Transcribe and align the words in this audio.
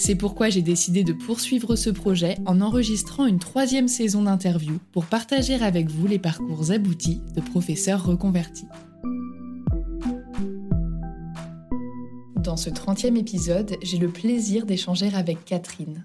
C'est 0.00 0.14
pourquoi 0.14 0.48
j'ai 0.48 0.62
décidé 0.62 1.02
de 1.02 1.12
poursuivre 1.12 1.74
ce 1.74 1.90
projet 1.90 2.38
en 2.46 2.60
enregistrant 2.60 3.26
une 3.26 3.40
troisième 3.40 3.88
saison 3.88 4.22
d'interviews 4.22 4.78
pour 4.92 5.06
partager 5.06 5.54
avec 5.56 5.90
vous 5.90 6.06
les 6.06 6.20
parcours 6.20 6.70
aboutis 6.70 7.20
de 7.34 7.40
professeurs 7.40 8.06
reconvertis. 8.06 8.68
Dans 12.36 12.56
ce 12.56 12.70
30e 12.70 13.16
épisode, 13.16 13.74
j'ai 13.82 13.98
le 13.98 14.08
plaisir 14.08 14.66
d'échanger 14.66 15.10
avec 15.12 15.44
Catherine. 15.44 16.00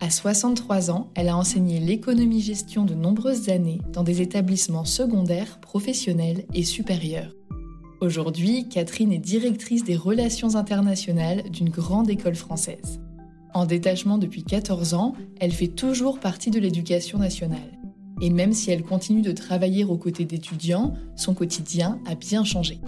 À 0.00 0.08
63 0.08 0.90
ans, 0.90 1.10
elle 1.14 1.28
a 1.28 1.36
enseigné 1.36 1.80
l'économie-gestion 1.80 2.86
de 2.86 2.94
nombreuses 2.94 3.50
années 3.50 3.82
dans 3.92 4.04
des 4.04 4.22
établissements 4.22 4.86
secondaires, 4.86 5.60
professionnels 5.60 6.46
et 6.54 6.64
supérieurs. 6.64 7.34
Aujourd'hui, 8.00 8.68
Catherine 8.70 9.12
est 9.12 9.18
directrice 9.18 9.84
des 9.84 9.96
relations 9.96 10.56
internationales 10.56 11.42
d'une 11.50 11.68
grande 11.70 12.08
école 12.08 12.36
française. 12.36 13.00
En 13.54 13.66
détachement 13.66 14.18
depuis 14.18 14.42
14 14.42 14.94
ans, 14.94 15.14
elle 15.40 15.52
fait 15.52 15.68
toujours 15.68 16.18
partie 16.18 16.50
de 16.50 16.58
l'éducation 16.58 17.18
nationale. 17.18 17.78
Et 18.20 18.30
même 18.30 18.52
si 18.52 18.72
elle 18.72 18.82
continue 18.82 19.22
de 19.22 19.30
travailler 19.30 19.84
aux 19.84 19.96
côtés 19.96 20.24
d'étudiants, 20.24 20.94
son 21.14 21.34
quotidien 21.34 22.00
a 22.06 22.16
bien 22.16 22.44
changé. 22.44 22.80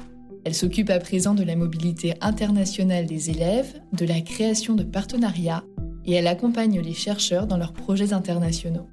Elle 0.44 0.55
s'occupe 0.55 0.91
à 0.91 0.99
présent 0.99 1.34
de 1.34 1.44
la 1.44 1.55
mobilité 1.55 2.15
internationale 2.21 3.06
des 3.06 3.31
élèves, 3.31 3.81
de 3.93 4.05
la 4.05 4.21
création 4.21 4.75
de 4.75 4.82
partenariats 4.82 5.65
et 6.05 6.15
elle 6.15 6.26
accompagne 6.26 6.81
les 6.81 6.94
chercheurs 6.94 7.47
dans 7.47 7.56
leurs 7.56 7.72
projets 7.72 8.12
internationaux. 8.12 8.88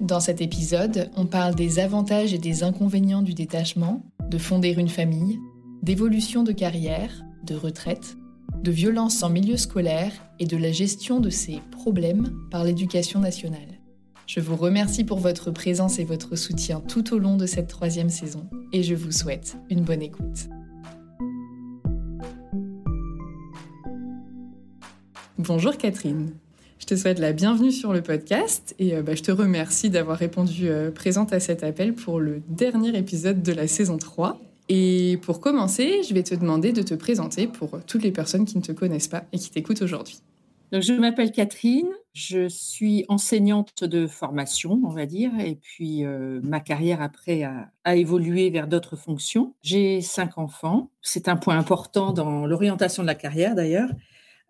Dans 0.00 0.20
cet 0.20 0.40
épisode, 0.40 1.10
on 1.16 1.26
parle 1.26 1.54
des 1.54 1.78
avantages 1.78 2.34
et 2.34 2.38
des 2.38 2.62
inconvénients 2.62 3.22
du 3.22 3.34
détachement, 3.34 4.02
de 4.30 4.38
fonder 4.38 4.72
une 4.72 4.88
famille, 4.88 5.38
d'évolution 5.82 6.42
de 6.42 6.52
carrière, 6.52 7.24
de 7.44 7.54
retraite, 7.54 8.16
de 8.62 8.70
violence 8.70 9.22
en 9.22 9.30
milieu 9.30 9.56
scolaire 9.56 10.12
et 10.38 10.46
de 10.46 10.56
la 10.56 10.72
gestion 10.72 11.20
de 11.20 11.30
ces 11.30 11.60
problèmes 11.70 12.32
par 12.50 12.64
l'éducation 12.64 13.20
nationale. 13.20 13.78
Je 14.26 14.40
vous 14.40 14.56
remercie 14.56 15.04
pour 15.04 15.20
votre 15.20 15.50
présence 15.50 15.98
et 15.98 16.04
votre 16.04 16.36
soutien 16.36 16.80
tout 16.80 17.14
au 17.14 17.18
long 17.18 17.36
de 17.36 17.46
cette 17.46 17.68
troisième 17.68 18.10
saison 18.10 18.48
et 18.72 18.82
je 18.82 18.94
vous 18.94 19.12
souhaite 19.12 19.56
une 19.70 19.82
bonne 19.82 20.02
écoute. 20.02 20.48
Bonjour 25.38 25.76
Catherine. 25.76 26.32
Je 26.78 26.86
te 26.86 26.94
souhaite 26.94 27.18
la 27.18 27.32
bienvenue 27.32 27.72
sur 27.72 27.92
le 27.92 28.02
podcast 28.02 28.74
et 28.78 28.94
euh, 28.94 29.02
bah, 29.02 29.14
je 29.14 29.22
te 29.22 29.32
remercie 29.32 29.90
d'avoir 29.90 30.18
répondu 30.18 30.68
euh, 30.68 30.90
présente 30.90 31.32
à 31.32 31.40
cet 31.40 31.62
appel 31.62 31.94
pour 31.94 32.20
le 32.20 32.40
dernier 32.48 32.96
épisode 32.96 33.42
de 33.42 33.52
la 33.52 33.66
saison 33.66 33.98
3. 33.98 34.40
Et 34.68 35.18
pour 35.22 35.40
commencer, 35.40 36.02
je 36.02 36.12
vais 36.12 36.22
te 36.22 36.34
demander 36.34 36.72
de 36.72 36.82
te 36.82 36.94
présenter 36.94 37.46
pour 37.46 37.82
toutes 37.86 38.02
les 38.02 38.12
personnes 38.12 38.44
qui 38.44 38.56
ne 38.56 38.62
te 38.62 38.72
connaissent 38.72 39.08
pas 39.08 39.24
et 39.32 39.38
qui 39.38 39.50
t'écoutent 39.50 39.82
aujourd'hui. 39.82 40.18
Donc, 40.70 40.82
je 40.82 40.92
m'appelle 40.92 41.32
Catherine, 41.32 41.88
je 42.12 42.46
suis 42.48 43.06
enseignante 43.08 43.84
de 43.84 44.06
formation, 44.06 44.82
on 44.84 44.90
va 44.90 45.06
dire, 45.06 45.30
et 45.40 45.54
puis 45.54 46.04
euh, 46.04 46.40
ma 46.42 46.60
carrière 46.60 47.00
après 47.00 47.42
a, 47.44 47.70
a 47.84 47.96
évolué 47.96 48.50
vers 48.50 48.68
d'autres 48.68 48.96
fonctions. 48.96 49.54
J'ai 49.62 50.02
cinq 50.02 50.36
enfants, 50.36 50.90
c'est 51.00 51.28
un 51.28 51.36
point 51.36 51.56
important 51.56 52.12
dans 52.12 52.44
l'orientation 52.44 53.02
de 53.02 53.06
la 53.06 53.14
carrière 53.14 53.54
d'ailleurs. 53.54 53.88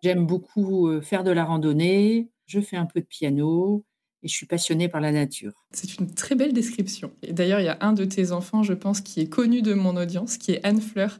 J'aime 0.03 0.25
beaucoup 0.25 0.89
faire 1.01 1.23
de 1.23 1.31
la 1.31 1.45
randonnée, 1.45 2.29
je 2.47 2.59
fais 2.59 2.77
un 2.77 2.85
peu 2.85 2.99
de 2.99 3.05
piano 3.05 3.85
et 4.23 4.27
je 4.27 4.33
suis 4.33 4.45
passionnée 4.45 4.89
par 4.89 5.01
la 5.01 5.11
nature. 5.11 5.53
C'est 5.71 5.97
une 5.97 6.13
très 6.13 6.35
belle 6.35 6.53
description. 6.53 7.11
Et 7.23 7.33
d'ailleurs, 7.33 7.59
il 7.59 7.65
y 7.65 7.69
a 7.69 7.77
un 7.81 7.93
de 7.93 8.05
tes 8.05 8.31
enfants, 8.31 8.63
je 8.63 8.73
pense, 8.73 9.01
qui 9.01 9.21
est 9.21 9.29
connu 9.29 9.61
de 9.61 9.73
mon 9.73 9.95
audience, 9.95 10.37
qui 10.37 10.51
est 10.51 10.65
Anne 10.65 10.81
Fleur, 10.81 11.19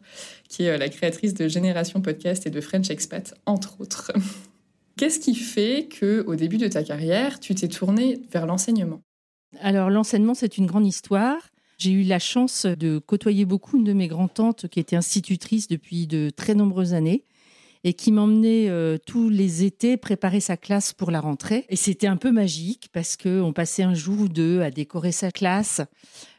qui 0.49 0.63
est 0.63 0.77
la 0.77 0.89
créatrice 0.89 1.33
de 1.33 1.47
Génération 1.47 2.01
Podcast 2.01 2.45
et 2.45 2.49
de 2.49 2.61
French 2.61 2.89
Expat, 2.89 3.33
entre 3.45 3.79
autres. 3.79 4.11
Qu'est-ce 4.97 5.19
qui 5.19 5.33
fait 5.33 5.87
que, 5.87 6.25
au 6.27 6.35
début 6.35 6.57
de 6.57 6.67
ta 6.67 6.83
carrière, 6.83 7.39
tu 7.39 7.55
t'es 7.55 7.69
tournée 7.69 8.21
vers 8.31 8.45
l'enseignement? 8.45 9.01
Alors, 9.61 9.89
l'enseignement, 9.89 10.33
c'est 10.33 10.57
une 10.57 10.65
grande 10.65 10.85
histoire. 10.85 11.49
J'ai 11.77 11.91
eu 11.91 12.03
la 12.03 12.19
chance 12.19 12.65
de 12.65 12.99
côtoyer 12.99 13.45
beaucoup 13.45 13.77
une 13.77 13.85
de 13.85 13.93
mes 13.93 14.09
grands-tantes 14.09 14.67
qui 14.67 14.81
était 14.81 14.97
institutrice 14.97 15.69
depuis 15.69 16.07
de 16.07 16.29
très 16.35 16.53
nombreuses 16.53 16.93
années 16.93 17.23
et 17.83 17.93
qui 17.93 18.11
m'emmenait 18.11 18.69
euh, 18.69 18.97
tous 19.05 19.29
les 19.29 19.63
étés 19.63 19.97
préparer 19.97 20.39
sa 20.39 20.57
classe 20.57 20.93
pour 20.93 21.11
la 21.11 21.21
rentrée. 21.21 21.65
Et 21.69 21.75
c'était 21.75 22.07
un 22.07 22.17
peu 22.17 22.31
magique 22.31 22.89
parce 22.91 23.15
qu'on 23.15 23.53
passait 23.53 23.83
un 23.83 23.93
jour 23.93 24.19
ou 24.19 24.27
deux 24.27 24.61
à 24.61 24.71
décorer 24.71 25.11
sa 25.11 25.31
classe, 25.31 25.81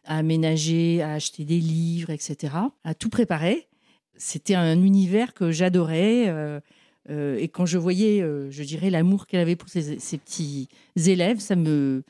à 0.05 0.19
aménager, 0.19 1.03
à 1.03 1.13
acheter 1.13 1.45
des 1.45 1.59
livres, 1.59 2.11
etc., 2.11 2.55
à 2.85 2.95
tout 2.95 3.09
préparer. 3.09 3.69
C'était 4.17 4.55
un 4.55 4.83
univers 4.83 5.33
que 5.33 5.51
j'adorais. 5.51 6.29
Euh, 6.29 6.61
euh, 7.09 7.39
et 7.39 7.49
quand 7.49 7.65
je 7.65 7.79
voyais, 7.79 8.21
je 8.51 8.63
dirais, 8.63 8.91
l'amour 8.91 9.27
qu'elle 9.27 9.41
avait 9.41 9.57
pour 9.57 9.71
ses, 9.71 9.99
ses, 9.99 10.19
petits 10.19 10.69
élèves, 10.97 11.39
ça 11.39 11.57
me, 11.57 12.03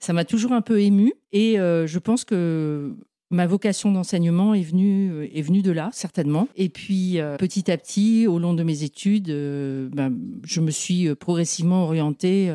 ça 0.00 0.12
m'a 0.12 0.24
toujours 0.24 0.52
un 0.52 0.62
peu 0.62 0.80
ému. 0.80 1.12
Et 1.32 1.54
je 1.56 1.98
pense 1.98 2.24
que 2.24 2.96
Ma 3.30 3.46
vocation 3.48 3.90
d'enseignement 3.90 4.54
est 4.54 4.62
venue, 4.62 5.10
euh, 5.10 5.28
est 5.36 5.42
venue 5.42 5.62
de 5.62 5.72
là, 5.72 5.90
certainement. 5.92 6.48
Et 6.54 6.68
puis, 6.68 7.18
euh, 7.20 7.36
petit 7.36 7.70
à 7.72 7.76
petit, 7.76 8.28
au 8.28 8.38
long 8.38 8.54
de 8.54 8.62
mes 8.62 8.84
études, 8.84 9.30
euh, 9.30 9.88
ben, 9.92 10.16
je 10.44 10.60
me 10.60 10.70
suis 10.70 11.12
progressivement 11.16 11.82
orientée. 11.82 12.52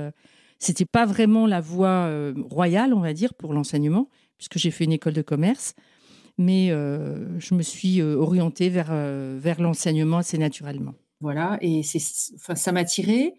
C'était 0.60 0.86
pas 0.86 1.06
vraiment 1.06 1.48
la 1.48 1.60
voie 1.60 2.10
royale, 2.50 2.94
on 2.94 3.00
va 3.00 3.14
dire, 3.14 3.34
pour 3.34 3.54
l'enseignement, 3.54 4.10
puisque 4.38 4.58
j'ai 4.58 4.72
fait 4.72 4.86
une 4.86 4.92
école 4.92 5.14
de 5.14 5.22
commerce. 5.24 5.74
Mais 6.38 6.68
je 6.70 7.56
me 7.56 7.64
suis 7.64 8.02
orientée 8.02 8.70
vers, 8.70 8.94
vers 8.94 9.60
l'enseignement 9.60 10.18
assez 10.18 10.38
naturellement. 10.38 10.94
Voilà, 11.20 11.58
et 11.62 11.82
ça 11.84 12.72
m'a 12.72 12.84
tirée. 12.86 13.34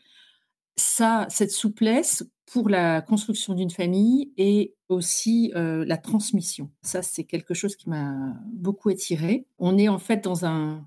Ça, 0.76 1.26
cette 1.30 1.50
souplesse 1.50 2.24
pour 2.46 2.68
la 2.68 3.00
construction 3.00 3.54
d'une 3.54 3.70
famille 3.70 4.32
et 4.36 4.74
aussi 4.88 5.52
euh, 5.54 5.84
la 5.86 5.96
transmission. 5.96 6.70
Ça, 6.82 7.02
c'est 7.02 7.24
quelque 7.24 7.54
chose 7.54 7.76
qui 7.76 7.88
m'a 7.88 8.34
beaucoup 8.52 8.90
attiré. 8.90 9.46
On 9.58 9.78
est 9.78 9.88
en 9.88 9.98
fait 9.98 10.22
dans 10.22 10.44
un, 10.44 10.86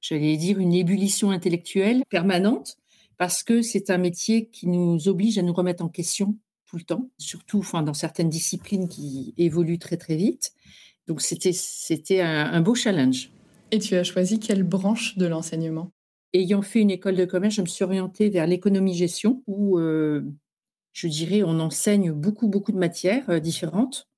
j'allais 0.00 0.36
dire, 0.36 0.58
une 0.58 0.72
ébullition 0.72 1.30
intellectuelle 1.30 2.02
permanente 2.08 2.76
parce 3.18 3.42
que 3.42 3.60
c'est 3.60 3.90
un 3.90 3.98
métier 3.98 4.48
qui 4.48 4.68
nous 4.68 5.08
oblige 5.08 5.36
à 5.38 5.42
nous 5.42 5.52
remettre 5.52 5.84
en 5.84 5.88
question 5.88 6.36
tout 6.66 6.76
le 6.76 6.84
temps, 6.84 7.10
surtout 7.18 7.58
enfin, 7.58 7.82
dans 7.82 7.94
certaines 7.94 8.30
disciplines 8.30 8.88
qui 8.88 9.34
évoluent 9.36 9.78
très 9.78 9.96
très 9.96 10.16
vite. 10.16 10.52
Donc 11.06 11.20
c'était, 11.20 11.52
c'était 11.52 12.20
un 12.20 12.60
beau 12.60 12.74
challenge. 12.74 13.32
Et 13.72 13.78
tu 13.78 13.94
as 13.96 14.04
choisi 14.04 14.38
quelle 14.38 14.62
branche 14.62 15.16
de 15.18 15.26
l'enseignement? 15.26 15.92
Ayant 16.32 16.62
fait 16.62 16.80
une 16.80 16.90
école 16.90 17.16
de 17.16 17.24
commerce, 17.24 17.56
je 17.56 17.62
me 17.62 17.66
suis 17.66 17.84
orientée 17.84 18.28
vers 18.28 18.46
l'économie-gestion, 18.46 19.42
où 19.48 19.78
euh, 19.78 20.22
je 20.92 21.08
dirais 21.08 21.42
on 21.42 21.58
enseigne 21.58 22.12
beaucoup, 22.12 22.48
beaucoup 22.48 22.70
de 22.70 22.78
matières 22.78 23.28
euh, 23.30 23.40
différentes. 23.40 24.08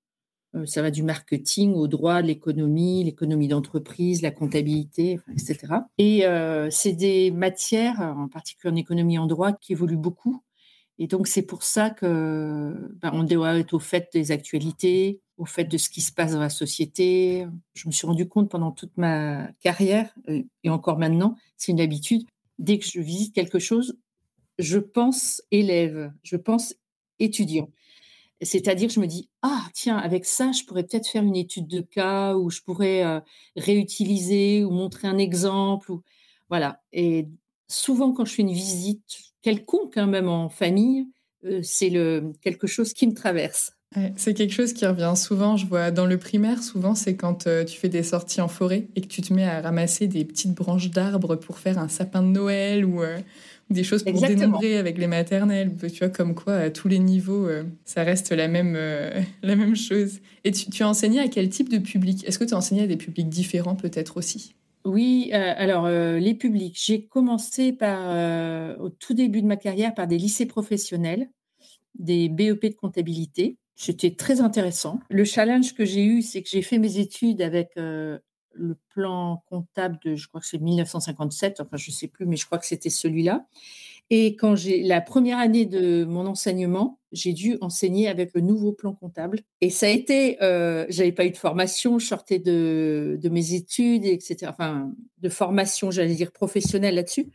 Euh, 0.55 0.67
ça 0.67 0.83
va 0.83 0.91
du 0.91 1.03
marketing 1.03 1.73
au 1.73 1.89
droit, 1.89 2.21
l'économie, 2.21 3.03
l'économie 3.05 3.49
d'entreprise, 3.49 4.21
la 4.21 4.31
comptabilité, 4.31 5.21
etc. 5.31 5.59
Et 5.97 6.25
c'est 6.71 6.93
des 6.93 7.31
matières, 7.31 8.01
en 8.01 8.29
particulier 8.29 8.73
en 8.73 8.77
économie 8.77 9.19
en 9.19 9.27
droit, 9.27 9.53
qui 9.53 9.73
évoluent 9.73 9.97
beaucoup. 9.97 10.43
Et 10.99 11.07
donc 11.07 11.27
c'est 11.27 11.43
pour 11.43 11.63
ça 11.63 11.91
que 11.91 12.75
ben, 13.01 13.11
on 13.15 13.25
doit 13.25 13.59
être 13.59 13.75
au 13.75 13.79
fait 13.79 14.09
des 14.13 14.31
actualités, 14.31 15.21
au 15.39 15.45
fait 15.45 15.65
de 15.65 15.79
ce 15.79 15.89
qui 15.89 16.01
se 16.01 16.13
passe 16.13 16.33
dans 16.33 16.41
la 16.41 16.51
société. 16.51 17.47
Je 17.75 17.89
me 17.89 17.93
suis 17.93 18.07
rendu 18.07 18.29
compte 18.29 18.51
pendant 18.51 18.71
toute 18.71 18.97
ma 18.97 19.49
carrière, 19.61 20.15
euh, 20.29 20.43
et 20.65 20.71
encore 20.71 20.99
maintenant, 20.99 21.37
c'est 21.57 21.73
une 21.73 21.81
habitude, 21.81 22.27
dès 22.59 22.79
que 22.79 22.87
je 22.87 23.01
visite 23.01 23.35
quelque 23.35 23.59
chose, 23.59 23.97
je 24.59 24.79
pense 24.79 25.43
élève, 25.51 26.13
je 26.23 26.37
pense 26.37 26.75
étudiant. 27.19 27.71
C'est-à-dire, 28.43 28.91
je 28.91 28.99
me 29.01 29.07
dis, 29.07 29.29
ah, 29.43 29.69
tiens, 29.73 29.97
avec 29.97 30.25
ça, 30.25 30.51
je 30.53 30.65
pourrais 30.65 30.83
peut-être 30.83 31.09
faire 31.09 31.23
une 31.23 31.37
étude 31.37 31.69
de 31.69 31.81
cas, 31.81 32.35
ou 32.35 32.51
je 32.51 32.61
pourrais 32.61 33.05
euh, 33.05 33.21
réutiliser, 33.57 34.65
ou 34.65 34.71
montrer 34.71 35.07
un 35.07 35.19
exemple. 35.19 35.93
Ou... 35.93 36.03
Voilà. 36.49 36.83
Et 36.93 37.29
souvent, 37.69 38.13
quand 38.13 38.25
je 38.25 38.35
fais 38.35 38.43
une 38.43 38.53
visite 38.53 39.32
quelconque, 39.43 39.97
hein, 39.97 40.07
même 40.07 40.29
en 40.29 40.49
famille, 40.49 41.07
euh, 41.45 41.61
c'est 41.63 41.91
le, 41.91 42.33
quelque 42.41 42.67
chose 42.67 42.93
qui 42.93 43.07
me 43.07 43.15
traverse 43.15 43.73
c'est 44.17 44.35
quelque 44.35 44.53
chose 44.53 44.73
qui 44.73 44.87
revient 44.87 45.13
souvent, 45.17 45.57
je 45.57 45.67
vois 45.67 45.91
dans 45.91 46.07
le 46.07 46.17
primaire, 46.17 46.63
souvent 46.63 46.95
c'est 46.95 47.15
quand 47.15 47.47
euh, 47.47 47.65
tu 47.65 47.79
fais 47.79 47.89
des 47.89 48.03
sorties 48.03 48.41
en 48.41 48.49
forêt 48.49 48.87
et 48.97 49.01
que 49.01 49.07
tu 49.07 49.21
te 49.21 49.33
mets 49.33 49.45
à 49.45 49.61
ramasser 49.61 50.07
des 50.07 50.25
petites 50.25 50.55
branches 50.55 50.91
d'arbres 50.91 51.37
pour 51.37 51.59
faire 51.59 51.79
un 51.79 51.89
sapin 51.89 52.23
de 52.23 52.29
Noël 52.29 52.85
ou 52.85 53.03
euh, 53.03 53.19
des 53.71 53.85
choses 53.85 54.03
pour 54.03 54.21
dénombrer 54.21 54.79
avec 54.79 54.99
les 54.99 55.07
maternelles. 55.07 55.73
Tu 55.81 55.99
vois, 55.99 56.09
comme 56.09 56.35
quoi 56.35 56.55
à 56.55 56.71
tous 56.71 56.89
les 56.89 56.99
niveaux, 56.99 57.47
euh, 57.47 57.65
ça 57.85 58.03
reste 58.03 58.33
la 58.33 58.49
même, 58.49 58.75
la 59.43 59.57
même 59.57 59.77
chose. 59.77 60.21
Et 60.45 60.53
tu, 60.53 60.71
tu, 60.71 60.83
as 60.83 60.89
enseigné 60.89 61.21
à 61.21 61.29
quel 61.29 61.49
type 61.49 61.69
de 61.69 61.79
public? 61.79 62.25
Est-ce 62.27 62.39
que 62.39 62.45
tu 62.45 62.55
as 62.55 62.57
enseigné 62.57 62.83
à 62.83 62.87
des 62.87 62.97
publics 62.97 63.29
différents 63.29 63.77
peut-être 63.77 64.17
aussi? 64.17 64.55
Oui, 64.85 65.33
alors 65.33 65.89
les 65.89 66.35
publics, 66.35 66.79
j'ai 66.81 67.07
commencé 67.07 67.73
par, 67.73 68.79
au 68.81 68.89
tout 68.89 69.15
début 69.15 69.43
de 69.43 69.47
ma 69.47 69.57
carrière 69.57 69.95
par 69.95 70.07
des 70.07 70.19
lycées 70.19 70.47
professionnels, 70.47 71.31
des 71.95 72.29
BEP 72.29 72.67
de 72.67 72.75
comptabilité, 72.75 73.59
c'était 73.83 74.15
très 74.15 74.41
intéressant. 74.41 75.01
Le 75.09 75.25
challenge 75.25 75.75
que 75.75 75.85
j'ai 75.85 76.05
eu, 76.05 76.23
c'est 76.23 76.43
que 76.43 76.49
j'ai 76.49 76.63
fait 76.63 76.79
mes 76.79 76.99
études 76.99 77.43
avec 77.43 77.71
euh, 77.77 78.19
le 78.53 78.77
plan 78.91 79.43
comptable 79.47 79.99
de, 80.05 80.15
je 80.15 80.29
crois 80.29 80.41
que 80.41 80.47
c'est 80.47 80.61
1957, 80.61 81.61
enfin 81.61 81.77
je 81.77 81.91
ne 81.91 81.95
sais 81.95 82.09
plus, 82.09 82.27
mais 82.27 82.37
je 82.37 82.47
crois 82.47 82.59
que 82.59 82.67
c'était 82.67 82.91
celui-là. 82.91 83.47
Et 84.15 84.37
quand 84.37 84.55
j'ai 84.57 84.83
la 84.83 85.01
première 85.01 85.39
année 85.39 85.65
de 85.65 86.05
mon 86.05 86.27
enseignement, 86.27 87.01
j'ai 87.13 87.33
dû 87.33 87.57
enseigner 87.63 88.09
avec 88.09 88.35
le 88.35 88.43
nouveau 88.43 88.71
plan 88.71 88.93
comptable. 88.93 89.41
Et 89.63 89.71
ça 89.71 89.87
a 89.87 89.89
été, 89.89 90.37
euh, 90.43 90.85
j'avais 90.91 91.13
pas 91.13 91.25
eu 91.25 91.31
de 91.31 91.37
formation, 91.39 91.99
je 91.99 92.09
sortais 92.09 92.39
de, 92.39 93.19
mes 93.31 93.55
études, 93.55 94.05
etc. 94.05 94.51
Enfin, 94.51 94.93
de 95.17 95.29
formation, 95.31 95.91
j'allais 95.91 96.15
dire 96.15 96.31
professionnelle 96.31 96.97
là-dessus. 96.97 97.33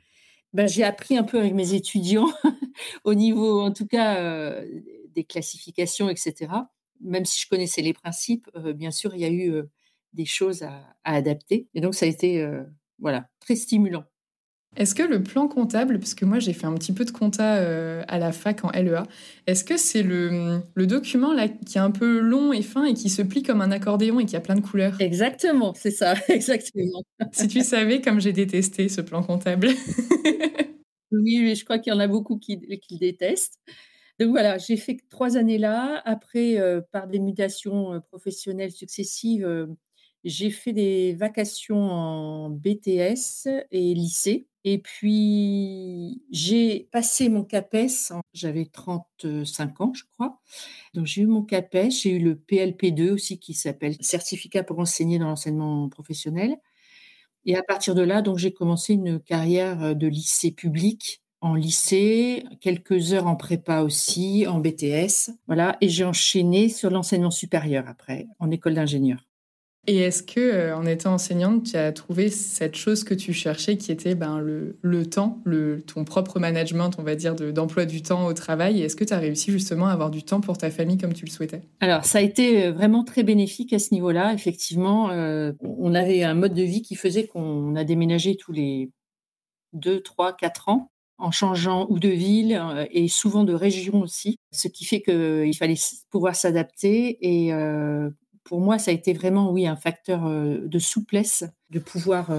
Ben, 0.54 0.68
j'ai 0.68 0.84
appris 0.84 1.18
un 1.18 1.24
peu 1.24 1.40
avec 1.40 1.56
mes 1.56 1.74
étudiants, 1.74 2.30
au 3.04 3.16
niveau, 3.16 3.60
en 3.60 3.72
tout 3.72 3.88
cas, 3.88 4.18
euh, 4.18 4.64
des 5.16 5.24
classifications, 5.24 6.12
etc. 6.12 6.52
Même 7.02 7.26
si 7.26 7.42
je 7.42 7.50
connaissais 7.50 7.82
les 7.82 7.94
principes, 7.94 8.52
euh, 8.56 8.74
bien 8.74 8.92
sûr, 8.92 9.16
il 9.16 9.22
y 9.22 9.26
a 9.26 9.30
eu 9.30 9.52
euh, 9.52 9.64
des 10.14 10.26
choses 10.26 10.62
à, 10.62 10.96
adapter. 11.04 11.70
Et 11.74 11.82
donc, 11.82 11.96
ça 11.96 12.06
a 12.06 12.10
été 12.10 12.48
voilà, 13.00 13.28
très 13.40 13.56
stimulant. 13.56 14.04
Est-ce 14.78 14.96
que 14.96 15.04
le 15.04 15.22
plan 15.22 15.48
comptable, 15.48 16.00
parce 16.00 16.14
que 16.14 16.24
moi 16.24 16.40
j'ai 16.40 16.54
fait 16.54 16.68
un 16.68 16.74
petit 16.76 16.94
peu 16.94 17.04
de 17.04 17.12
compta 17.12 17.54
à 18.08 18.20
la 18.20 18.32
fac 18.32 18.64
en 18.64 18.70
LEA, 18.72 19.04
est-ce 19.48 19.64
que 19.64 19.76
c'est 19.76 20.04
le, 20.04 20.62
le, 20.76 20.88
document 20.88 21.34
là 21.34 21.48
qui 21.48 21.78
est 21.78 21.82
un 21.82 21.92
peu 21.92 22.20
long 22.20 22.54
et 22.54 22.62
fin 22.62 22.86
et 22.86 22.94
qui 22.94 23.10
se 23.10 23.22
plie 23.22 23.44
comme 23.44 23.62
un 23.62 23.72
accordéon 23.72 24.20
et 24.20 24.26
qui 24.26 24.36
a 24.36 24.40
plein 24.40 24.56
de 24.56 24.62
couleurs 24.62 25.02
Exactement, 25.02 25.74
c'est 25.76 25.92
ça, 25.92 26.14
exactement. 26.30 27.02
si 27.32 27.48
tu 27.48 27.62
savais 27.62 28.02
comme 28.02 28.22
j'ai 28.22 28.34
détesté 28.34 28.88
ce 28.88 29.02
plan 29.02 29.24
comptable. 29.24 29.68
oui, 31.12 31.40
mais 31.42 31.56
je 31.56 31.66
crois 31.66 31.80
qu'il 31.80 31.92
y 31.92 31.96
en 31.96 32.00
a 32.00 32.08
beaucoup 32.08 32.38
qui, 32.38 32.60
qui 32.60 32.94
le 32.96 33.00
détestent. 33.00 33.60
Donc 34.20 34.30
voilà, 34.30 34.58
j'ai 34.58 34.78
fait 34.78 34.98
trois 35.10 35.38
années 35.38 35.60
là. 35.60 36.02
Après, 36.06 36.60
euh, 36.60 36.82
par 36.92 37.08
des 37.08 37.20
mutations 37.20 37.94
euh, 37.94 38.00
professionnelles 38.00 38.72
successives, 38.72 39.46
euh, 39.46 39.68
j'ai 40.24 40.50
fait 40.50 40.74
des 40.74 41.14
vacations 41.14 41.78
en 41.92 42.50
BTS 42.50 43.48
et 43.72 43.94
lycée. 43.94 44.48
Et 44.70 44.80
puis, 44.80 46.22
j'ai 46.30 46.90
passé 46.92 47.30
mon 47.30 47.46
CAPES, 47.46 48.12
j'avais 48.34 48.66
35 48.66 49.80
ans, 49.80 49.94
je 49.96 50.04
crois. 50.12 50.42
Donc, 50.94 51.06
j'ai 51.06 51.22
eu 51.22 51.26
mon 51.26 51.42
CAPES, 51.42 51.90
j'ai 51.90 52.10
eu 52.12 52.20
le 52.20 52.36
PLP2 52.36 53.12
aussi, 53.12 53.40
qui 53.40 53.54
s'appelle 53.54 53.96
Certificat 54.02 54.64
pour 54.64 54.80
enseigner 54.80 55.20
dans 55.20 55.28
l'enseignement 55.30 55.88
professionnel. 55.88 56.58
Et 57.46 57.56
à 57.56 57.64
partir 57.64 57.96
de 57.96 58.02
là, 58.02 58.22
j'ai 58.36 58.52
commencé 58.52 58.94
une 58.96 59.22
carrière 59.22 59.96
de 59.96 60.08
lycée 60.08 60.52
public 60.52 61.22
en 61.40 61.56
lycée, 61.56 62.44
quelques 62.60 63.14
heures 63.14 63.28
en 63.28 63.38
prépa 63.38 63.84
aussi, 63.84 64.48
en 64.48 64.60
BTS, 64.60 65.32
voilà, 65.48 65.78
et 65.80 65.88
j'ai 65.88 66.04
enchaîné 66.04 66.68
sur 66.68 66.90
l'enseignement 66.90 67.32
supérieur 67.32 67.86
après, 67.88 68.28
en 68.40 68.52
école 68.52 68.74
d'ingénieur. 68.74 69.27
Et 69.90 70.00
est-ce 70.00 70.22
que, 70.22 70.42
euh, 70.42 70.76
en 70.76 70.86
étant 70.86 71.14
enseignante, 71.14 71.64
tu 71.64 71.78
as 71.78 71.94
trouvé 71.94 72.30
cette 72.30 72.76
chose 72.76 73.06
que 73.06 73.14
tu 73.14 73.32
cherchais, 73.32 73.78
qui 73.78 73.94
était 73.94 74.16
ben, 74.16 74.40
le, 74.40 75.06
temps, 75.06 75.42
ton 75.88 76.04
propre 76.04 76.42
management, 76.42 76.92
on 77.00 77.04
va 77.04 77.16
dire, 77.16 77.36
d'emploi 77.36 77.86
du 77.86 78.02
temps 78.02 78.26
au 78.26 78.34
travail? 78.34 78.82
Est-ce 78.82 78.98
que 78.98 79.06
tu 79.06 79.14
as 79.14 79.18
réussi 79.18 79.50
justement 79.50 79.88
à 79.88 79.94
avoir 79.94 80.12
du 80.12 80.24
temps 80.24 80.42
pour 80.42 80.58
ta 80.58 80.70
famille 80.72 80.98
comme 80.98 81.14
tu 81.14 81.24
le 81.24 81.32
souhaitais? 81.32 81.62
Alors, 81.80 82.04
ça 82.04 82.18
a 82.18 82.22
été 82.22 82.66
euh, 82.66 82.72
vraiment 82.74 83.06
très 83.06 83.24
bénéfique 83.24 83.72
à 83.72 83.80
ce 83.80 83.94
niveau-là. 83.94 84.34
Effectivement, 84.34 85.10
euh, 85.10 85.54
on 85.62 85.96
avait 85.96 86.22
un 86.24 86.34
mode 86.34 86.54
de 86.54 86.64
vie 86.64 86.82
qui 86.82 86.96
faisait 86.96 87.26
qu'on 87.26 87.74
a 87.78 87.86
déménagé 87.86 88.36
tous 88.36 88.52
les 88.52 88.92
deux, 89.72 90.02
trois, 90.02 90.36
quatre 90.36 90.68
ans 90.68 90.92
en 91.18 91.32
changeant 91.32 91.88
ou 91.90 91.98
de 91.98 92.10
ville 92.10 92.62
et 92.92 93.08
souvent 93.08 93.44
de 93.44 93.54
région 93.54 94.02
aussi, 94.02 94.38
ce 94.52 94.68
qui 94.68 94.86
fait 94.86 95.02
qu'il 95.02 95.56
fallait 95.58 95.80
pouvoir 96.12 96.36
s'adapter. 96.36 97.18
Et 97.22 97.52
pour 98.48 98.62
moi, 98.62 98.80
ça 98.80 98.92
a 98.92 98.94
été 98.94 99.14
vraiment, 99.14 99.52
oui, 99.52 99.68
un 99.68 99.76
facteur 99.76 100.26
euh, 100.26 100.60
de 100.66 100.80
souplesse, 100.80 101.44
de 101.70 101.80
pouvoir 101.80 102.32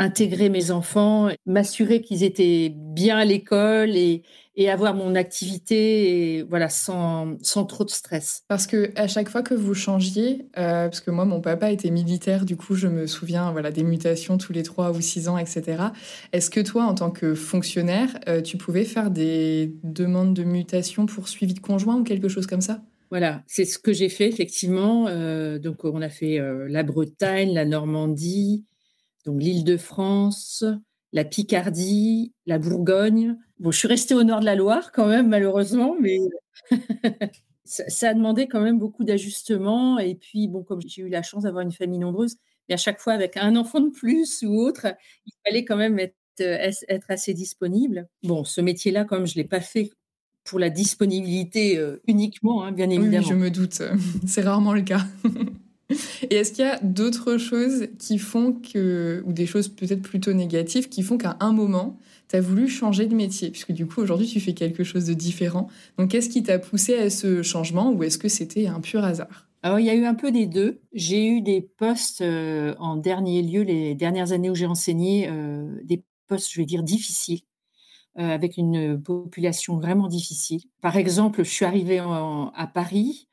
intégrer 0.00 0.48
mes 0.48 0.70
enfants, 0.70 1.28
m'assurer 1.44 2.00
qu'ils 2.00 2.24
étaient 2.24 2.72
bien 2.74 3.18
à 3.18 3.24
l'école 3.24 3.90
et, 3.90 4.22
avoir 4.68 4.92
mon 4.92 5.14
activité 5.14 6.36
et 6.36 6.42
voilà 6.42 6.68
sans, 6.68 7.38
sans, 7.40 7.64
trop 7.64 7.82
de 7.82 7.88
stress. 7.88 8.42
Parce 8.46 8.66
que 8.66 8.92
à 8.94 9.08
chaque 9.08 9.30
fois 9.30 9.42
que 9.42 9.54
vous 9.54 9.72
changiez, 9.72 10.48
euh, 10.58 10.84
parce 10.84 11.00
que 11.00 11.10
moi 11.10 11.24
mon 11.24 11.40
papa 11.40 11.70
était 11.70 11.90
militaire, 11.90 12.44
du 12.44 12.58
coup 12.58 12.74
je 12.74 12.86
me 12.86 13.06
souviens 13.06 13.52
voilà 13.52 13.70
des 13.70 13.84
mutations 13.84 14.36
tous 14.36 14.52
les 14.52 14.62
trois 14.62 14.90
ou 14.90 15.00
six 15.00 15.28
ans, 15.28 15.38
etc. 15.38 15.84
Est-ce 16.34 16.50
que 16.50 16.60
toi 16.60 16.84
en 16.84 16.94
tant 16.94 17.10
que 17.10 17.34
fonctionnaire, 17.34 18.10
euh, 18.28 18.42
tu 18.42 18.58
pouvais 18.58 18.84
faire 18.84 19.10
des 19.10 19.74
demandes 19.82 20.34
de 20.34 20.44
mutation 20.44 21.06
pour 21.06 21.28
suivi 21.28 21.54
de 21.54 21.60
conjoint 21.60 21.96
ou 21.96 22.04
quelque 22.04 22.28
chose 22.28 22.46
comme 22.46 22.60
ça? 22.60 22.82
Voilà, 23.10 23.42
c'est 23.46 23.64
ce 23.64 23.78
que 23.78 23.92
j'ai 23.92 24.08
fait 24.08 24.28
effectivement. 24.28 25.08
Euh, 25.08 25.58
donc 25.58 25.84
on 25.84 26.00
a 26.00 26.08
fait 26.08 26.38
la 26.68 26.82
Bretagne, 26.82 27.52
la 27.52 27.64
Normandie, 27.64 28.64
donc 29.26 29.42
l'Île-de-France, 29.42 30.64
la 31.12 31.24
Picardie, 31.24 32.32
la 32.46 32.58
Bourgogne. 32.58 33.36
Bon, 33.58 33.70
je 33.70 33.78
suis 33.78 33.88
restée 33.88 34.14
au 34.14 34.22
nord 34.22 34.40
de 34.40 34.44
la 34.44 34.54
Loire 34.54 34.92
quand 34.92 35.06
même, 35.06 35.28
malheureusement, 35.28 35.96
mais 36.00 36.18
ça, 37.64 38.08
a 38.08 38.14
demandé 38.14 38.46
quand 38.48 38.60
même 38.60 38.78
beaucoup 38.78 39.04
d'ajustements. 39.04 39.98
Et 39.98 40.14
puis, 40.14 40.48
bon, 40.48 40.62
comme 40.62 40.80
j'ai 40.86 41.02
eu 41.02 41.08
la 41.08 41.22
chance 41.22 41.42
d'avoir 41.42 41.62
une 41.62 41.72
famille 41.72 41.98
nombreuse, 41.98 42.36
et 42.68 42.74
à 42.74 42.76
chaque 42.76 43.00
fois 43.00 43.12
avec 43.12 43.36
un 43.36 43.56
enfant 43.56 43.80
de 43.80 43.90
plus 43.90 44.42
ou 44.42 44.60
autre, 44.60 44.86
il 45.26 45.32
fallait 45.44 45.64
quand 45.64 45.76
même 45.76 45.98
être, 45.98 46.14
euh, 46.40 46.70
être 46.88 47.10
assez 47.10 47.34
disponible. 47.34 48.08
Bon, 48.22 48.44
ce 48.44 48.60
métier-là, 48.60 49.04
comme 49.04 49.26
je 49.26 49.36
ne 49.36 49.42
l'ai 49.42 49.48
pas 49.48 49.60
fait 49.60 49.90
pour 50.50 50.58
la 50.58 50.68
disponibilité 50.68 51.78
euh, 51.78 52.02
uniquement, 52.08 52.64
hein, 52.64 52.72
bien 52.72 52.90
évidemment. 52.90 53.18
Oui, 53.18 53.24
je 53.24 53.34
me 53.34 53.50
doute. 53.52 53.82
C'est 54.26 54.42
rarement 54.42 54.74
le 54.74 54.82
cas. 54.82 55.06
Et 56.28 56.34
est-ce 56.34 56.52
qu'il 56.52 56.64
y 56.64 56.68
a 56.68 56.80
d'autres 56.82 57.38
choses 57.38 57.86
qui 58.00 58.18
font 58.18 58.52
que, 58.52 59.22
ou 59.26 59.32
des 59.32 59.46
choses 59.46 59.68
peut-être 59.68 60.02
plutôt 60.02 60.32
négatives, 60.32 60.88
qui 60.88 61.02
font 61.02 61.18
qu'à 61.18 61.36
un 61.38 61.52
moment, 61.52 61.98
tu 62.28 62.34
as 62.34 62.40
voulu 62.40 62.66
changer 62.68 63.06
de 63.06 63.14
métier? 63.14 63.50
Puisque 63.50 63.70
du 63.70 63.86
coup, 63.86 64.00
aujourd'hui, 64.00 64.26
tu 64.26 64.40
fais 64.40 64.52
quelque 64.52 64.82
chose 64.82 65.04
de 65.04 65.14
différent. 65.14 65.68
Donc, 65.98 66.10
qu'est-ce 66.10 66.28
qui 66.28 66.42
t'a 66.42 66.58
poussé 66.58 66.96
à 66.96 67.10
ce 67.10 67.42
changement 67.42 67.92
ou 67.92 68.02
est-ce 68.02 68.18
que 68.18 68.28
c'était 68.28 68.66
un 68.66 68.80
pur 68.80 69.04
hasard? 69.04 69.48
Alors, 69.62 69.78
il 69.78 69.86
y 69.86 69.90
a 69.90 69.94
eu 69.94 70.04
un 70.04 70.14
peu 70.14 70.32
des 70.32 70.46
deux. 70.46 70.80
J'ai 70.92 71.28
eu 71.28 71.42
des 71.42 71.60
postes 71.60 72.22
euh, 72.22 72.74
en 72.80 72.96
dernier 72.96 73.42
lieu, 73.42 73.62
les 73.62 73.94
dernières 73.94 74.32
années 74.32 74.50
où 74.50 74.56
j'ai 74.56 74.66
enseigné, 74.66 75.28
euh, 75.28 75.78
des 75.84 76.02
postes, 76.26 76.50
je 76.50 76.60
vais 76.60 76.66
dire, 76.66 76.82
difficiles, 76.82 77.42
avec 78.16 78.56
une 78.56 79.00
population 79.00 79.78
vraiment 79.78 80.08
difficile. 80.08 80.62
Par 80.80 80.96
exemple, 80.96 81.44
je 81.44 81.50
suis 81.50 81.64
arrivée 81.64 81.98
à 81.98 82.70
Paris, 82.72 83.28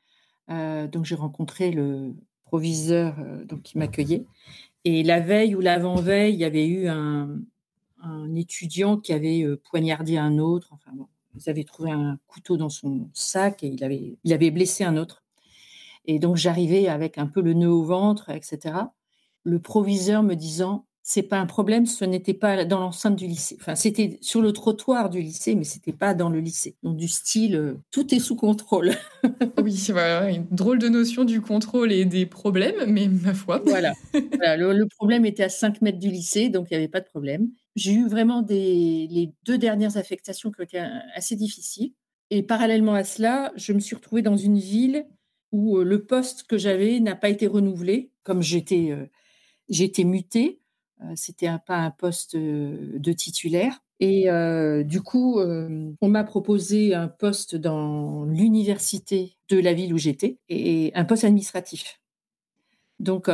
donc 0.48 1.04
j'ai 1.04 1.14
rencontré 1.14 1.70
le 1.70 2.14
proviseur 2.44 3.16
donc, 3.44 3.62
qui 3.62 3.76
m'accueillait. 3.76 4.24
Et 4.84 5.02
la 5.02 5.20
veille 5.20 5.54
ou 5.54 5.60
l'avant-veille, 5.60 6.32
il 6.32 6.40
y 6.40 6.44
avait 6.44 6.66
eu 6.66 6.88
un, 6.88 7.40
étudiant 8.36 8.96
qui 8.96 9.12
avait 9.12 9.44
poignardé 9.68 10.16
un 10.16 10.38
autre. 10.38 10.70
Enfin 10.72 10.92
bon, 10.94 11.08
ils 11.34 11.50
avaient 11.50 11.64
trouvé 11.64 11.90
un 11.90 12.18
couteau 12.26 12.56
dans 12.56 12.68
son 12.68 13.10
sac 13.12 13.62
et 13.62 13.68
il 13.68 13.84
avait, 13.84 14.18
il 14.24 14.32
avait 14.32 14.50
blessé 14.50 14.84
un 14.84 14.96
autre. 14.96 15.22
Et 16.06 16.18
donc 16.18 16.36
j'arrivais 16.36 16.88
avec 16.88 17.18
un 17.18 17.26
peu 17.26 17.42
le 17.42 17.52
nœud 17.52 17.70
au 17.70 17.82
ventre, 17.82 18.30
etc. 18.30 18.74
Le 19.44 19.58
proviseur 19.60 20.22
me 20.22 20.34
disant 20.34 20.86
c'est 21.02 21.22
pas 21.22 21.38
un 21.38 21.46
problème, 21.46 21.86
ce 21.86 22.04
n'était 22.04 22.34
pas 22.34 22.64
dans 22.64 22.80
l'enceinte 22.80 23.16
du 23.16 23.26
lycée. 23.26 23.56
Enfin, 23.60 23.74
c'était 23.74 24.18
sur 24.20 24.42
le 24.42 24.52
trottoir 24.52 25.08
du 25.08 25.20
lycée, 25.20 25.54
mais 25.54 25.64
c'était 25.64 25.92
pas 25.92 26.12
dans 26.12 26.28
le 26.28 26.40
lycée. 26.40 26.76
Donc 26.82 26.96
du 26.96 27.08
style, 27.08 27.56
euh, 27.56 27.74
tout 27.90 28.14
est 28.14 28.18
sous 28.18 28.36
contrôle. 28.36 28.92
oui, 29.62 29.86
voilà, 29.90 30.30
une 30.30 30.46
drôle 30.50 30.78
de 30.78 30.88
notion 30.88 31.24
du 31.24 31.40
contrôle 31.40 31.92
et 31.92 32.04
des 32.04 32.26
problèmes, 32.26 32.90
mais 32.92 33.08
ma 33.08 33.32
foi. 33.32 33.62
voilà. 33.64 33.94
le, 34.12 34.84
problème 34.96 35.24
était 35.24 35.44
à 35.44 35.48
5 35.48 35.80
mètres 35.80 35.98
du 35.98 36.10
lycée, 36.10 36.50
donc 36.50 36.68
il 36.70 36.74
n'y 36.74 36.78
avait 36.78 36.88
pas 36.88 37.00
de 37.00 37.06
problème. 37.06 37.48
J'ai 37.74 37.92
eu 37.92 38.06
vraiment 38.06 38.42
des, 38.42 39.08
les 39.10 39.32
deux 39.46 39.56
dernières 39.56 39.96
affectations 39.96 40.50
qui 40.50 40.62
étaient 40.62 40.84
assez 41.14 41.36
difficiles. 41.36 41.92
Et 42.30 42.42
parallèlement 42.42 42.94
à 42.94 43.04
cela, 43.04 43.52
je 43.56 43.72
me 43.72 43.80
suis 43.80 43.96
retrouvée 43.96 44.22
dans 44.22 44.36
une 44.36 44.58
ville 44.58 45.06
où 45.52 45.78
le 45.78 46.04
poste 46.04 46.42
que 46.42 46.58
j'avais 46.58 47.00
n'a 47.00 47.14
pas 47.14 47.30
été 47.30 47.46
renouvelé, 47.46 48.10
comme 48.22 48.42
j'étais 48.42 48.94
j'étais 49.68 50.04
mutée. 50.04 50.60
C'était 51.14 51.48
pas 51.66 51.76
un 51.76 51.90
poste 51.90 52.36
de 52.36 53.12
titulaire. 53.12 53.80
Et 54.00 54.28
du 54.84 55.02
coup, 55.02 55.40
on 55.40 56.08
m'a 56.08 56.24
proposé 56.24 56.94
un 56.94 57.08
poste 57.08 57.56
dans 57.56 58.24
l'université 58.24 59.36
de 59.48 59.58
la 59.58 59.72
ville 59.74 59.94
où 59.94 59.98
j'étais 59.98 60.38
et 60.48 60.92
un 60.94 61.04
poste 61.04 61.24
administratif. 61.24 62.00
Donc, 63.00 63.30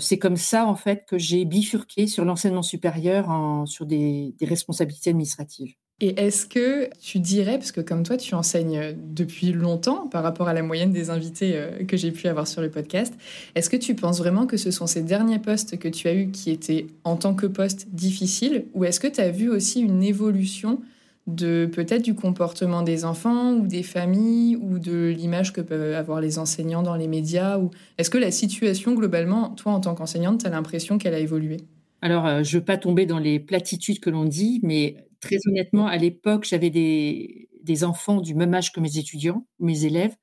c'est 0.00 0.18
comme 0.18 0.36
ça, 0.36 0.66
en 0.66 0.74
fait, 0.74 1.04
que 1.06 1.18
j'ai 1.18 1.44
bifurqué 1.44 2.06
sur 2.06 2.24
l'enseignement 2.24 2.62
supérieur 2.62 3.30
en, 3.30 3.64
sur 3.64 3.86
des 3.86 4.34
responsabilités 4.42 5.10
administratives. 5.10 5.74
Et 6.00 6.20
est-ce 6.20 6.46
que 6.46 6.88
tu 7.00 7.18
dirais, 7.18 7.58
parce 7.58 7.72
que 7.72 7.80
comme 7.80 8.04
toi, 8.04 8.16
tu 8.16 8.36
enseignes 8.36 8.94
depuis 8.96 9.52
longtemps 9.52 10.06
par 10.06 10.22
rapport 10.22 10.46
à 10.46 10.52
la 10.52 10.62
moyenne 10.62 10.92
des 10.92 11.10
invités 11.10 11.56
euh, 11.56 11.84
que 11.84 11.96
j'ai 11.96 12.12
pu 12.12 12.28
avoir 12.28 12.46
sur 12.46 12.62
le 12.62 12.70
podcast, 12.70 13.12
est-ce 13.56 13.68
que 13.68 13.76
tu 13.76 13.96
penses 13.96 14.18
vraiment 14.18 14.46
que 14.46 14.56
ce 14.56 14.70
sont 14.70 14.86
ces 14.86 15.02
derniers 15.02 15.40
postes 15.40 15.76
que 15.76 15.88
tu 15.88 16.06
as 16.06 16.14
eus 16.14 16.30
qui 16.30 16.50
étaient 16.50 16.86
en 17.02 17.16
tant 17.16 17.34
que 17.34 17.46
postes 17.46 17.88
difficiles? 17.90 18.66
Ou 18.74 18.84
est-ce 18.84 19.00
que 19.00 19.08
tu 19.08 19.20
as 19.20 19.30
vu 19.30 19.50
aussi 19.50 19.80
une 19.80 20.04
évolution 20.04 20.80
de 21.26 21.66
peut-être 21.66 22.02
du 22.02 22.14
comportement 22.14 22.82
des 22.82 23.04
enfants 23.04 23.54
ou 23.54 23.66
des 23.66 23.82
familles 23.82 24.56
ou 24.56 24.78
de 24.78 25.08
l'image 25.08 25.52
que 25.52 25.60
peuvent 25.60 25.94
avoir 25.94 26.20
les 26.20 26.38
enseignants 26.38 26.84
dans 26.84 26.94
les 26.94 27.08
médias? 27.08 27.58
Ou 27.58 27.72
est-ce 27.98 28.08
que 28.08 28.18
la 28.18 28.30
situation 28.30 28.94
globalement, 28.94 29.50
toi 29.50 29.72
en 29.72 29.80
tant 29.80 29.96
qu'enseignante, 29.96 30.42
tu 30.42 30.46
as 30.46 30.50
l'impression 30.50 30.96
qu'elle 30.96 31.14
a 31.14 31.18
évolué? 31.18 31.56
Alors, 32.00 32.26
euh, 32.26 32.44
je 32.44 32.54
ne 32.54 32.60
veux 32.60 32.64
pas 32.64 32.76
tomber 32.76 33.04
dans 33.04 33.18
les 33.18 33.40
platitudes 33.40 33.98
que 33.98 34.10
l'on 34.10 34.24
dit, 34.24 34.60
mais 34.62 35.07
Très 35.20 35.36
honnêtement, 35.48 35.86
à 35.86 35.96
l'époque, 35.96 36.44
j'avais 36.44 36.70
des, 36.70 37.84
enfants 37.84 38.20
du 38.20 38.34
même 38.34 38.54
âge 38.54 38.72
que 38.72 38.80
mes 38.80 38.98
étudiants, 38.98 39.46
mes 39.58 39.84
élèves. 39.84 40.16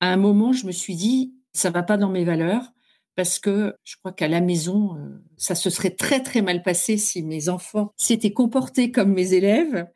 À 0.00 0.12
un 0.12 0.16
moment, 0.16 0.52
je 0.52 0.66
me 0.66 0.72
suis 0.72 0.96
dit, 0.96 1.34
ça 1.52 1.70
va 1.70 1.82
pas 1.82 1.96
dans 1.96 2.10
mes 2.10 2.24
valeurs 2.24 2.72
parce 3.16 3.38
que 3.38 3.74
je 3.84 3.96
crois 3.96 4.12
qu'à 4.12 4.28
la 4.28 4.40
maison, 4.40 4.96
euh, 4.96 5.22
ça 5.36 5.54
se 5.54 5.70
serait 5.70 5.90
très 5.90 6.22
très 6.22 6.42
mal 6.42 6.62
passé 6.62 6.96
si 6.96 7.22
mes 7.22 7.48
enfants 7.48 7.92
s'étaient 7.96 8.32
comportés 8.32 8.90
comme 8.92 9.12
mes 9.12 9.34
élèves. 9.34 9.86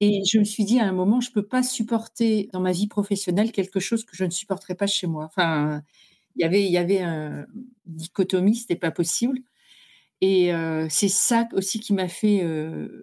Et 0.00 0.22
je 0.30 0.38
me 0.38 0.44
suis 0.44 0.64
dit 0.64 0.80
à 0.80 0.86
un 0.86 0.92
moment, 0.92 1.20
je 1.20 1.30
peux 1.32 1.46
pas 1.46 1.62
supporter 1.62 2.50
dans 2.52 2.60
ma 2.60 2.72
vie 2.72 2.88
professionnelle 2.88 3.52
quelque 3.52 3.80
chose 3.80 4.04
que 4.04 4.16
je 4.16 4.24
ne 4.24 4.30
supporterais 4.30 4.74
pas 4.76 4.86
chez 4.88 5.06
moi. 5.06 5.24
Enfin, 5.26 5.82
il 6.36 6.42
y 6.42 6.44
avait 6.44 6.64
il 6.64 6.72
y 6.72 6.78
avait 6.78 7.00
un 7.02 7.46
dichotomie, 7.86 8.56
c'était 8.56 8.76
pas 8.76 8.90
possible. 8.92 9.40
Et 10.26 10.50
c'est 10.88 11.08
ça 11.08 11.46
aussi 11.52 11.80
qui 11.80 11.92
m'a 11.92 12.08
fait 12.08 12.42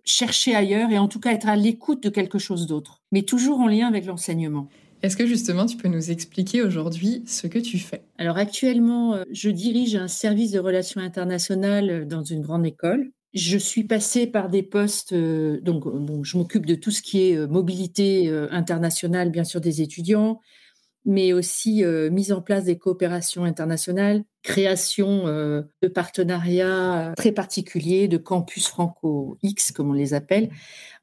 chercher 0.03 0.55
ailleurs 0.55 0.89
et 0.89 0.97
en 0.97 1.07
tout 1.07 1.19
cas 1.19 1.31
être 1.33 1.47
à 1.47 1.55
l'écoute 1.55 2.01
de 2.01 2.09
quelque 2.09 2.39
chose 2.39 2.65
d'autre, 2.65 2.99
mais 3.11 3.21
toujours 3.21 3.59
en 3.59 3.67
lien 3.67 3.87
avec 3.87 4.07
l'enseignement. 4.07 4.69
Est-ce 5.03 5.15
que 5.15 5.27
justement 5.27 5.67
tu 5.67 5.77
peux 5.77 5.87
nous 5.87 6.09
expliquer 6.09 6.63
aujourd'hui 6.63 7.21
ce 7.27 7.45
que 7.45 7.59
tu 7.59 7.77
fais? 7.77 8.01
Alors 8.17 8.37
actuellement, 8.37 9.17
je 9.31 9.51
dirige 9.51 9.95
un 9.95 10.07
service 10.07 10.49
de 10.49 10.57
relations 10.59 10.99
internationales 10.99 12.07
dans 12.07 12.23
une 12.23 12.41
grande 12.41 12.65
école. 12.65 13.11
Je 13.35 13.59
suis 13.59 13.83
passée 13.83 14.25
par 14.25 14.49
des 14.49 14.63
postes, 14.63 15.13
donc 15.13 15.83
bon, 15.83 16.23
je 16.23 16.37
m'occupe 16.39 16.65
de 16.65 16.73
tout 16.73 16.89
ce 16.89 17.03
qui 17.03 17.29
est 17.29 17.47
mobilité 17.47 18.29
internationale, 18.49 19.29
bien 19.29 19.43
sûr 19.43 19.61
des 19.61 19.83
étudiants, 19.83 20.39
mais 21.05 21.33
aussi 21.33 21.83
mise 22.11 22.31
en 22.31 22.41
place 22.41 22.65
des 22.65 22.77
coopérations 22.77 23.43
internationales, 23.43 24.23
création 24.43 25.25
de 25.25 25.87
partenariats 25.87 27.13
très 27.17 27.31
particuliers, 27.31 28.07
de 28.07 28.17
campus 28.17 28.67
franco-X, 28.67 29.71
comme 29.71 29.89
on 29.89 29.93
les 29.93 30.13
appelle, 30.13 30.49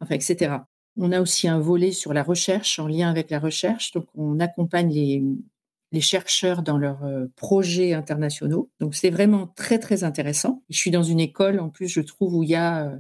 enfin, 0.01 0.15
etc. 0.15 0.57
On 0.97 1.13
a 1.13 1.21
aussi 1.21 1.49
un 1.49 1.59
volet 1.59 1.93
sur 1.93 2.13
la 2.13 2.23
recherche, 2.23 2.79
en 2.79 2.87
lien 2.87 3.11
avec 3.11 3.31
la 3.31 3.39
recherche. 3.39 3.93
Donc, 3.93 4.07
on 4.15 4.41
accompagne 4.41 4.93
les, 4.93 5.23
les 5.93 6.01
chercheurs 6.01 6.63
dans 6.63 6.79
leurs 6.79 7.01
projets 7.37 7.93
internationaux. 7.95 8.71
Donc, 8.81 8.95
c'est 8.95 9.11
vraiment 9.11 9.47
très, 9.47 9.79
très 9.79 10.05
intéressant. 10.05 10.63
Je 10.69 10.79
suis 10.79 10.91
dans 10.91 11.03
une 11.03 11.21
école, 11.21 11.61
en 11.61 11.71
plus, 11.71 11.89
je 11.89 12.01
trouve, 12.01 12.35
où 12.35 12.43
il 12.43 12.51
y 12.51 12.55
a 12.55 12.99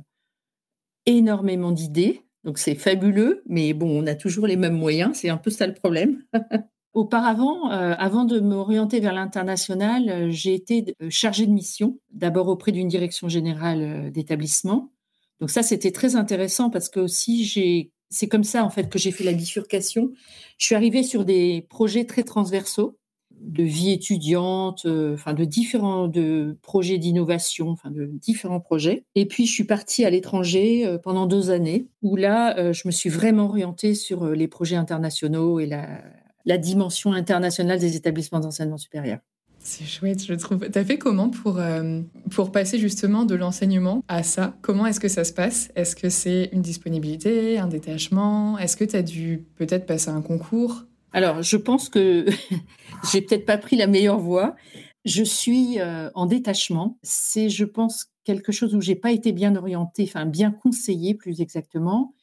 énormément 1.06 1.72
d'idées. 1.72 2.22
Donc, 2.44 2.58
c'est 2.58 2.74
fabuleux, 2.74 3.42
mais 3.46 3.72
bon, 3.72 4.02
on 4.02 4.06
a 4.06 4.14
toujours 4.14 4.46
les 4.46 4.56
mêmes 4.56 4.76
moyens. 4.76 5.16
C'est 5.16 5.28
un 5.28 5.36
peu 5.36 5.50
ça 5.50 5.66
le 5.66 5.74
problème. 5.74 6.22
Auparavant, 6.98 7.70
euh, 7.70 7.94
avant 7.96 8.24
de 8.24 8.40
m'orienter 8.40 8.98
vers 8.98 9.12
l'international, 9.12 10.08
euh, 10.08 10.30
j'ai 10.32 10.52
été 10.52 10.96
euh, 11.00 11.06
chargée 11.10 11.46
de 11.46 11.52
mission, 11.52 12.00
d'abord 12.10 12.48
auprès 12.48 12.72
d'une 12.72 12.88
direction 12.88 13.28
générale 13.28 14.10
d'établissement. 14.10 14.90
Donc 15.38 15.48
ça, 15.48 15.62
c'était 15.62 15.92
très 15.92 16.16
intéressant 16.16 16.70
parce 16.70 16.88
que 16.88 16.98
aussi 16.98 17.92
c'est 18.10 18.26
comme 18.26 18.42
ça 18.42 18.64
en 18.64 18.70
fait 18.70 18.88
que 18.88 18.98
j'ai 18.98 19.12
fait 19.12 19.22
la 19.22 19.32
bifurcation. 19.32 20.10
Je 20.58 20.66
suis 20.66 20.74
arrivée 20.74 21.04
sur 21.04 21.24
des 21.24 21.64
projets 21.70 22.04
très 22.04 22.24
transversaux 22.24 22.98
de 23.30 23.62
vie 23.62 23.92
étudiante, 23.92 24.84
de 24.84 25.44
différents 25.44 26.08
de 26.08 26.58
projets 26.62 26.98
d'innovation, 26.98 27.68
enfin 27.68 27.92
de 27.92 28.06
différents 28.06 28.58
projets. 28.58 29.04
Et 29.14 29.26
puis 29.26 29.46
je 29.46 29.52
suis 29.52 29.62
partie 29.62 30.04
à 30.04 30.10
l'étranger 30.10 30.98
pendant 31.04 31.26
deux 31.26 31.50
années 31.50 31.86
où 32.02 32.16
là, 32.16 32.72
je 32.72 32.82
me 32.86 32.90
suis 32.90 33.08
vraiment 33.08 33.44
orientée 33.44 33.94
sur 33.94 34.26
les 34.30 34.48
projets 34.48 34.74
internationaux 34.74 35.60
et 35.60 35.66
la 35.66 36.02
la 36.48 36.56
dimension 36.56 37.12
internationale 37.12 37.78
des 37.78 37.94
établissements 37.94 38.40
d'enseignement 38.40 38.78
supérieur. 38.78 39.18
C'est 39.60 39.84
chouette, 39.84 40.24
je 40.24 40.32
trouve. 40.32 40.70
Tu 40.70 40.78
as 40.78 40.84
fait 40.84 40.96
comment 40.96 41.28
pour, 41.28 41.58
euh, 41.58 42.00
pour 42.30 42.52
passer 42.52 42.78
justement 42.78 43.24
de 43.24 43.34
l'enseignement 43.34 44.02
à 44.08 44.22
ça? 44.22 44.56
Comment 44.62 44.86
est-ce 44.86 44.98
que 44.98 45.08
ça 45.08 45.24
se 45.24 45.32
passe? 45.32 45.70
Est-ce 45.76 45.94
que 45.94 46.08
c'est 46.08 46.48
une 46.52 46.62
disponibilité, 46.62 47.58
un 47.58 47.66
détachement? 47.66 48.56
Est-ce 48.58 48.78
que 48.78 48.84
tu 48.84 48.96
as 48.96 49.02
dû 49.02 49.44
peut-être 49.56 49.84
passer 49.84 50.08
un 50.08 50.22
concours? 50.22 50.84
Alors, 51.12 51.42
je 51.42 51.58
pense 51.58 51.90
que 51.90 52.24
j'ai 53.12 53.20
peut-être 53.20 53.44
pas 53.44 53.58
pris 53.58 53.76
la 53.76 53.86
meilleure 53.86 54.18
voie. 54.18 54.56
Je 55.04 55.22
suis 55.22 55.78
euh, 55.80 56.08
en 56.14 56.24
détachement. 56.24 56.98
C'est, 57.02 57.50
je 57.50 57.66
pense, 57.66 58.06
quelque 58.24 58.52
chose 58.52 58.74
où 58.74 58.80
j'ai 58.80 58.96
pas 58.96 59.12
été 59.12 59.32
bien 59.32 59.54
orientée, 59.54 60.04
enfin 60.04 60.24
bien 60.24 60.50
conseillée 60.50 61.14
plus 61.14 61.42
exactement. 61.42 62.14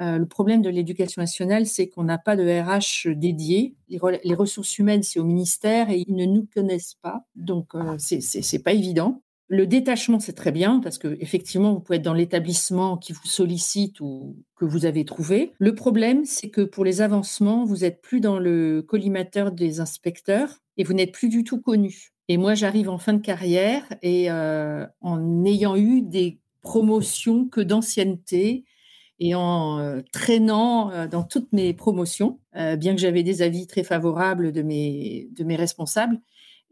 Euh, 0.00 0.18
le 0.18 0.26
problème 0.26 0.62
de 0.62 0.70
l'éducation 0.70 1.20
nationale, 1.20 1.66
c'est 1.66 1.88
qu'on 1.88 2.04
n'a 2.04 2.18
pas 2.18 2.36
de 2.36 2.42
RH 2.42 3.14
dédié. 3.14 3.74
Les, 3.88 4.34
ressources 4.34 4.78
humaines, 4.78 5.02
c'est 5.02 5.20
au 5.20 5.24
ministère 5.24 5.90
et 5.90 6.04
ils 6.06 6.14
ne 6.14 6.24
nous 6.24 6.48
connaissent 6.54 6.96
pas. 7.02 7.24
Donc, 7.36 7.74
euh, 7.74 7.98
ce 7.98 8.20
c'est 8.20 8.62
pas 8.62 8.72
évident. 8.72 9.22
Le 9.48 9.66
détachement, 9.66 10.18
c'est 10.18 10.32
très 10.32 10.50
bien 10.50 10.80
parce 10.80 10.96
que 10.96 11.18
effectivement, 11.20 11.74
vous 11.74 11.80
pouvez 11.80 11.96
être 11.96 12.02
dans 12.02 12.14
l'établissement 12.14 12.96
qui 12.96 13.12
vous 13.12 13.26
sollicite 13.26 14.00
ou 14.00 14.36
que 14.56 14.64
vous 14.64 14.86
avez 14.86 15.04
trouvé. 15.04 15.52
Le 15.58 15.74
problème, 15.74 16.24
c'est 16.24 16.48
que 16.48 16.62
pour 16.62 16.86
les 16.86 17.02
avancements, 17.02 17.66
vous 17.66 17.78
n'êtes 17.78 18.00
plus 18.00 18.20
dans 18.20 18.38
le 18.38 18.80
collimateur 18.80 19.52
des 19.52 19.80
inspecteurs 19.80 20.62
et 20.78 20.84
vous 20.84 20.94
n'êtes 20.94 21.12
plus 21.12 21.28
du 21.28 21.44
tout 21.44 21.60
connu. 21.60 22.12
Et 22.28 22.38
moi, 22.38 22.54
j'arrive 22.54 22.88
en 22.88 22.96
fin 22.96 23.12
de 23.12 23.20
carrière 23.20 23.82
et 24.00 24.30
euh, 24.30 24.86
en 25.02 25.44
ayant 25.44 25.76
eu 25.76 26.00
des 26.00 26.38
promotions 26.62 27.46
que 27.46 27.60
d'ancienneté, 27.60 28.64
et 29.24 29.34
en 29.34 30.02
traînant 30.12 31.06
dans 31.06 31.22
toutes 31.22 31.52
mes 31.52 31.74
promotions, 31.74 32.40
bien 32.54 32.94
que 32.94 33.00
j'avais 33.00 33.22
des 33.22 33.42
avis 33.42 33.66
très 33.66 33.84
favorables 33.84 34.52
de 34.52 34.62
mes, 34.62 35.28
de 35.32 35.44
mes 35.44 35.56
responsables. 35.56 36.20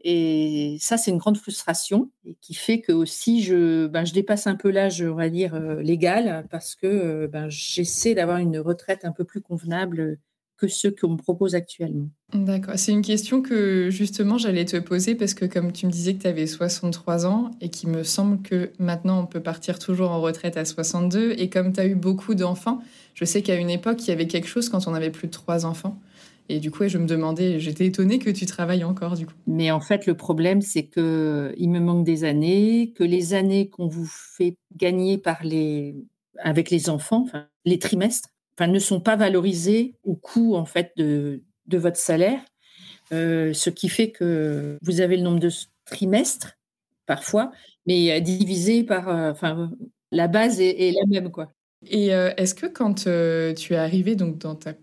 Et 0.03 0.77
ça, 0.79 0.97
c'est 0.97 1.11
une 1.11 1.17
grande 1.17 1.37
frustration 1.37 2.09
et 2.25 2.35
qui 2.41 2.53
fait 2.53 2.81
que 2.81 2.91
aussi 2.91 3.43
je, 3.43 3.87
ben, 3.87 4.03
je 4.03 4.13
dépasse 4.13 4.47
un 4.47 4.55
peu 4.55 4.71
l'âge, 4.71 5.01
on 5.01 5.15
va 5.15 5.29
dire, 5.29 5.53
euh, 5.53 5.81
légal 5.81 6.47
parce 6.49 6.75
que 6.75 6.87
euh, 6.87 7.27
ben, 7.27 7.49
j'essaie 7.49 8.15
d'avoir 8.15 8.37
une 8.37 8.57
retraite 8.57 9.05
un 9.05 9.11
peu 9.11 9.25
plus 9.25 9.41
convenable 9.41 10.17
que 10.61 10.67
ceux 10.67 10.91
qu'on 10.91 11.09
me 11.09 11.17
propose 11.17 11.55
actuellement. 11.55 12.07
D'accord. 12.33 12.75
C'est 12.77 12.91
une 12.91 13.01
question 13.01 13.41
que 13.41 13.89
justement 13.89 14.37
j'allais 14.37 14.65
te 14.65 14.77
poser 14.77 15.15
parce 15.15 15.33
que 15.33 15.45
comme 15.45 15.71
tu 15.71 15.87
me 15.87 15.91
disais 15.91 16.13
que 16.13 16.21
tu 16.21 16.27
avais 16.27 16.45
63 16.45 17.25
ans 17.25 17.49
et 17.61 17.69
qu'il 17.69 17.89
me 17.89 18.03
semble 18.03 18.43
que 18.43 18.69
maintenant 18.77 19.21
on 19.21 19.25
peut 19.25 19.39
partir 19.39 19.79
toujours 19.79 20.11
en 20.11 20.21
retraite 20.21 20.57
à 20.57 20.65
62 20.65 21.33
et 21.37 21.49
comme 21.49 21.73
tu 21.73 21.79
as 21.79 21.87
eu 21.87 21.95
beaucoup 21.95 22.35
d'enfants, 22.35 22.79
je 23.15 23.25
sais 23.25 23.41
qu'à 23.41 23.55
une 23.55 23.71
époque 23.71 24.05
il 24.05 24.09
y 24.09 24.13
avait 24.13 24.27
quelque 24.27 24.47
chose 24.47 24.69
quand 24.69 24.87
on 24.87 24.93
avait 24.93 25.09
plus 25.09 25.27
de 25.27 25.33
trois 25.33 25.65
enfants. 25.65 25.99
Et 26.49 26.59
du 26.59 26.69
coup, 26.69 26.85
je 26.85 26.97
me 26.97 27.05
demandais, 27.05 27.59
j'étais 27.59 27.85
étonnée 27.85 28.19
que 28.19 28.29
tu 28.29 28.45
travailles 28.45 28.83
encore, 28.83 29.15
du 29.15 29.25
coup. 29.25 29.33
Mais 29.47 29.71
en 29.71 29.79
fait, 29.79 30.05
le 30.05 30.15
problème, 30.15 30.61
c'est 30.61 30.83
que 30.83 31.53
il 31.55 31.69
me 31.69 31.79
manque 31.79 32.03
des 32.03 32.25
années, 32.25 32.91
que 32.93 33.05
les 33.05 33.33
années 33.33 33.69
qu'on 33.69 33.87
vous 33.87 34.07
fait 34.07 34.57
gagner 34.75 35.17
par 35.17 35.45
les, 35.45 35.95
avec 36.39 36.69
les 36.69 36.89
enfants, 36.89 37.23
enfin, 37.25 37.45
les 37.63 37.79
trimestres, 37.79 38.29
ne 38.67 38.79
sont 38.79 38.99
pas 38.99 39.15
valorisés 39.15 39.95
au 40.03 40.15
coût, 40.15 40.55
en 40.55 40.65
fait, 40.65 40.91
de, 40.97 41.41
de 41.67 41.77
votre 41.77 41.97
salaire. 41.97 42.39
Euh, 43.13 43.53
ce 43.53 43.69
qui 43.69 43.89
fait 43.89 44.11
que 44.11 44.77
vous 44.81 45.01
avez 45.01 45.17
le 45.17 45.23
nombre 45.23 45.39
de 45.39 45.49
trimestres, 45.85 46.57
parfois, 47.05 47.51
mais 47.85 48.21
divisé 48.21 48.83
par, 48.83 49.09
euh, 49.09 49.31
enfin, 49.31 49.71
la 50.11 50.27
base 50.27 50.59
est, 50.61 50.91
la 50.91 51.05
même, 51.07 51.31
quoi. 51.31 51.51
Et 51.87 52.13
euh, 52.13 52.31
est-ce 52.37 52.53
que 52.53 52.67
quand 52.67 53.05
tu 53.05 53.73
es 53.73 53.77
arrivé 53.77 54.15
donc 54.15 54.37
dans 54.37 54.55
ta 54.55 54.73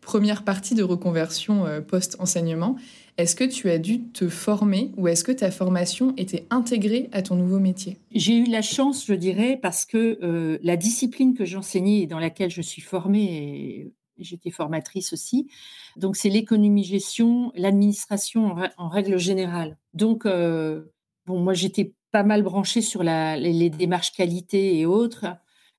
première 0.00 0.44
partie 0.44 0.74
de 0.74 0.82
reconversion 0.82 1.66
euh, 1.66 1.80
post-enseignement, 1.80 2.76
est-ce 3.18 3.34
que 3.34 3.42
tu 3.42 3.68
as 3.68 3.78
dû 3.78 4.04
te 4.04 4.28
former 4.28 4.92
ou 4.96 5.08
est-ce 5.08 5.24
que 5.24 5.32
ta 5.32 5.50
formation 5.50 6.14
était 6.16 6.46
intégrée 6.50 7.10
à 7.10 7.20
ton 7.20 7.34
nouveau 7.34 7.58
métier? 7.58 7.98
J'ai 8.12 8.36
eu 8.36 8.44
la 8.44 8.62
chance, 8.62 9.04
je 9.04 9.12
dirais, 9.12 9.58
parce 9.60 9.84
que 9.84 10.18
euh, 10.22 10.58
la 10.62 10.76
discipline 10.76 11.34
que 11.34 11.44
j'enseignais 11.44 12.02
et 12.02 12.06
dans 12.06 12.20
laquelle 12.20 12.50
je 12.50 12.62
suis 12.62 12.80
formée, 12.80 13.92
j'étais 14.18 14.52
formatrice 14.52 15.12
aussi, 15.12 15.48
donc 15.96 16.16
c'est 16.16 16.28
l'économie-gestion, 16.28 17.50
l'administration 17.56 18.54
en, 18.76 18.88
règle 18.88 19.18
générale. 19.18 19.78
Donc, 19.94 20.24
euh, 20.24 20.84
bon, 21.26 21.40
moi 21.40 21.54
j'étais 21.54 21.92
pas 22.12 22.22
mal 22.22 22.44
branchée 22.44 22.82
sur 22.82 23.02
les 23.02 23.70
démarches 23.70 24.12
qualité 24.12 24.78
et 24.78 24.86
autres. 24.86 25.26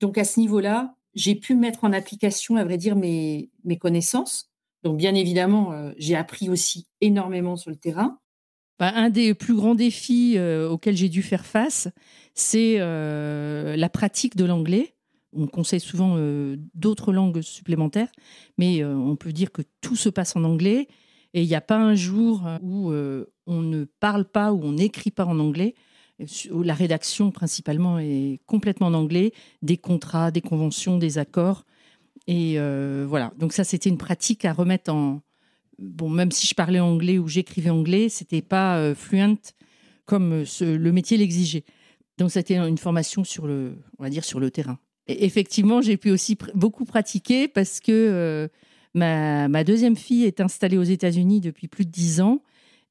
Donc 0.00 0.18
à 0.18 0.24
ce 0.24 0.38
niveau-là, 0.40 0.94
j'ai 1.14 1.36
pu 1.36 1.54
mettre 1.54 1.84
en 1.84 1.92
application, 1.94 2.56
à 2.56 2.64
vrai 2.64 2.76
dire, 2.76 2.96
mes 2.96 3.48
connaissances. 3.80 4.49
Donc, 4.82 4.96
bien 4.96 5.14
évidemment, 5.14 5.72
euh, 5.72 5.92
j'ai 5.98 6.16
appris 6.16 6.48
aussi 6.48 6.86
énormément 7.00 7.56
sur 7.56 7.70
le 7.70 7.76
terrain. 7.76 8.18
Bah, 8.78 8.92
un 8.94 9.10
des 9.10 9.34
plus 9.34 9.54
grands 9.54 9.74
défis 9.74 10.34
euh, 10.36 10.68
auxquels 10.68 10.96
j'ai 10.96 11.10
dû 11.10 11.22
faire 11.22 11.44
face, 11.44 11.88
c'est 12.34 12.76
euh, 12.78 13.76
la 13.76 13.88
pratique 13.90 14.36
de 14.36 14.44
l'anglais. 14.44 14.94
On 15.32 15.46
conseille 15.46 15.80
souvent 15.80 16.16
d'autres 16.74 17.12
langues 17.12 17.40
supplémentaires, 17.40 18.10
mais 18.58 18.84
on 18.84 19.14
peut 19.14 19.32
dire 19.32 19.52
que 19.52 19.62
tout 19.80 19.94
se 19.94 20.08
passe 20.08 20.34
en 20.34 20.42
anglais. 20.42 20.88
Et 21.34 21.42
il 21.42 21.46
n'y 21.46 21.54
a 21.54 21.60
pas 21.60 21.76
un 21.76 21.94
jour 21.94 22.42
où 22.60 22.90
on 22.90 23.62
ne 23.62 23.84
parle 23.84 24.24
pas, 24.24 24.52
ou 24.52 24.60
on 24.64 24.72
n'écrit 24.72 25.12
pas 25.12 25.26
en 25.26 25.38
anglais 25.38 25.76
la 26.52 26.74
rédaction 26.74 27.30
principalement 27.30 27.98
est 27.98 28.40
complètement 28.46 28.88
en 28.88 28.94
anglais, 28.94 29.32
des 29.62 29.76
contrats, 29.76 30.30
des 30.30 30.40
conventions, 30.40 30.98
des 30.98 31.18
accords. 31.18 31.64
Et 32.30 32.54
euh, 32.58 33.06
voilà, 33.08 33.32
donc 33.36 33.52
ça 33.52 33.64
c'était 33.64 33.90
une 33.90 33.98
pratique 33.98 34.44
à 34.44 34.52
remettre 34.52 34.92
en... 34.92 35.20
Bon, 35.78 36.08
même 36.08 36.30
si 36.30 36.46
je 36.46 36.54
parlais 36.54 36.78
anglais 36.78 37.18
ou 37.18 37.26
j'écrivais 37.26 37.70
anglais, 37.70 38.08
c'était 38.08 38.42
pas 38.42 38.78
euh, 38.78 38.94
fluent 38.94 39.36
comme 40.04 40.44
le 40.60 40.92
métier 40.92 41.16
l'exigeait. 41.16 41.64
Donc 42.18 42.30
c'était 42.30 42.56
une 42.56 42.78
formation 42.78 43.24
sur 43.24 43.46
le, 43.46 43.78
on 43.98 44.04
va 44.04 44.10
dire, 44.10 44.24
sur 44.24 44.38
le 44.38 44.50
terrain. 44.50 44.78
Et 45.08 45.24
effectivement, 45.24 45.80
j'ai 45.80 45.96
pu 45.96 46.10
aussi 46.10 46.38
beaucoup 46.54 46.84
pratiquer 46.84 47.48
parce 47.48 47.80
que 47.80 47.90
euh, 47.90 48.48
ma, 48.94 49.64
deuxième 49.64 49.96
fille 49.96 50.24
est 50.24 50.40
installée 50.40 50.78
aux 50.78 50.84
États-Unis 50.84 51.40
depuis 51.40 51.66
plus 51.66 51.84
de 51.84 51.90
dix 51.90 52.20
ans 52.20 52.42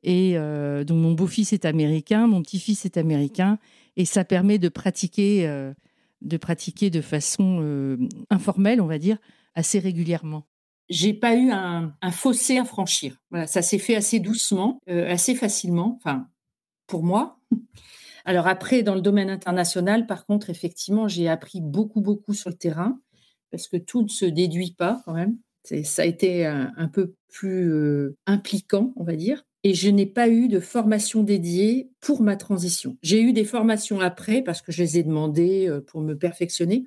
et 0.03 0.33
euh, 0.35 0.83
donc 0.83 0.97
mon 1.01 1.13
beau-fils 1.13 1.53
est 1.53 1.65
américain, 1.65 2.27
mon 2.27 2.41
petit-fils 2.41 2.85
est 2.85 2.97
américain, 2.97 3.57
et 3.97 4.05
ça 4.05 4.23
permet 4.23 4.57
de 4.57 4.69
pratiquer, 4.69 5.47
euh, 5.47 5.73
de 6.21 6.37
pratiquer 6.37 6.89
de 6.89 7.01
façon 7.01 7.59
euh, 7.61 7.97
informelle, 8.29 8.81
on 8.81 8.87
va 8.87 8.97
dire, 8.97 9.17
assez 9.55 9.79
régulièrement. 9.79 10.47
J'ai 10.89 11.13
pas 11.13 11.35
eu 11.35 11.51
un, 11.51 11.93
fossé 12.11 12.57
à 12.57 12.65
franchir. 12.65 13.17
Voilà, 13.29 13.45
ça 13.45 13.61
s'est 13.61 13.77
fait 13.77 13.95
assez 13.95 14.19
doucement, 14.19 14.79
assez 14.87 15.35
facilement. 15.35 15.97
Enfin, 15.97 16.27
pour 16.87 17.03
moi. 17.03 17.39
Alors 18.25 18.47
après, 18.47 18.81
dans 18.81 18.95
le 18.95 19.01
domaine 19.01 19.29
international, 19.29 20.07
par 20.07 20.25
contre, 20.25 20.49
effectivement, 20.49 21.07
j'ai 21.07 21.29
appris 21.29 21.61
beaucoup, 21.61 22.01
beaucoup 22.01 22.33
sur 22.33 22.49
le 22.49 22.55
terrain 22.55 22.99
parce 23.51 23.67
que 23.67 23.77
tout 23.77 24.01
ne 24.01 24.07
se 24.07 24.25
déduit 24.25 24.73
pas 24.73 25.01
quand 25.05 25.13
même. 25.13 25.37
Ça 25.83 26.01
a 26.01 26.05
été 26.05 26.45
un 26.47 26.87
peu 26.87 27.13
plus 27.27 28.15
impliquant, 28.25 28.93
on 28.95 29.03
va 29.03 29.15
dire 29.15 29.43
et 29.63 29.73
je 29.73 29.89
n'ai 29.89 30.05
pas 30.05 30.29
eu 30.29 30.47
de 30.47 30.59
formation 30.59 31.23
dédiée 31.23 31.89
pour 31.99 32.21
ma 32.21 32.35
transition. 32.35 32.97
J'ai 33.01 33.21
eu 33.21 33.33
des 33.33 33.43
formations 33.43 33.99
après 33.99 34.41
parce 34.41 34.61
que 34.61 34.71
je 34.71 34.81
les 34.81 34.97
ai 34.97 35.03
demandées 35.03 35.67
euh, 35.67 35.81
pour 35.81 36.01
me 36.01 36.15
perfectionner, 36.15 36.85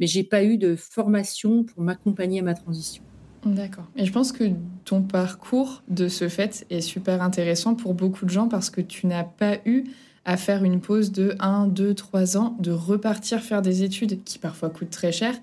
mais 0.00 0.06
j'ai 0.06 0.24
pas 0.24 0.42
eu 0.44 0.58
de 0.58 0.76
formation 0.76 1.64
pour 1.64 1.82
m'accompagner 1.82 2.40
à 2.40 2.42
ma 2.42 2.54
transition. 2.54 3.02
D'accord. 3.44 3.88
Et 3.96 4.04
je 4.04 4.12
pense 4.12 4.32
que 4.32 4.44
ton 4.84 5.02
parcours 5.02 5.82
de 5.88 6.08
ce 6.08 6.28
fait 6.28 6.66
est 6.70 6.80
super 6.80 7.22
intéressant 7.22 7.74
pour 7.74 7.94
beaucoup 7.94 8.24
de 8.24 8.30
gens 8.30 8.48
parce 8.48 8.68
que 8.68 8.80
tu 8.80 9.06
n'as 9.06 9.24
pas 9.24 9.58
eu 9.64 9.84
à 10.28 10.36
faire 10.36 10.62
une 10.62 10.82
pause 10.82 11.10
de 11.10 11.34
1, 11.40 11.68
2, 11.68 11.94
3 11.94 12.36
ans, 12.36 12.54
de 12.60 12.70
repartir 12.70 13.40
faire 13.40 13.62
des 13.62 13.82
études 13.82 14.22
qui 14.24 14.38
parfois 14.38 14.68
coûtent 14.68 14.90
très 14.90 15.10
cher 15.10 15.34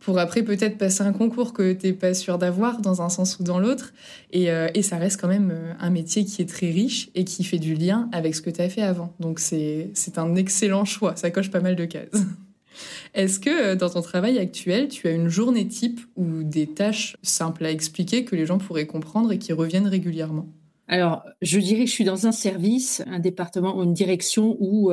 pour 0.00 0.18
après 0.18 0.42
peut-être 0.42 0.76
passer 0.76 1.02
un 1.02 1.14
concours 1.14 1.54
que 1.54 1.72
tu 1.72 1.86
n'es 1.86 1.92
pas 1.94 2.12
sûr 2.12 2.36
d'avoir 2.36 2.82
dans 2.82 3.00
un 3.00 3.08
sens 3.08 3.38
ou 3.38 3.42
dans 3.42 3.58
l'autre. 3.58 3.94
Et, 4.32 4.50
euh, 4.50 4.68
et, 4.74 4.82
ça 4.82 4.98
reste 4.98 5.18
quand 5.18 5.28
même 5.28 5.50
euh, 5.50 5.72
un 5.80 5.88
métier 5.88 6.26
qui 6.26 6.42
est 6.42 6.48
très 6.48 6.70
riche 6.70 7.08
et 7.14 7.24
qui 7.24 7.42
fait 7.42 7.58
du 7.58 7.72
lien 7.72 8.10
avec 8.12 8.34
ce 8.34 8.42
que 8.42 8.50
tu 8.50 8.60
as 8.60 8.68
fait 8.68 8.82
avant. 8.82 9.14
Donc 9.18 9.40
c'est 9.40 9.88
un 10.16 10.34
excellent 10.34 10.84
choix, 10.84 11.16
ça 11.16 11.30
coche 11.30 11.50
pas 11.50 11.60
mal 11.60 11.74
de 11.74 11.86
cases. 11.86 12.10
Est-ce 13.14 13.40
que 13.40 13.48
euh, 13.48 13.76
dans 13.76 13.88
ton 13.88 14.02
travail 14.02 14.38
actuel, 14.38 14.88
tu 14.88 15.08
as 15.08 15.12
une 15.12 15.30
journée 15.30 15.66
type 15.66 16.02
ou 16.16 16.42
des 16.42 16.66
tâches 16.66 17.16
simples 17.22 17.64
à 17.64 17.70
expliquer 17.70 18.26
que 18.26 18.36
les 18.36 18.44
gens 18.44 18.58
pourraient 18.58 18.86
comprendre 18.86 19.32
et 19.32 19.38
qui 19.38 19.54
reviennent 19.54 19.88
régulièrement? 19.88 20.48
Alors, 20.86 21.24
je 21.40 21.58
dirais 21.58 21.84
que 21.84 21.90
je 21.90 21.94
suis 21.94 22.04
dans 22.04 22.26
un 22.26 22.32
service, 22.32 23.02
un 23.06 23.18
département 23.18 23.78
ou 23.78 23.82
une 23.82 23.94
direction 23.94 24.56
où 24.60 24.92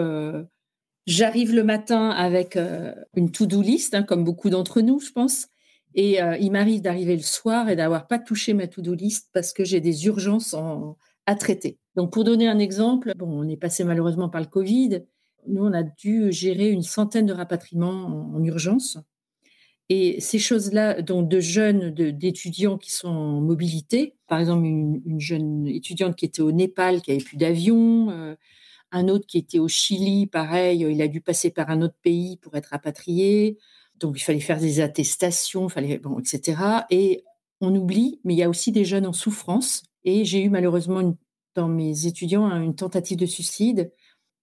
J'arrive 1.08 1.54
le 1.54 1.63
matin 1.63 2.10
avec 2.10 2.56
euh, 2.56 2.93
une 3.15 3.32
to-do 3.32 3.62
list, 3.62 3.95
hein, 3.95 4.04
comme 4.04 4.23
beaucoup 4.23 4.49
d'entre 4.49 4.82
nous, 4.82 4.99
je 4.99 5.12
pense. 5.12 5.47
Et 5.95 6.21
euh, 6.21 6.38
il 6.38 6.51
m'arrive 6.51 6.82
d'arriver 6.82 7.15
le 7.15 7.23
soir 7.23 7.69
et 7.69 7.75
d'avoir 7.75 8.08
pas 8.08 8.19
touché 8.19 8.54
ma 8.54 8.67
to-do 8.67 8.93
list 8.93 9.30
parce 9.34 9.51
que 9.51 9.65
j'ai 9.65 9.82
des 9.82 10.06
urgences 10.06 10.56
à 11.25 11.36
traiter. 11.36 11.80
Donc, 11.95 12.13
pour 12.13 12.23
donner 12.23 12.47
un 12.47 12.60
exemple, 12.60 13.13
bon, 13.17 13.27
on 13.27 13.47
est 13.49 13.58
passé 13.58 13.84
malheureusement 13.84 14.30
par 14.30 14.41
le 14.41 14.47
Covid. 14.47 15.01
Nous, 15.47 15.65
on 15.65 15.73
a 15.73 15.84
dû 15.84 16.32
gérer 16.32 16.69
une 16.69 16.84
centaine 16.84 17.25
de 17.25 17.34
rapatriements 17.34 18.34
en, 18.36 18.43
urgence. 18.43 18.97
Et 19.93 20.21
ces 20.21 20.39
choses-là, 20.39 21.01
donc 21.01 21.27
de 21.27 21.41
jeunes, 21.41 21.91
d'étudiants 21.93 22.77
qui 22.77 22.93
sont 22.93 23.10
en 23.10 23.41
mobilité, 23.41 24.15
par 24.27 24.39
exemple 24.39 24.63
une, 24.63 25.19
jeune 25.19 25.67
étudiante 25.67 26.15
qui 26.15 26.23
était 26.23 26.41
au 26.41 26.54
Népal, 26.54 27.01
qui 27.01 27.12
avait 27.12 27.21
plus 27.21 27.36
d'avion, 27.36 28.10
euh, 28.10 28.36
un 28.93 29.10
autre 29.10 29.27
qui 29.27 29.38
était 29.38 29.60
au 29.60 29.67
Chili, 29.67 30.27
pareil, 30.27 30.88
il 30.89 31.01
a 31.01 31.10
dû 31.10 31.19
passer 31.19 31.51
par 31.51 31.69
un 31.69 31.82
autre 31.82 31.97
pays 32.01 32.38
pour 32.38 32.56
être 32.56 32.67
rapatrié. 32.67 33.58
Donc, 33.99 34.17
il 34.17 34.23
fallait 34.23 34.39
faire 34.39 34.62
des 34.62 34.80
attestations, 34.80 35.67
fallait, 35.67 35.97
bon, 35.97 36.19
etc. 36.19 36.86
Et 36.89 37.25
on 37.60 37.75
oublie, 37.75 38.21
mais 38.23 38.34
il 38.34 38.38
y 38.38 38.43
a 38.43 38.49
aussi 38.49 38.71
des 38.71 38.86
jeunes 38.86 39.06
en 39.06 39.12
souffrance. 39.12 39.84
Et 40.06 40.23
j'ai 40.23 40.41
eu 40.41 40.49
malheureusement 40.49 41.17
dans 41.54 41.67
mes 41.67 42.06
étudiants 42.08 42.49
une 42.62 42.75
tentative 42.75 43.17
de 43.17 43.25
suicide. 43.25 43.91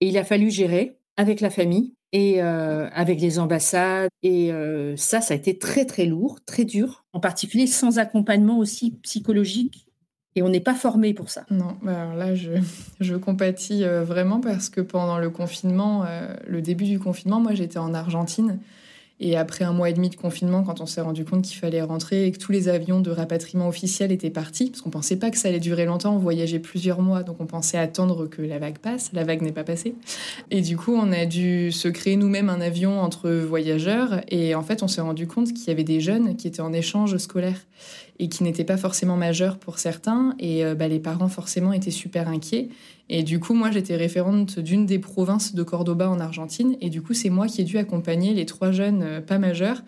Et 0.03 0.09
il 0.09 0.19
a 0.19 0.25
fallu 0.25 0.51
gérer 0.51 0.99
avec 1.17 1.41
la 1.41 1.49
famille 1.49 1.95
et 2.13 2.43
euh, 2.43 2.89
avec 2.93 3.21
les 3.21 3.39
ambassades. 3.39 4.11
Et 4.23 4.53
euh, 4.53 4.97
ça, 4.97 5.21
ça 5.21 5.35
a 5.35 5.37
été 5.37 5.59
très, 5.59 5.85
très 5.85 6.07
lourd, 6.07 6.39
très 6.47 6.65
dur, 6.65 7.05
en 7.13 7.21
particulier 7.21 7.67
sans 7.67 7.99
accompagnement 7.99 8.59
aussi 8.59 8.93
psychologique 9.03 9.87
et 10.35 10.43
on 10.43 10.49
n'est 10.49 10.61
pas 10.61 10.75
formé 10.75 11.15
pour 11.15 11.31
ça. 11.31 11.45
Non, 11.51 11.77
bah 11.83 12.03
alors 12.03 12.15
là, 12.15 12.35
je, 12.35 12.53
je 13.01 13.17
compatis 13.17 13.85
euh, 13.85 14.05
vraiment 14.05 14.41
parce 14.41 14.69
que 14.69 14.81
pendant 14.81 15.19
le 15.19 15.31
confinement, 15.31 16.05
le 16.47 16.63
début 16.63 16.85
du 16.85 16.99
confinement, 16.99 17.41
moi 17.41 17.55
j'étais 17.55 17.79
en 17.79 17.95
Argentine. 17.95 18.59
Et 19.21 19.37
après 19.37 19.65
un 19.65 19.73
mois 19.73 19.91
et 19.91 19.93
demi 19.93 20.11
de 20.11 20.17
confinement, 20.17 20.63
quand 20.63 20.81
on 20.81 20.87
s'est 20.87 21.01
rendu 21.01 21.25
compte 21.25 21.43
qu'il 21.43 21.57
fallait 21.57 21.83
rentrer 21.83 22.27
et 22.27 22.33
que 22.33 22.39
tous 22.39 22.53
les 22.53 22.69
avions 22.69 23.01
de 23.01 23.11
rapatriement 23.11 23.67
officiel 23.67 24.13
étaient 24.13 24.31
partis, 24.31 24.71
parce 24.71 24.81
qu'on 24.81 24.91
pensait 24.91 25.17
pas 25.17 25.31
que 25.31 25.39
ça 25.39 25.49
allait 25.49 25.59
durer 25.59 25.87
longtemps, 25.87 26.15
on 26.15 26.19
voyageait 26.19 26.61
plusieurs 26.61 27.03
mois, 27.03 27.25
donc 27.25 27.41
on 27.41 27.47
pensait 27.47 27.79
attendre 27.79 28.29
que 28.29 28.43
la 28.43 28.59
vague 28.59 28.79
passe. 28.79 29.11
La 29.13 29.25
vague 29.25 29.43
n'est 29.43 29.53
pas 29.53 29.65
passée. 29.65 29.95
Et 30.51 30.61
du 30.61 30.77
coup, 30.77 30.95
on 30.95 31.11
a 31.11 31.27
dû 31.27 31.73
se 31.73 31.89
créer 31.89 32.17
nous-mêmes 32.17 32.49
un 32.49 32.61
avion 32.61 33.01
entre 33.01 33.31
voyageurs. 33.31 34.21
Et 34.29 34.55
en 34.55 34.63
fait, 34.63 34.83
on 34.83 34.89
s'est 34.89 35.01
rendu 35.01 35.27
compte 35.27 35.53
qu'il 35.53 35.67
y 35.67 35.71
avait 35.71 35.85
des 35.85 36.01
jeunes 36.01 36.37
qui 36.37 36.47
étaient 36.47 36.61
en 36.61 36.73
échange 36.73 37.17
scolaire. 37.17 37.67
et 38.21 38.29
qui 38.29 38.43
n'étaient 38.43 38.65
pas 38.65 38.77
forcément 38.77 39.17
majeurs 39.17 39.59
pour 39.59 39.79
certains. 39.79 40.35
Et 40.41 40.65
euh, 40.65 40.75
bah, 40.75 40.89
les 40.89 40.99
parents, 40.99 41.29
forcément, 41.29 41.73
étaient 41.73 41.93
super 41.93 42.29
inquiets. 42.29 42.69
Et 43.11 43.23
du 43.23 43.41
coup, 43.41 43.55
moi, 43.55 43.71
j'étais 43.71 43.97
référente 43.97 44.59
d'une 44.59 44.85
des 44.87 44.99
provinces 44.99 45.55
de 45.55 45.63
Cordoba 45.63 46.11
en 46.11 46.21
Argentine. 46.21 46.77
Et 46.81 46.91
du 46.91 47.03
coup, 47.03 47.15
c'est 47.15 47.31
moi 47.31 47.47
qui 47.47 47.63
ai 47.63 47.65
dû 47.65 47.79
accompagner 47.79 48.35
les 48.35 48.47
trois 48.47 48.71
jeunes 48.71 49.03
euh, 49.03 49.21
pas 49.21 49.39
majeurs 49.39 49.83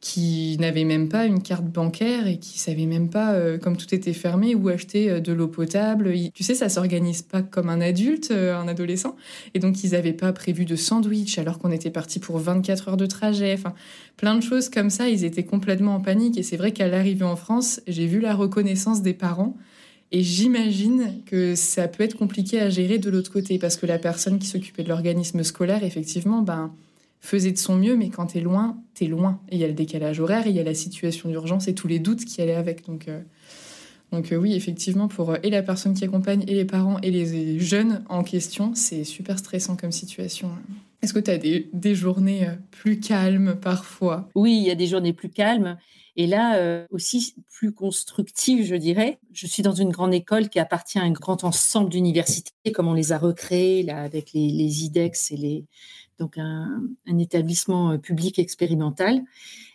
qui 0.00 0.56
n'avaient 0.58 0.82
même 0.82 1.08
pas 1.08 1.26
une 1.26 1.40
carte 1.42 1.64
bancaire 1.64 2.26
et 2.26 2.38
qui 2.38 2.58
savaient 2.58 2.86
même 2.86 3.08
pas, 3.08 3.34
euh, 3.34 3.56
comme 3.56 3.76
tout 3.76 3.94
était 3.94 4.12
fermé, 4.12 4.56
où 4.56 4.68
acheter 4.68 5.08
euh, 5.08 5.20
de 5.20 5.32
l'eau 5.32 5.46
potable. 5.46 6.12
tu 6.34 6.42
sais, 6.42 6.56
ça 6.56 6.68
s'organise 6.68 7.22
pas 7.22 7.40
comme 7.40 7.68
un 7.68 7.80
adulte, 7.80 8.32
un 8.32 8.66
adolescent. 8.66 9.14
Et 9.54 9.60
donc, 9.60 9.84
ils 9.84 9.92
n'avaient 9.92 10.12
pas 10.12 10.32
prévu 10.32 10.64
de 10.64 10.74
sandwich 10.74 11.38
alors 11.38 11.60
qu'on 11.60 11.70
était 11.70 11.90
parti 11.90 12.18
pour 12.18 12.38
24 12.38 12.88
heures 12.88 12.96
de 12.96 13.06
trajet. 13.06 13.54
Enfin, 13.54 13.74
plein 14.16 14.34
de 14.34 14.42
choses 14.42 14.68
comme 14.68 14.90
ça. 14.90 15.08
Ils 15.08 15.24
étaient 15.24 15.44
complètement 15.44 15.94
en 15.94 16.00
panique. 16.00 16.36
Et 16.36 16.42
c'est 16.42 16.56
vrai 16.56 16.72
qu'à 16.72 16.88
l'arrivée 16.88 17.24
en 17.24 17.36
France, 17.36 17.80
j'ai 17.86 18.06
vu 18.06 18.18
la 18.18 18.34
reconnaissance 18.34 19.02
des 19.02 19.14
parents. 19.14 19.56
Et 20.14 20.22
j'imagine 20.22 21.22
que 21.24 21.54
ça 21.54 21.88
peut 21.88 22.04
être 22.04 22.18
compliqué 22.18 22.60
à 22.60 22.68
gérer 22.68 22.98
de 22.98 23.08
l'autre 23.08 23.32
côté 23.32 23.58
parce 23.58 23.78
que 23.78 23.86
la 23.86 23.98
personne 23.98 24.38
qui 24.38 24.46
s'occupait 24.46 24.82
de 24.82 24.90
l'organisme 24.90 25.42
scolaire, 25.42 25.82
effectivement, 25.84 26.42
ben, 26.42 26.70
faisait 27.20 27.52
de 27.52 27.56
son 27.56 27.76
mieux, 27.76 27.96
mais 27.96 28.10
quand 28.10 28.26
t'es 28.26 28.40
loin, 28.40 28.76
t'es 28.94 29.06
loin. 29.06 29.40
Et 29.48 29.56
il 29.56 29.60
y 29.62 29.64
a 29.64 29.68
le 29.68 29.72
décalage 29.72 30.20
horaire, 30.20 30.46
il 30.46 30.54
y 30.54 30.60
a 30.60 30.64
la 30.64 30.74
situation 30.74 31.30
d'urgence 31.30 31.66
et 31.66 31.74
tous 31.74 31.88
les 31.88 31.98
doutes 31.98 32.26
qui 32.26 32.42
allaient 32.42 32.52
avec. 32.52 32.84
Donc, 32.84 33.08
euh, 33.08 33.22
donc 34.10 34.32
euh, 34.32 34.36
oui, 34.36 34.52
effectivement, 34.52 35.08
pour 35.08 35.30
euh, 35.30 35.36
et 35.42 35.48
la 35.48 35.62
personne 35.62 35.94
qui 35.94 36.04
accompagne, 36.04 36.44
et 36.46 36.54
les 36.54 36.66
parents, 36.66 36.98
et 37.02 37.10
les 37.10 37.58
jeunes 37.58 38.04
en 38.10 38.22
question, 38.22 38.72
c'est 38.74 39.04
super 39.04 39.38
stressant 39.38 39.76
comme 39.76 39.92
situation. 39.92 40.50
Est-ce 41.00 41.14
que 41.14 41.20
tu 41.20 41.30
as 41.30 41.38
des, 41.38 41.70
des, 41.72 41.94
journées 41.94 42.48
plus 42.70 43.00
calmes 43.00 43.56
parfois? 43.60 44.28
Oui, 44.34 44.58
il 44.60 44.66
y 44.66 44.70
a 44.70 44.74
des 44.74 44.86
journées 44.88 45.14
plus 45.14 45.30
calmes. 45.30 45.78
Et 46.16 46.26
là, 46.26 46.86
aussi 46.90 47.34
plus 47.48 47.72
constructives, 47.72 48.66
je 48.66 48.74
dirais. 48.74 49.18
Je 49.32 49.46
suis 49.46 49.62
dans 49.62 49.72
une 49.72 49.90
grande 49.90 50.12
école 50.12 50.50
qui 50.50 50.58
appartient 50.58 50.98
à 50.98 51.02
un 51.02 51.10
grand 51.10 51.42
ensemble 51.44 51.88
d'universités, 51.88 52.72
comme 52.72 52.86
on 52.86 52.92
les 52.92 53.12
a 53.12 53.18
recréées 53.18 53.82
là, 53.82 54.02
avec 54.02 54.32
les, 54.34 54.84
IDEX 54.84 55.30
et 55.32 55.36
les, 55.36 55.64
donc 56.18 56.38
un, 56.38 57.18
établissement 57.18 57.92
euh, 57.92 57.98
public 57.98 58.38
expérimental. 58.38 59.22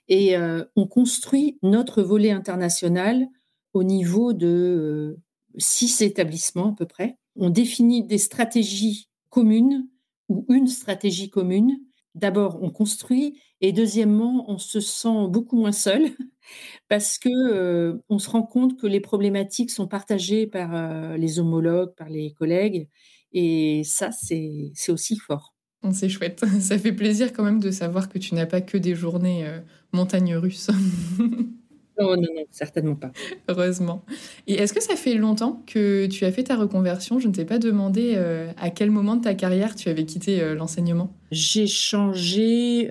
Et 0.08 0.38
euh, 0.38 0.64
on 0.76 0.88
construit 0.88 1.58
notre 1.62 2.02
volet 2.02 2.32
international 2.32 3.28
au 3.74 3.84
niveau 3.84 4.34
de 4.34 4.48
euh, 4.48 5.22
six 5.58 6.02
établissements 6.02 6.72
à 6.72 6.76
peu 6.76 6.86
près. 6.86 7.18
On 7.36 7.50
définit 7.50 8.04
des 8.04 8.18
stratégies 8.18 9.10
communes 9.30 9.88
ou 10.30 10.46
une 10.50 10.68
stratégie 10.68 11.30
commune. 11.30 11.80
D'abord, 12.16 12.60
on 12.62 12.70
construit 12.70 13.40
et 13.62 13.72
deuxièmement, 13.72 14.46
on 14.50 14.58
se 14.58 14.80
sent 14.80 15.28
beaucoup 15.30 15.58
moins 15.58 15.72
seul 15.72 16.04
parce 16.90 17.18
que 17.18 18.00
on 18.10 18.20
se 18.20 18.30
rend 18.30 18.44
compte 18.44 18.80
que 18.80 18.88
les 18.88 19.00
problématiques 19.00 19.72
sont 19.72 19.88
partagées 19.88 20.48
par 20.48 21.18
les 21.18 21.40
homologues, 21.40 21.96
par 21.96 22.10
les 22.10 22.34
collègues 22.34 22.90
et 23.34 23.84
ça, 23.84 24.12
c'est 24.12 24.72
aussi 24.90 25.18
fort. 25.18 25.54
C'est 25.92 26.10
chouette. 26.10 26.44
Ça 26.60 26.78
fait 26.78 26.92
plaisir 26.92 27.34
quand 27.34 27.44
même 27.44 27.60
de 27.60 27.72
savoir 27.72 28.10
que 28.10 28.18
tu 28.18 28.36
n'as 28.36 28.46
pas 28.46 28.62
que 28.62 28.78
des 28.78 28.96
journées 28.96 29.46
euh, 29.46 29.60
montagnes 29.94 30.36
russes. 30.36 30.70
non, 32.00 32.16
non, 32.16 32.28
non, 32.36 32.44
certainement 32.52 32.96
pas. 32.96 33.12
Heureusement. 33.48 34.06
Et 34.48 34.54
est-ce 34.56 34.74
que 34.74 34.82
ça 34.82 34.96
fait 34.96 35.16
longtemps 35.16 35.64
que 35.66 36.06
tu 36.08 36.26
as 36.26 36.32
fait 36.32 36.44
ta 36.44 36.56
reconversion? 36.56 37.20
Je 37.20 37.28
ne 37.28 37.34
t'ai 37.34 37.46
pas 37.46 37.60
demandé 37.60 38.14
euh, 38.16 38.52
à 38.58 38.70
quel 38.70 38.92
moment 38.92 39.16
de 39.16 39.24
ta 39.24 39.36
carrière 39.36 39.76
tu 39.76 39.90
avais 39.90 40.06
quitté 40.06 40.42
euh, 40.42 40.56
l'enseignement? 40.56 41.14
J'ai 41.32 41.68
changé 41.68 42.90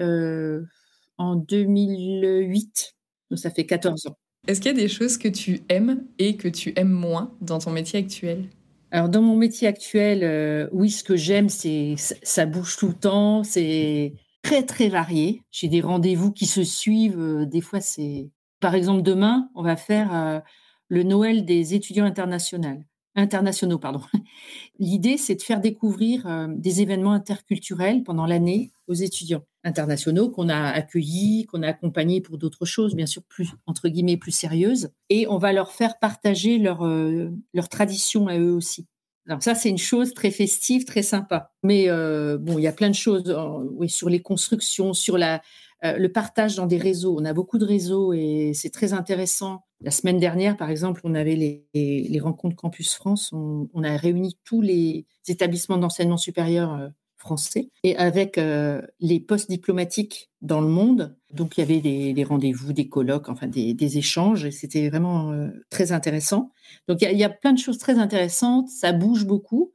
en 1.19 1.37
2008, 1.37 2.95
donc 3.31 3.39
ça 3.39 3.51
fait 3.51 3.65
14 3.65 4.07
ans. 4.07 4.17
Est-ce 4.47 4.61
qu'il 4.61 4.71
y 4.71 4.75
a 4.75 4.79
des 4.79 4.89
choses 4.89 5.19
que 5.19 5.29
tu 5.29 5.63
aimes 5.69 6.05
et 6.19 6.37
que 6.37 6.49
tu 6.49 6.73
aimes 6.77 6.93
moins 6.93 7.35
dans 7.41 7.59
ton 7.59 7.73
métier 7.73 7.99
actuel? 7.99 8.45
Alors 8.93 9.09
dans 9.09 9.23
mon 9.23 9.37
métier 9.37 9.67
actuel, 9.67 10.23
euh, 10.23 10.69
oui, 10.73 10.91
ce 10.91 11.03
que 11.03 11.17
j'aime, 11.17 11.49
c'est 11.49 11.97
ça 11.97 12.47
bouge 12.47 12.77
tout 12.77 12.89
le 12.89 12.95
temps, 12.95 13.43
c'est 13.43 14.15
très 14.43 14.63
très 14.63 14.89
varié. 14.89 15.43
J'ai 15.51 15.69
des 15.69 15.81
rendez-vous 15.81 16.31
qui 16.33 16.47
se 16.47 16.63
suivent. 16.63 17.19
Euh, 17.19 17.47
des 17.47 17.61
fois, 17.61 17.81
c'est 17.81 18.31
par 18.61 18.75
exemple 18.75 19.03
demain, 19.03 19.51
on 19.55 19.63
va 19.63 19.77
faire 19.77 20.15
euh, 20.15 20.41
le 20.89 21.03
Noël 21.03 21.45
des 21.45 21.75
étudiants 21.75 22.05
internationaux. 22.05 22.83
Internationaux, 23.15 23.79
pardon. 23.79 24.03
L'idée, 24.79 25.17
c'est 25.17 25.37
de 25.37 25.43
faire 25.43 25.61
découvrir 25.61 26.49
des 26.51 26.83
événements 26.83 27.13
interculturels 27.13 28.03
pendant 28.03 28.27
l'année 28.27 28.73
aux 28.89 28.95
étudiants 28.95 29.43
internationaux 29.67 30.31
qu'on 30.31 30.49
a 30.49 30.69
accueillis, 30.71 31.47
qu'on 31.47 31.63
a 31.63 31.69
accompagnés 31.69 32.21
pour 32.21 32.39
d'autres 32.39 32.65
choses, 32.65 32.95
bien 32.95 33.07
sûr 33.07 33.23
plus 33.25 33.51
entre 33.67 33.89
guillemets 33.89 34.17
plus 34.17 34.33
sérieuses, 34.33 34.91
et 35.11 35.27
on 35.29 35.39
va 35.39 35.53
leur 35.53 35.73
faire 35.73 35.99
partager 35.99 36.59
leur 36.59 36.87
euh, 36.87 37.31
tradition 37.71 38.29
à 38.29 38.39
eux 38.39 38.53
aussi. 38.53 38.87
Alors 39.29 39.43
ça, 39.43 39.57
c'est 39.57 39.71
une 39.71 39.79
chose 39.79 40.15
très 40.15 40.31
festive, 40.31 40.85
très 40.85 41.03
sympa. 41.03 41.53
Mais 41.65 41.89
euh, 41.89 42.39
bon, 42.39 42.59
il 42.59 42.63
y 42.63 42.69
a 42.69 42.73
plein 42.73 42.89
de 42.89 42.95
choses 42.95 43.37
oui, 43.73 43.91
sur 43.91 44.09
les 44.09 44.23
constructions, 44.23 44.93
sur 44.93 45.19
la, 45.19 45.43
euh, 45.85 45.97
le 45.97 46.11
partage 46.11 46.57
dans 46.57 46.67
des 46.67 46.79
réseaux. 46.79 47.17
On 47.19 47.25
a 47.25 47.33
beaucoup 47.33 47.59
de 47.59 47.65
réseaux 47.65 48.13
et 48.13 48.53
c'est 48.55 48.71
très 48.71 48.93
intéressant. 48.93 49.65
La 49.81 49.91
semaine 49.91 50.19
dernière, 50.19 50.57
par 50.57 50.71
exemple, 50.71 51.01
on 51.05 51.15
avait 51.15 51.35
les, 51.75 52.21
rencontres 52.21 52.57
Campus 52.57 52.95
France. 52.95 53.31
On, 53.33 53.83
a 53.85 53.97
réuni 53.97 54.39
tous 54.45 54.63
les 54.63 55.07
établissements 55.27 55.77
d'enseignement 55.77 56.17
supérieur 56.17 56.91
français 57.27 57.71
et 57.83 57.97
avec 57.97 58.39
euh, 58.39 58.81
les 59.01 59.21
postes 59.21 59.51
diplomatiques 59.51 60.31
dans 60.43 60.61
le 60.61 60.69
monde. 60.69 61.17
Donc 61.33 61.57
il 61.57 61.61
y 61.61 61.63
avait 61.63 61.81
des, 62.13 62.25
rendez-vous, 62.25 62.73
des 62.73 62.89
colloques, 62.89 63.29
enfin 63.29 63.49
des, 63.49 63.99
échanges 63.99 64.45
et 64.45 64.51
c'était 64.51 64.89
vraiment 64.89 65.33
euh, 65.33 65.49
très 65.71 65.93
intéressant. 65.93 66.53
Donc 66.89 67.03
il 67.03 67.19
y, 67.19 67.25
a, 67.25 67.29
plein 67.29 67.53
de 67.53 67.59
choses 67.59 67.79
très 67.79 67.99
intéressantes, 67.99 68.69
ça 68.69 68.93
bouge 68.93 69.27
beaucoup. 69.27 69.73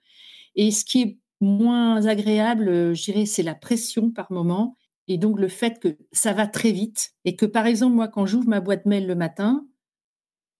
Et 0.55 0.71
ce 0.71 0.85
qui 0.85 1.01
est 1.01 1.17
moins 1.41 2.05
agréable, 2.05 2.69
euh, 2.69 2.93
je 2.93 3.03
dirais, 3.03 3.25
c'est 3.25 3.43
la 3.43 3.55
pression 3.55 4.11
par 4.11 4.31
moment 4.31 4.77
et 5.13 5.17
donc 5.17 5.39
le 5.39 5.47
fait 5.47 5.79
que 5.79 5.97
ça 6.11 6.33
va 6.33 6.47
très 6.47 6.71
vite 6.71 7.11
et 7.25 7.35
que 7.35 7.45
par 7.45 7.65
exemple 7.67 7.95
moi 7.95 8.07
quand 8.07 8.25
j'ouvre 8.25 8.47
ma 8.47 8.61
boîte 8.61 8.85
mail 8.85 9.07
le 9.07 9.15
matin, 9.15 9.65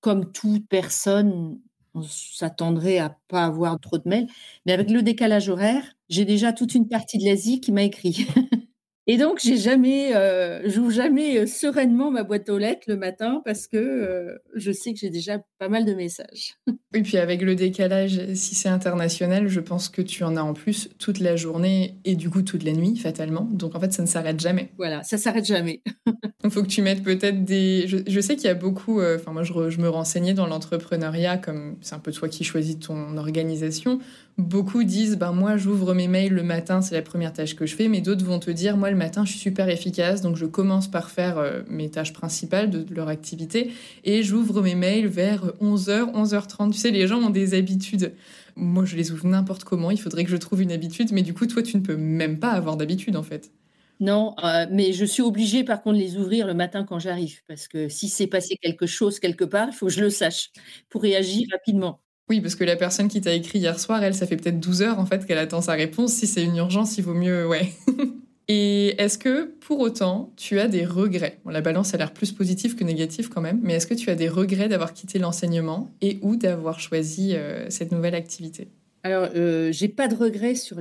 comme 0.02 0.32
toute 0.32 0.68
personne 0.68 1.60
on 1.94 2.04
s'attendrait 2.04 3.00
à 3.00 3.18
pas 3.28 3.46
avoir 3.46 3.80
trop 3.80 3.98
de 3.98 4.08
mails. 4.08 4.28
Mais 4.66 4.74
avec 4.74 4.90
le 4.90 5.02
décalage 5.04 5.50
horaire, 5.50 5.84
j'ai 6.10 6.26
déjà 6.26 6.54
toute 6.54 6.74
une 6.76 6.88
partie 6.88 7.18
de 7.18 7.26
l'Asie 7.26 7.60
qui 7.62 7.72
m'a 7.74 7.84
écrit. 7.84 8.28
Et 9.08 9.18
donc, 9.18 9.40
j'ai 9.44 9.58
jamais, 9.58 10.16
euh, 10.16 10.62
j'ouvre 10.70 10.92
jamais 10.92 11.40
euh, 11.40 11.48
sereinement 11.48 12.12
ma 12.12 12.24
boîte 12.24 12.50
aux 12.50 12.60
lettres 12.60 12.84
le 12.88 12.98
matin 12.98 13.42
parce 13.44 13.66
que 13.66 13.78
euh, 13.78 14.38
je 14.54 14.72
sais 14.72 14.94
que 14.94 15.00
j'ai 15.00 15.10
déjà 15.10 15.40
pas 15.58 15.70
mal 15.70 15.86
de 15.86 15.94
messages. 15.94 16.56
Oui, 16.94 17.02
puis 17.02 17.18
avec 17.18 17.42
le 17.42 17.56
décalage, 17.56 18.22
si 18.36 18.54
c'est 18.54 18.70
international, 18.70 19.48
je 19.48 19.60
pense 19.60 19.90
que 19.90 20.04
tu 20.04 20.24
en 20.24 20.38
as 20.38 20.44
en 20.44 20.54
plus 20.54 20.90
toute 21.00 21.20
la 21.20 21.36
journée 21.36 22.00
et 22.06 22.16
du 22.16 22.30
coup 22.30 22.44
toute 22.44 22.64
la 22.64 22.74
nuit, 22.74 22.96
fatalement. 22.96 23.48
Donc 23.52 23.76
en 23.76 23.80
fait, 23.80 23.92
ça 23.92 24.04
ne 24.04 24.08
s'arrête 24.08 24.40
jamais. 24.40 24.72
Voilà, 24.78 25.02
ça 25.02 25.18
s'arrête 25.18 25.46
jamais. 25.46 25.82
Il 26.44 26.52
faut 26.52 26.64
que 26.64 26.68
tu 26.68 26.82
mettes 26.82 27.04
peut-être 27.04 27.44
des. 27.44 27.86
Je, 27.88 28.20
sais 28.20 28.36
qu'il 28.36 28.46
y 28.46 28.50
a 28.50 28.56
beaucoup. 28.56 29.00
Enfin, 29.02 29.32
moi, 29.32 29.44
je, 29.44 29.54
je, 29.70 29.80
me 29.80 29.90
renseignais 29.90 30.34
dans 30.34 30.48
l'entrepreneuriat, 30.48 31.38
comme 31.38 31.78
c'est 31.82 31.94
un 31.94 32.00
peu 32.00 32.12
toi 32.12 32.30
qui 32.30 32.44
choisis 32.44 32.80
ton 32.80 33.16
organisation. 33.18 34.00
Beaucoup 34.42 34.84
disent, 34.84 35.18
ben 35.20 35.34
moi 35.34 35.56
j'ouvre 35.56 35.94
mes 35.94 36.08
mails 36.08 36.34
le 36.34 36.42
matin, 36.42 36.82
c'est 36.82 36.96
la 36.96 37.04
première 37.04 37.32
tâche 37.32 37.56
que 37.56 37.68
je 37.68 37.76
fais, 37.76 37.88
mais 37.88 38.02
d'autres 38.02 38.26
vont 38.26 38.40
te 38.40 38.50
dire, 38.50 38.76
moi 38.76 38.90
le 38.90 38.98
matin 38.98 39.24
je 39.24 39.32
suis 39.32 39.40
super 39.40 39.70
efficace, 39.70 40.22
donc 40.22 40.36
je 40.36 40.48
commence 40.48 40.90
par 40.90 41.12
faire 41.12 41.38
euh, 41.38 41.62
mes 41.70 41.92
tâches 41.92 42.12
principales 42.12 42.72
de, 42.72 42.84
leur 42.92 43.08
activité 43.08 43.72
et 44.04 44.24
j'ouvre 44.24 44.64
mes 44.64 44.74
mails 44.74 45.06
vers 45.06 45.46
11h, 45.62 46.14
11h30. 46.14 46.72
Tu 46.72 46.80
sais, 46.80 46.90
les 46.90 47.06
gens 47.06 47.20
ont 47.20 47.30
des 47.30 47.54
habitudes. 47.54 48.14
Moi 48.56 48.84
je 48.84 48.96
les 48.96 49.12
ouvre 49.12 49.28
n'importe 49.28 49.64
comment, 49.64 49.92
il 49.92 50.02
faudrait 50.02 50.24
que 50.24 50.32
je 50.32 50.38
trouve 50.38 50.64
une 50.64 50.72
habitude, 50.72 51.12
mais 51.12 51.22
du 51.22 51.36
coup 51.36 51.46
toi 51.46 51.62
tu 51.62 51.78
ne 51.78 51.84
peux 51.84 51.96
même 51.96 52.40
pas 52.40 52.50
avoir 52.50 52.78
d'habitude 52.78 53.18
en 53.18 53.24
fait. 53.24 53.52
Non, 54.00 54.34
euh, 54.44 54.66
mais 54.72 54.92
je 54.92 55.06
suis 55.06 55.22
obligée 55.22 55.64
par 55.64 55.84
contre 55.84 55.98
de 55.98 56.02
les 56.02 56.18
ouvrir 56.18 56.48
le 56.48 56.56
matin 56.56 56.84
quand 56.84 56.98
j'arrive, 56.98 57.42
parce 57.48 57.68
que 57.68 57.90
si 57.90 58.10
c'est 58.10 58.26
passé 58.26 58.58
quelque 58.60 58.88
chose 58.88 59.20
quelque 59.20 59.46
part, 59.46 59.68
il 59.70 59.74
faut 59.74 59.86
que 59.86 59.94
je 59.94 60.02
le 60.02 60.10
sache 60.10 60.50
pour 60.90 61.04
réagir 61.04 61.48
rapidement. 61.52 62.02
Oui, 62.32 62.40
parce 62.40 62.56
que 62.56 62.64
la 62.64 62.78
personne 62.78 63.10
qui 63.10 63.20
t'a 63.20 63.34
écrit 63.34 63.60
hier 63.60 63.78
soir, 63.78 64.02
elle, 64.02 64.14
ça 64.14 64.26
fait 64.26 64.38
peut-être 64.38 64.58
12 64.58 64.84
heures 64.84 65.00
en 65.00 65.06
fait 65.06 65.26
qu'elle 65.26 65.38
attend 65.38 65.60
sa 65.60 65.74
réponse. 65.74 66.14
Si 66.14 66.28
c'est 66.28 66.42
une 66.42 66.56
urgence, 66.56 66.98
il 66.98 67.04
vaut 67.04 67.14
mieux, 67.14 67.46
ouais. 67.46 67.74
Et 68.48 68.96
est-ce 69.02 69.18
que 69.18 69.54
pour 69.60 69.82
autant, 69.82 70.32
tu 70.38 70.58
as 70.58 70.70
des 70.70 70.86
regrets? 70.86 71.40
La 71.46 71.60
balance 71.60 71.94
a 71.94 71.98
l'air 71.98 72.14
plus 72.14 72.32
positive 72.32 72.76
que 72.76 72.86
négative 72.86 73.28
quand 73.28 73.42
même, 73.42 73.60
mais 73.62 73.74
est-ce 73.74 73.86
que 73.86 73.96
tu 73.96 74.10
as 74.10 74.16
des 74.16 74.30
regrets 74.30 74.70
d'avoir 74.70 74.94
quitté 74.94 75.20
l'enseignement 75.20 75.92
et 76.00 76.20
ou 76.22 76.38
d'avoir 76.38 76.80
choisi 76.80 77.36
euh, 77.36 77.70
cette 77.70 77.92
nouvelle 77.92 78.16
activité? 78.16 78.70
Alors, 79.04 79.28
euh, 79.36 79.74
j'ai 79.74 79.90
pas 79.90 80.08
de 80.08 80.16
regrets 80.16 80.56
sur 80.56 80.80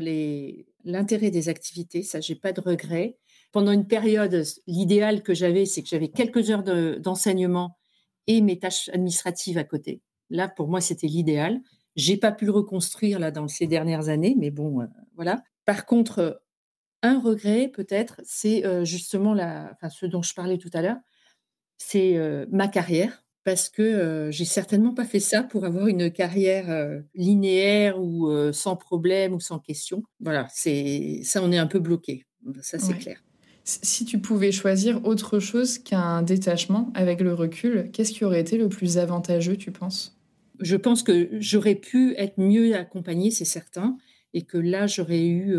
l'intérêt 0.85 1.33
des 1.33 1.49
activités, 1.49 2.05
ça, 2.05 2.21
j'ai 2.21 2.37
pas 2.37 2.53
de 2.53 2.61
regrets. 2.61 3.19
Pendant 3.51 3.73
une 3.73 3.89
période, 3.89 4.45
l'idéal 4.69 5.25
que 5.25 5.35
j'avais, 5.35 5.67
c'est 5.67 5.83
que 5.83 5.89
j'avais 5.89 6.11
quelques 6.11 6.49
heures 6.49 6.63
d'enseignement 7.01 7.77
et 8.29 8.41
mes 8.41 8.61
tâches 8.61 8.89
administratives 8.91 9.59
à 9.59 9.65
côté. 9.65 10.01
Là, 10.31 10.49
pour 10.49 10.69
moi, 10.69 10.81
c'était 10.81 11.09
l'idéal. 11.09 11.61
J'ai 11.97 12.17
pas 12.17 12.33
pu 12.33 12.45
le 12.47 12.53
reconstruire 12.53 13.19
là 13.19 13.31
dans 13.31 13.49
ces 13.49 13.67
dernières 13.67 14.09
années, 14.09 14.37
mais 14.39 14.51
bon, 14.51 14.81
euh, 14.81 14.87
voilà. 15.17 15.43
Par 15.65 15.87
contre, 15.87 16.19
euh, 16.21 16.33
un 17.03 17.21
regret 17.21 17.69
peut-être, 17.69 18.21
c'est 18.25 18.65
euh, 18.65 18.85
justement 18.85 19.35
la, 19.35 19.71
enfin, 19.73 19.89
ce 19.89 20.07
dont 20.07 20.23
je 20.23 20.35
parlais 20.35 20.59
tout 20.59 20.71
à 20.73 20.83
l'heure, 20.83 20.99
c'est 21.79 22.17
ma 22.51 22.69
carrière. 22.69 23.25
parce 23.43 23.71
que 23.71 24.29
j'ai 24.31 24.45
certainement 24.45 24.93
pas 24.93 25.07
fait 25.07 25.19
ça 25.19 25.43
pour 25.43 25.65
avoir 25.65 25.87
une 25.87 26.11
carrière 26.11 27.01
linéaire 27.15 27.99
ou 27.99 28.31
sans 28.53 28.77
problème 28.77 29.33
ou 29.33 29.41
sans 29.41 29.59
question. 29.59 30.03
Voilà, 30.21 30.47
c'est 30.53 31.23
ça, 31.25 31.43
on 31.43 31.51
est 31.51 31.59
un 31.59 31.67
peu 31.67 31.79
bloqué. 31.79 32.27
Ça, 32.61 32.79
c'est 32.79 32.99
clair. 32.99 33.23
Si 33.65 34.05
tu 34.05 34.21
pouvais 34.21 34.53
choisir 34.53 35.05
autre 35.07 35.39
chose 35.39 35.79
qu'un 35.79 36.23
détachement 36.23 36.91
avec 36.95 37.23
le 37.23 37.33
recul, 37.33 37.91
qu'est-ce 37.93 38.13
qui 38.13 38.25
aurait 38.25 38.41
été 38.41 38.59
le 38.59 38.69
plus 38.69 38.99
avantageux, 38.99 39.57
tu 39.57 39.73
penses? 39.73 40.20
Je 40.61 40.77
pense 40.77 41.03
que 41.03 41.29
j'aurais 41.41 41.75
pu 41.75 42.15
être 42.17 42.39
mieux 42.39 42.75
accompagnée, 42.77 43.31
c'est 43.31 43.45
certain, 43.45 43.97
et 44.35 44.43
que 44.43 44.59
là, 44.59 44.87
j'aurais 44.87 45.27
eu, 45.27 45.57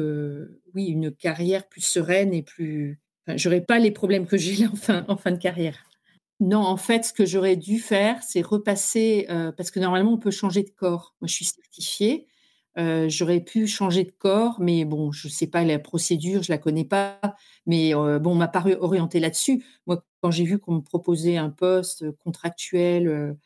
oui, 0.75 0.85
une 0.85 1.11
carrière 1.11 1.67
plus 1.67 1.81
sereine 1.81 2.33
et 2.33 2.43
plus. 2.43 2.99
Enfin, 3.25 3.37
j'aurais 3.37 3.61
pas 3.61 3.79
les 3.79 3.91
problèmes 3.91 4.27
que 4.27 4.37
j'ai 4.37 4.55
là 4.55 5.05
en 5.07 5.17
fin 5.17 5.31
de 5.31 5.37
carrière. 5.37 5.91
Non, 6.41 6.61
en 6.61 6.75
fait, 6.75 7.05
ce 7.05 7.13
que 7.13 7.23
j'aurais 7.23 7.55
dû 7.55 7.77
faire, 7.79 8.21
c'est 8.23 8.41
repasser, 8.41 9.27
euh, 9.29 9.51
parce 9.51 9.69
que 9.69 9.79
normalement, 9.79 10.13
on 10.13 10.17
peut 10.17 10.31
changer 10.31 10.63
de 10.63 10.71
corps. 10.71 11.13
Moi, 11.21 11.27
je 11.27 11.35
suis 11.35 11.45
certifiée. 11.45 12.25
Euh, 12.79 13.07
j'aurais 13.09 13.41
pu 13.41 13.67
changer 13.67 14.05
de 14.05 14.11
corps, 14.11 14.59
mais 14.59 14.83
bon, 14.83 15.11
je 15.11 15.27
ne 15.27 15.31
sais 15.31 15.45
pas 15.45 15.63
la 15.63 15.77
procédure, 15.77 16.41
je 16.41 16.51
la 16.51 16.57
connais 16.57 16.83
pas. 16.85 17.19
Mais 17.67 17.93
euh, 17.93 18.17
bon, 18.17 18.31
on 18.31 18.35
m'a 18.35 18.47
pas 18.47 18.65
orienté 18.79 19.19
là-dessus. 19.19 19.63
Moi, 19.85 20.03
quand 20.21 20.31
j'ai 20.31 20.45
vu 20.45 20.57
qu'on 20.57 20.75
me 20.75 20.81
proposait 20.81 21.37
un 21.37 21.51
poste 21.51 22.09
contractuel 22.23 23.37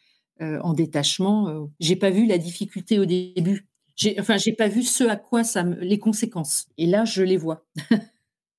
en 0.41 0.73
détachement, 0.73 1.69
j'ai 1.79 1.95
pas 1.95 2.09
vu 2.09 2.25
la 2.25 2.37
difficulté 2.37 2.99
au 2.99 3.05
début. 3.05 3.67
J'ai, 3.95 4.19
enfin, 4.19 4.37
j'ai 4.37 4.51
pas 4.51 4.67
vu 4.67 4.83
ce 4.83 5.05
à 5.05 5.15
quoi 5.15 5.43
ça 5.43 5.63
les 5.63 5.99
conséquences. 5.99 6.67
Et 6.77 6.85
là, 6.85 7.05
je 7.05 7.23
les 7.23 7.37
vois. 7.37 7.65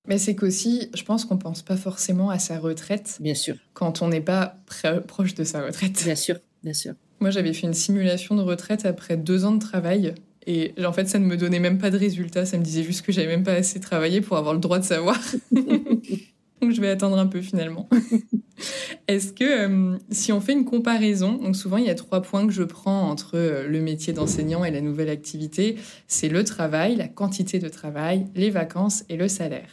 Mais 0.09 0.19
c'est 0.19 0.37
qu'aussi, 0.37 0.89
je 0.95 1.03
pense 1.03 1.25
qu'on 1.25 1.37
pense 1.37 1.63
pas 1.63 1.77
forcément 1.77 2.31
à 2.31 2.39
sa 2.39 2.59
retraite. 2.59 3.19
Bien 3.21 3.35
sûr. 3.35 3.57
Quand 3.75 4.03
on 4.03 4.09
n'est 4.09 4.21
pas 4.21 4.57
proche 5.09 5.35
de 5.35 5.45
sa 5.45 5.65
retraite. 5.65 6.03
Bien 6.05 6.15
sûr, 6.15 6.39
bien 6.63 6.73
sûr. 6.73 6.95
Moi, 7.21 7.31
j'avais 7.31 7.53
fait 7.53 7.67
une 7.67 7.75
simulation 7.75 8.37
de 8.37 8.43
retraite 8.43 8.87
après 8.87 9.17
deux 9.17 9.45
ans 9.45 9.53
de 9.53 9.59
travail. 9.59 10.15
Et 10.47 10.75
en 10.85 10.93
fait, 10.93 11.09
ça 11.09 11.19
ne 11.19 11.27
me 11.27 11.37
donnait 11.37 11.59
même 11.59 11.79
pas 11.79 11.91
de 11.91 11.99
résultat. 11.99 12.47
Ça 12.47 12.57
me 12.57 12.63
disait 12.63 12.85
juste 12.85 13.05
que 13.05 13.11
j'avais 13.11 13.27
même 13.27 13.43
pas 13.43 13.55
assez 13.55 13.81
travaillé 13.81 14.21
pour 14.21 14.37
avoir 14.37 14.55
le 14.55 14.61
droit 14.61 14.79
de 14.79 14.85
savoir. 14.85 15.21
donc, 16.61 16.73
je 16.73 16.81
vais 16.81 16.89
attendre 16.89 17.19
un 17.19 17.27
peu 17.27 17.43
finalement. 17.43 17.89
Est-ce 19.09 19.33
que 19.33 19.45
euh, 19.45 19.99
si 20.11 20.33
on 20.33 20.41
fait 20.41 20.55
une 20.55 20.65
comparaison, 20.65 21.35
donc 21.35 21.55
souvent 21.55 21.77
il 21.77 21.85
y 21.85 21.91
a 21.91 21.95
trois 21.95 22.23
points 22.23 22.47
que 22.47 22.53
je 22.53 22.63
prends 22.63 23.11
entre 23.11 23.33
euh, 23.35 23.69
le 23.69 23.81
métier 23.81 24.13
d'enseignant 24.13 24.65
et 24.65 24.71
la 24.71 24.81
nouvelle 24.81 25.11
activité, 25.11 25.77
c'est 26.09 26.29
le 26.29 26.43
travail, 26.45 26.97
la 26.97 27.09
quantité 27.09 27.59
de 27.59 27.69
travail, 27.69 28.27
les 28.35 28.51
vacances 28.51 29.05
et 29.09 29.17
le 29.17 29.29
salaire. 29.29 29.69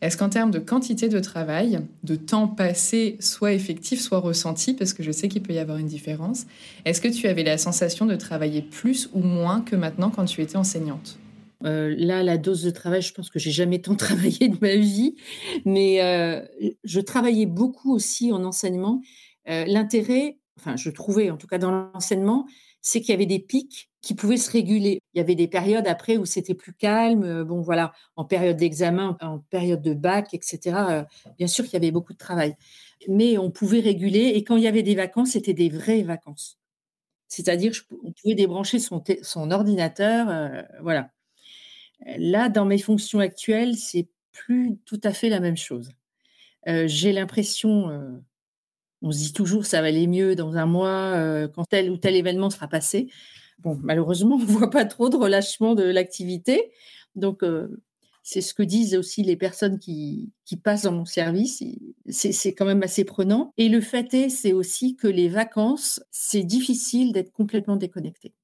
Est-ce 0.00 0.16
qu'en 0.16 0.28
termes 0.28 0.52
de 0.52 0.60
quantité 0.60 1.08
de 1.08 1.18
travail, 1.18 1.80
de 2.04 2.14
temps 2.14 2.46
passé, 2.46 3.16
soit 3.18 3.52
effectif, 3.52 4.00
soit 4.00 4.20
ressenti, 4.20 4.74
parce 4.74 4.92
que 4.92 5.02
je 5.02 5.10
sais 5.10 5.26
qu'il 5.26 5.42
peut 5.42 5.52
y 5.52 5.58
avoir 5.58 5.78
une 5.78 5.88
différence, 5.88 6.46
est-ce 6.84 7.00
que 7.00 7.08
tu 7.08 7.26
avais 7.26 7.42
la 7.42 7.58
sensation 7.58 8.06
de 8.06 8.14
travailler 8.14 8.62
plus 8.62 9.10
ou 9.12 9.20
moins 9.20 9.60
que 9.60 9.74
maintenant 9.74 10.10
quand 10.10 10.24
tu 10.24 10.40
étais 10.40 10.56
enseignante? 10.56 11.18
Euh, 11.64 11.94
là, 11.96 12.22
la 12.22 12.38
dose 12.38 12.62
de 12.62 12.70
travail, 12.70 13.02
je 13.02 13.12
pense 13.12 13.30
que 13.30 13.38
j'ai 13.38 13.50
jamais 13.50 13.80
tant 13.80 13.94
travaillé 13.96 14.48
de 14.48 14.58
ma 14.60 14.76
vie, 14.76 15.16
mais 15.64 16.02
euh, 16.02 16.44
je 16.84 17.00
travaillais 17.00 17.46
beaucoup 17.46 17.94
aussi 17.94 18.32
en 18.32 18.44
enseignement. 18.44 19.00
Euh, 19.48 19.64
l'intérêt, 19.66 20.38
enfin, 20.58 20.76
je 20.76 20.90
trouvais 20.90 21.30
en 21.30 21.36
tout 21.36 21.46
cas 21.46 21.58
dans 21.58 21.70
l'enseignement, 21.70 22.46
c'est 22.80 23.00
qu'il 23.00 23.10
y 23.10 23.14
avait 23.14 23.26
des 23.26 23.40
pics 23.40 23.90
qui 24.00 24.14
pouvaient 24.14 24.36
se 24.36 24.50
réguler. 24.50 25.00
Il 25.14 25.18
y 25.18 25.20
avait 25.20 25.34
des 25.34 25.48
périodes 25.48 25.88
après 25.88 26.16
où 26.16 26.24
c'était 26.24 26.54
plus 26.54 26.72
calme. 26.72 27.42
Bon, 27.42 27.60
voilà, 27.60 27.92
en 28.16 28.24
période 28.24 28.56
d'examen, 28.56 29.16
en 29.20 29.40
période 29.50 29.82
de 29.82 29.94
bac, 29.94 30.32
etc. 30.32 31.04
Bien 31.38 31.48
sûr 31.48 31.64
qu'il 31.64 31.74
y 31.74 31.76
avait 31.76 31.90
beaucoup 31.90 32.12
de 32.12 32.18
travail. 32.18 32.54
Mais 33.08 33.36
on 33.36 33.50
pouvait 33.50 33.80
réguler. 33.80 34.32
Et 34.36 34.44
quand 34.44 34.56
il 34.56 34.62
y 34.62 34.68
avait 34.68 34.84
des 34.84 34.94
vacances, 34.94 35.30
c'était 35.32 35.54
des 35.54 35.68
vraies 35.68 36.02
vacances. 36.02 36.58
C'est-à-dire, 37.26 37.72
on 38.04 38.12
pouvait 38.12 38.34
débrancher 38.36 38.78
son, 38.78 39.50
ordinateur. 39.50 40.28
Voilà. 40.80 41.10
Là, 42.06 42.48
dans 42.48 42.64
mes 42.64 42.78
fonctions 42.78 43.18
actuelles, 43.18 43.76
c'est 43.76 44.08
plus 44.32 44.78
tout 44.84 45.00
à 45.04 45.12
fait 45.12 45.28
la 45.28 45.40
même 45.40 45.56
chose. 45.56 45.90
J'ai 46.66 47.12
l'impression, 47.12 48.20
on 49.02 49.10
se 49.10 49.18
dit 49.18 49.32
toujours 49.32 49.64
ça 49.64 49.80
va 49.80 49.88
aller 49.88 50.06
mieux 50.06 50.36
dans 50.36 50.56
un 50.56 50.66
mois 50.66 51.48
quand 51.54 51.64
tel 51.64 51.90
ou 51.90 51.96
tel 51.96 52.14
événement 52.14 52.50
sera 52.50 52.68
passé. 52.68 53.08
Bon, 53.58 53.78
malheureusement, 53.82 54.36
on 54.36 54.38
ne 54.38 54.44
voit 54.58 54.70
pas 54.70 54.84
trop 54.84 55.08
de 55.08 55.16
relâchement 55.16 55.74
de 55.74 55.84
l'activité. 55.84 56.70
Donc, 57.14 57.42
euh, 57.42 57.82
c'est 58.22 58.40
ce 58.40 58.54
que 58.54 58.62
disent 58.62 58.94
aussi 58.94 59.22
les 59.22 59.36
personnes 59.36 59.78
qui, 59.78 60.32
passent 60.62 60.82
dans 60.82 60.92
mon 60.92 61.04
service. 61.04 61.62
C'est 62.08 62.54
quand 62.54 62.66
même 62.66 62.82
assez 62.82 63.04
prenant. 63.04 63.52
Et 63.56 63.68
le 63.68 63.80
fait 63.80 64.12
est, 64.14 64.28
c'est 64.28 64.52
aussi 64.52 64.96
que 64.96 65.08
les 65.08 65.28
vacances, 65.28 66.02
c'est 66.10 66.42
difficile 66.42 67.12
d'être 67.12 67.32
complètement 67.32 67.76
déconnecté. 67.76 68.34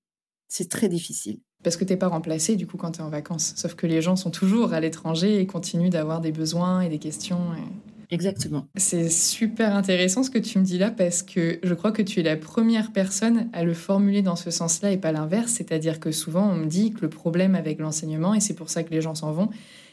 C'est 0.48 0.70
très 0.70 0.88
difficile. 0.88 1.40
Parce 1.64 1.76
que 1.76 1.84
tu 1.84 1.92
n'es 1.92 1.96
pas 1.96 2.08
remplacé 2.08 2.54
du 2.54 2.66
coup 2.66 2.76
quand 2.76 2.92
tu 2.92 3.00
es 3.00 3.02
en 3.02 3.08
vacances. 3.08 3.54
Sauf 3.56 3.74
que 3.74 3.86
les 3.86 4.02
gens 4.02 4.14
sont 4.14 4.30
toujours 4.30 4.72
à 4.72 4.80
l'étranger 4.80 5.40
et 5.40 5.46
continuent 5.46 5.90
d'avoir 5.90 6.20
des 6.20 6.30
besoins 6.30 6.82
et 6.82 6.88
des 6.88 6.98
questions. 6.98 7.40
Exactement. 8.10 8.66
C'est 8.76 9.08
super 9.08 9.74
intéressant 9.74 10.22
ce 10.22 10.30
que 10.30 10.38
tu 10.38 10.58
me 10.58 10.64
dis 10.64 10.78
là 10.78 10.90
parce 10.90 11.22
que 11.22 11.58
je 11.62 11.74
crois 11.74 11.90
que 11.90 12.02
tu 12.02 12.20
es 12.20 12.22
la 12.22 12.36
première 12.36 12.92
personne 12.92 13.48
à 13.52 13.64
le 13.64 13.74
formuler 13.74 14.22
dans 14.22 14.36
ce 14.36 14.50
sens-là 14.50 14.92
et 14.92 14.96
pas 14.96 15.10
l'inverse. 15.10 15.52
C'est-à-dire 15.52 15.98
que 15.98 16.12
souvent 16.12 16.50
on 16.50 16.54
me 16.54 16.66
dit 16.66 16.92
que 16.92 17.00
le 17.00 17.08
problème 17.08 17.54
avec 17.54 17.78
l'enseignement, 17.78 18.34
et 18.34 18.40
c'est 18.40 18.54
pour 18.54 18.70
ça 18.70 18.84
que 18.84 18.90
les 18.90 19.00
gens 19.00 19.14
s'en 19.14 19.32
vont, 19.32 19.48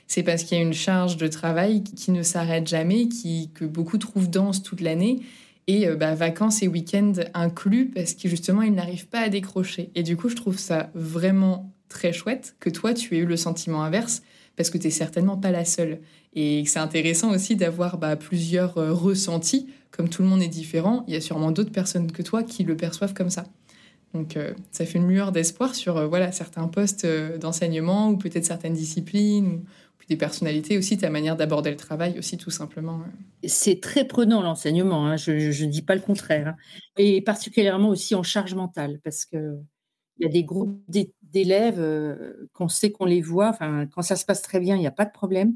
c'est 0.08 0.24
parce 0.24 0.44
qu'il 0.44 0.58
y 0.58 0.62
a 0.62 0.64
une 0.64 0.74
charge 0.74 1.18
de 1.18 1.28
travail 1.28 1.84
qui 1.84 2.12
ne 2.12 2.22
s'arrête 2.22 2.68
jamais, 2.68 3.08
qui, 3.08 3.50
que 3.54 3.66
beaucoup 3.66 3.98
trouvent 3.98 4.30
dense 4.30 4.62
toute 4.62 4.82
l'année. 4.82 5.22
Et 5.68 5.88
euh, 5.88 5.96
bah, 5.96 6.16
vacances 6.16 6.64
et 6.64 6.68
week-ends 6.68 7.14
inclus 7.34 7.88
parce 7.94 8.14
que 8.14 8.28
justement 8.28 8.62
ils 8.62 8.74
n'arrivent 8.74 9.08
pas 9.08 9.20
à 9.20 9.30
décrocher. 9.30 9.92
Et 9.96 10.04
du 10.04 10.18
coup, 10.18 10.30
je 10.30 10.36
trouve 10.36 10.58
ça 10.58 10.90
vraiment 10.94 11.72
très 11.90 12.14
chouette 12.14 12.56
que 12.60 12.70
toi, 12.70 12.94
tu 12.94 13.16
aies 13.16 13.20
eu 13.20 13.26
le 13.26 13.38
sentiment 13.38 13.84
inverse 13.84 14.22
parce 14.56 14.70
que 14.70 14.78
tu 14.78 14.88
n'es 14.88 14.92
certainement 14.92 15.38
pas 15.38 15.52
la 15.52 15.66
seule. 15.66 16.00
Et 16.34 16.64
c'est 16.66 16.80
intéressant 16.80 17.32
aussi 17.32 17.56
d'avoir 17.56 17.98
bah, 17.98 18.16
plusieurs 18.16 18.78
euh, 18.78 18.94
ressentis. 18.94 19.68
Comme 19.92 20.08
tout 20.08 20.22
le 20.22 20.30
monde 20.30 20.42
est 20.42 20.48
différent, 20.48 21.04
il 21.08 21.14
y 21.14 21.18
a 21.18 21.22
sûrement 21.22 21.52
d'autres 21.52 21.72
personnes 21.72 22.12
que 22.12 22.22
toi 22.22 22.44
qui 22.44 22.64
le 22.64 22.78
perçoivent 22.78 23.14
comme 23.14 23.30
ça. 23.30 23.46
Donc 24.14 24.38
euh, 24.38 24.54
ça 24.72 24.86
fait 24.86 25.00
une 25.00 25.08
lueur 25.08 25.32
d'espoir 25.32 25.76
sur 25.76 26.08
voilà 26.08 26.32
certains 26.32 26.68
postes 26.68 27.06
d'enseignement 27.40 28.10
ou 28.10 28.18
peut-être 28.18 28.46
certaines 28.46 28.74
disciplines 28.74 29.64
personnalités 30.18 30.78
aussi, 30.78 30.98
ta 30.98 31.10
manière 31.10 31.36
d'aborder 31.36 31.72
le 31.72 31.78
travail 31.78 32.18
aussi 32.18 32.38
tout 32.38 32.52
simplement. 32.52 33.02
C'est 33.46 33.82
très 33.82 34.06
prenant 34.06 34.42
l'enseignement, 34.42 35.06
hein, 35.08 35.18
je 35.18 35.32
ne 35.32 35.72
dis 35.72 35.82
pas 35.82 35.96
le 35.96 36.02
contraire. 36.02 36.50
Hein. 36.50 36.56
Et 36.98 37.22
particulièrement 37.22 37.90
aussi 37.90 38.16
en 38.16 38.24
charge 38.24 38.54
mentale 38.54 39.00
parce 39.04 39.26
que 39.26 39.58
il 40.18 40.26
y 40.26 40.30
a 40.30 40.32
des 40.32 40.44
groupes 40.44 40.80
d'élèves, 41.24 41.84
qu'on 42.54 42.68
sait 42.68 42.92
qu'on 42.92 43.06
les 43.06 43.22
voit, 43.22 43.58
quand 43.92 44.04
ça 44.04 44.16
se 44.16 44.24
passe 44.24 44.44
très 44.44 44.60
bien, 44.60 44.76
il 44.76 44.80
n'y 44.80 44.88
a 44.88 44.92
pas 44.92 45.06
de 45.06 45.12
problème. 45.12 45.56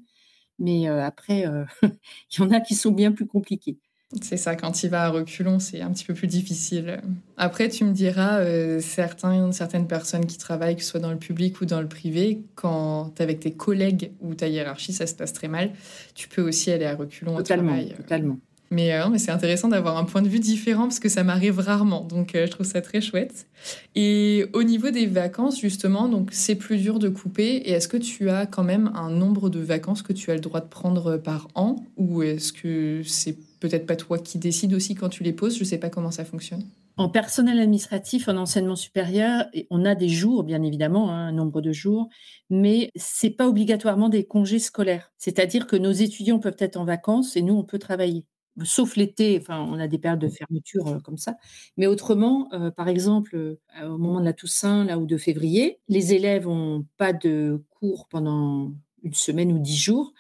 Mais 0.58 0.88
après, 0.88 1.46
il 1.84 2.40
y 2.40 2.42
en 2.42 2.50
a 2.50 2.60
qui 2.62 2.74
sont 2.74 2.92
bien 2.92 3.12
plus 3.12 3.28
compliqués. 3.28 3.78
C'est 4.22 4.38
ça, 4.38 4.56
quand 4.56 4.84
il 4.84 4.90
va 4.90 5.06
à 5.06 5.10
reculons, 5.10 5.60
c'est 5.60 5.82
un 5.82 5.92
petit 5.92 6.06
peu 6.06 6.14
plus 6.14 6.28
difficile. 6.28 7.02
Après, 7.38 7.70
tu 7.70 7.84
me 7.84 7.92
diras, 7.92 8.40
certains, 8.80 9.52
certaines 9.52 9.88
personnes 9.88 10.26
qui 10.26 10.38
travaillent, 10.38 10.76
que 10.76 10.84
ce 10.84 10.90
soit 10.92 11.00
dans 11.00 11.12
le 11.12 11.18
public 11.18 11.60
ou 11.60 11.66
dans 11.66 11.82
le 11.82 11.88
privé, 11.88 12.44
quand 12.54 13.20
avec 13.20 13.40
tes 13.40 13.52
collègues 13.52 14.12
ou 14.22 14.36
ta 14.36 14.48
hiérarchie, 14.48 14.94
ça 14.94 15.08
se 15.08 15.16
passe 15.16 15.34
très 15.34 15.48
mal, 15.48 15.72
tu 16.14 16.30
peux 16.30 16.42
aussi 16.42 16.72
aller 16.72 16.86
à 16.86 16.96
reculons 16.96 17.36
totalement, 17.36 17.72
au 17.72 17.76
travail. 17.76 17.94
Totalement. 17.96 18.38
Mais, 18.72 18.94
euh, 18.94 19.10
mais 19.10 19.20
c'est 19.20 19.32
intéressant 19.32 19.68
d'avoir 19.68 19.98
un 19.98 20.06
point 20.06 20.22
de 20.22 20.28
vue 20.28 20.40
différent 20.40 20.84
parce 20.84 21.00
que 21.00 21.10
ça 21.10 21.24
m'arrive 21.24 21.60
rarement. 21.60 22.02
Donc, 22.02 22.36
euh, 22.36 22.46
je 22.46 22.52
trouve 22.52 22.66
ça 22.66 22.82
très 22.82 23.02
chouette. 23.02 23.48
Et 23.96 24.46
au 24.54 24.64
niveau 24.64 24.90
des 24.90 25.06
vacances, 25.06 25.60
justement, 25.60 26.08
donc 26.08 26.30
c'est 26.32 26.56
plus 26.56 26.78
dur 26.78 27.00
de 27.00 27.10
couper. 27.10 27.56
Et 27.56 27.72
est-ce 27.72 27.88
que 27.88 27.98
tu 27.98 28.30
as 28.30 28.46
quand 28.46 28.64
même 28.64 28.92
un 28.96 29.10
nombre 29.10 29.50
de 29.50 29.60
vacances 29.60 30.02
que 30.02 30.14
tu 30.14 30.32
as 30.32 30.36
le 30.36 30.42
droit 30.42 30.62
de 30.62 30.68
prendre 30.68 31.18
par 31.18 31.48
an? 31.56 31.78
Ou 31.98 32.24
est-ce 32.24 32.52
que 32.54 33.02
c'est 33.06 33.38
peut-être 33.60 33.86
pas 33.86 33.96
toi 33.96 34.18
qui 34.18 34.40
décides 34.40 34.74
aussi 34.74 34.96
quand 34.96 35.10
tu 35.10 35.24
les 35.24 35.34
poses? 35.34 35.56
Je 35.56 35.62
ne 35.62 35.66
sais 35.66 35.78
pas 35.78 35.90
comment 35.90 36.12
ça 36.12 36.26
fonctionne. 36.26 36.64
En 36.98 37.10
personnel 37.10 37.60
administratif, 37.60 38.30
en 38.30 38.38
enseignement 38.38 38.78
supérieur, 38.78 39.48
on 39.70 39.84
a 39.84 39.96
des 39.96 40.08
jours, 40.08 40.44
bien 40.46 40.64
évidemment, 40.64 41.12
hein, 41.12 41.28
un 41.28 41.32
nombre 41.34 41.60
de 41.60 41.74
jours, 41.74 42.08
mais 42.50 42.90
c'est 42.96 43.32
pas 43.32 43.50
obligatoirement 43.50 44.08
des 44.08 44.24
congés 44.24 44.60
scolaires. 44.60 45.12
C'est-à-dire 45.18 45.68
que 45.68 45.76
nos 45.76 45.92
étudiants 45.92 46.40
peuvent 46.40 46.56
être 46.60 46.78
en 46.78 46.86
vacances 46.86 47.36
et 47.36 47.42
nous, 47.42 47.54
on 47.54 47.66
peut 47.66 47.80
travailler 47.80 48.24
sauf 48.64 48.96
l'été, 48.96 49.38
enfin, 49.42 49.60
on 49.70 49.80
a 49.80 49.88
des 49.88 49.98
périodes 49.98 50.20
de 50.20 50.30
fermeture 50.30 50.88
euh, 50.88 51.00
comme 51.00 51.18
ça. 51.18 51.36
Mais 51.78 51.88
autrement, 51.88 52.50
euh, 52.54 52.72
par 52.72 52.88
exemple, 52.88 53.36
euh, 53.36 53.58
au 53.84 53.98
moment 53.98 54.20
de 54.20 54.26
la 54.26 54.34
Toussaint, 54.34 54.86
là, 54.86 54.98
ou 54.98 55.06
de 55.06 55.18
février, 55.18 55.80
les 55.90 56.14
élèves 56.14 56.48
n'ont 56.48 56.86
pas 56.98 57.14
de 57.14 57.64
cours 57.70 58.08
pendant 58.08 58.72
une 59.04 59.14
semaine 59.14 59.52
ou 59.52 59.60
dix 59.60 59.78
jours. 59.78 60.14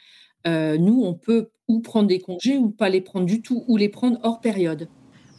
nous, 0.46 1.04
on 1.04 1.14
peut 1.14 1.50
ou 1.68 1.80
prendre 1.80 2.08
des 2.08 2.20
congés 2.20 2.58
ou 2.58 2.70
pas 2.70 2.90
les 2.90 3.02
prendre 3.02 3.26
du 3.26 3.42
tout, 3.42 3.64
ou 3.68 3.78
les 3.78 3.90
prendre 3.90 4.20
hors 4.24 4.40
période. 4.42 4.88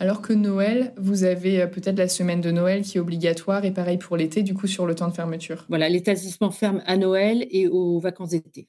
Alors 0.00 0.20
que 0.20 0.32
Noël, 0.32 0.92
vous 0.98 1.24
avez 1.24 1.66
peut-être 1.68 1.98
la 1.98 2.08
semaine 2.08 2.40
de 2.40 2.50
Noël 2.50 2.82
qui 2.82 2.98
est 2.98 3.00
obligatoire 3.00 3.64
et 3.64 3.72
pareil 3.72 3.98
pour 3.98 4.16
l'été, 4.16 4.42
du 4.42 4.52
coup, 4.52 4.66
sur 4.66 4.86
le 4.86 4.94
temps 4.94 5.08
de 5.08 5.14
fermeture. 5.14 5.64
Voilà, 5.68 5.88
l'établissement 5.88 6.50
ferme 6.50 6.82
à 6.86 6.96
Noël 6.96 7.46
et 7.50 7.68
aux 7.68 8.00
vacances 8.00 8.30
d'été. 8.30 8.68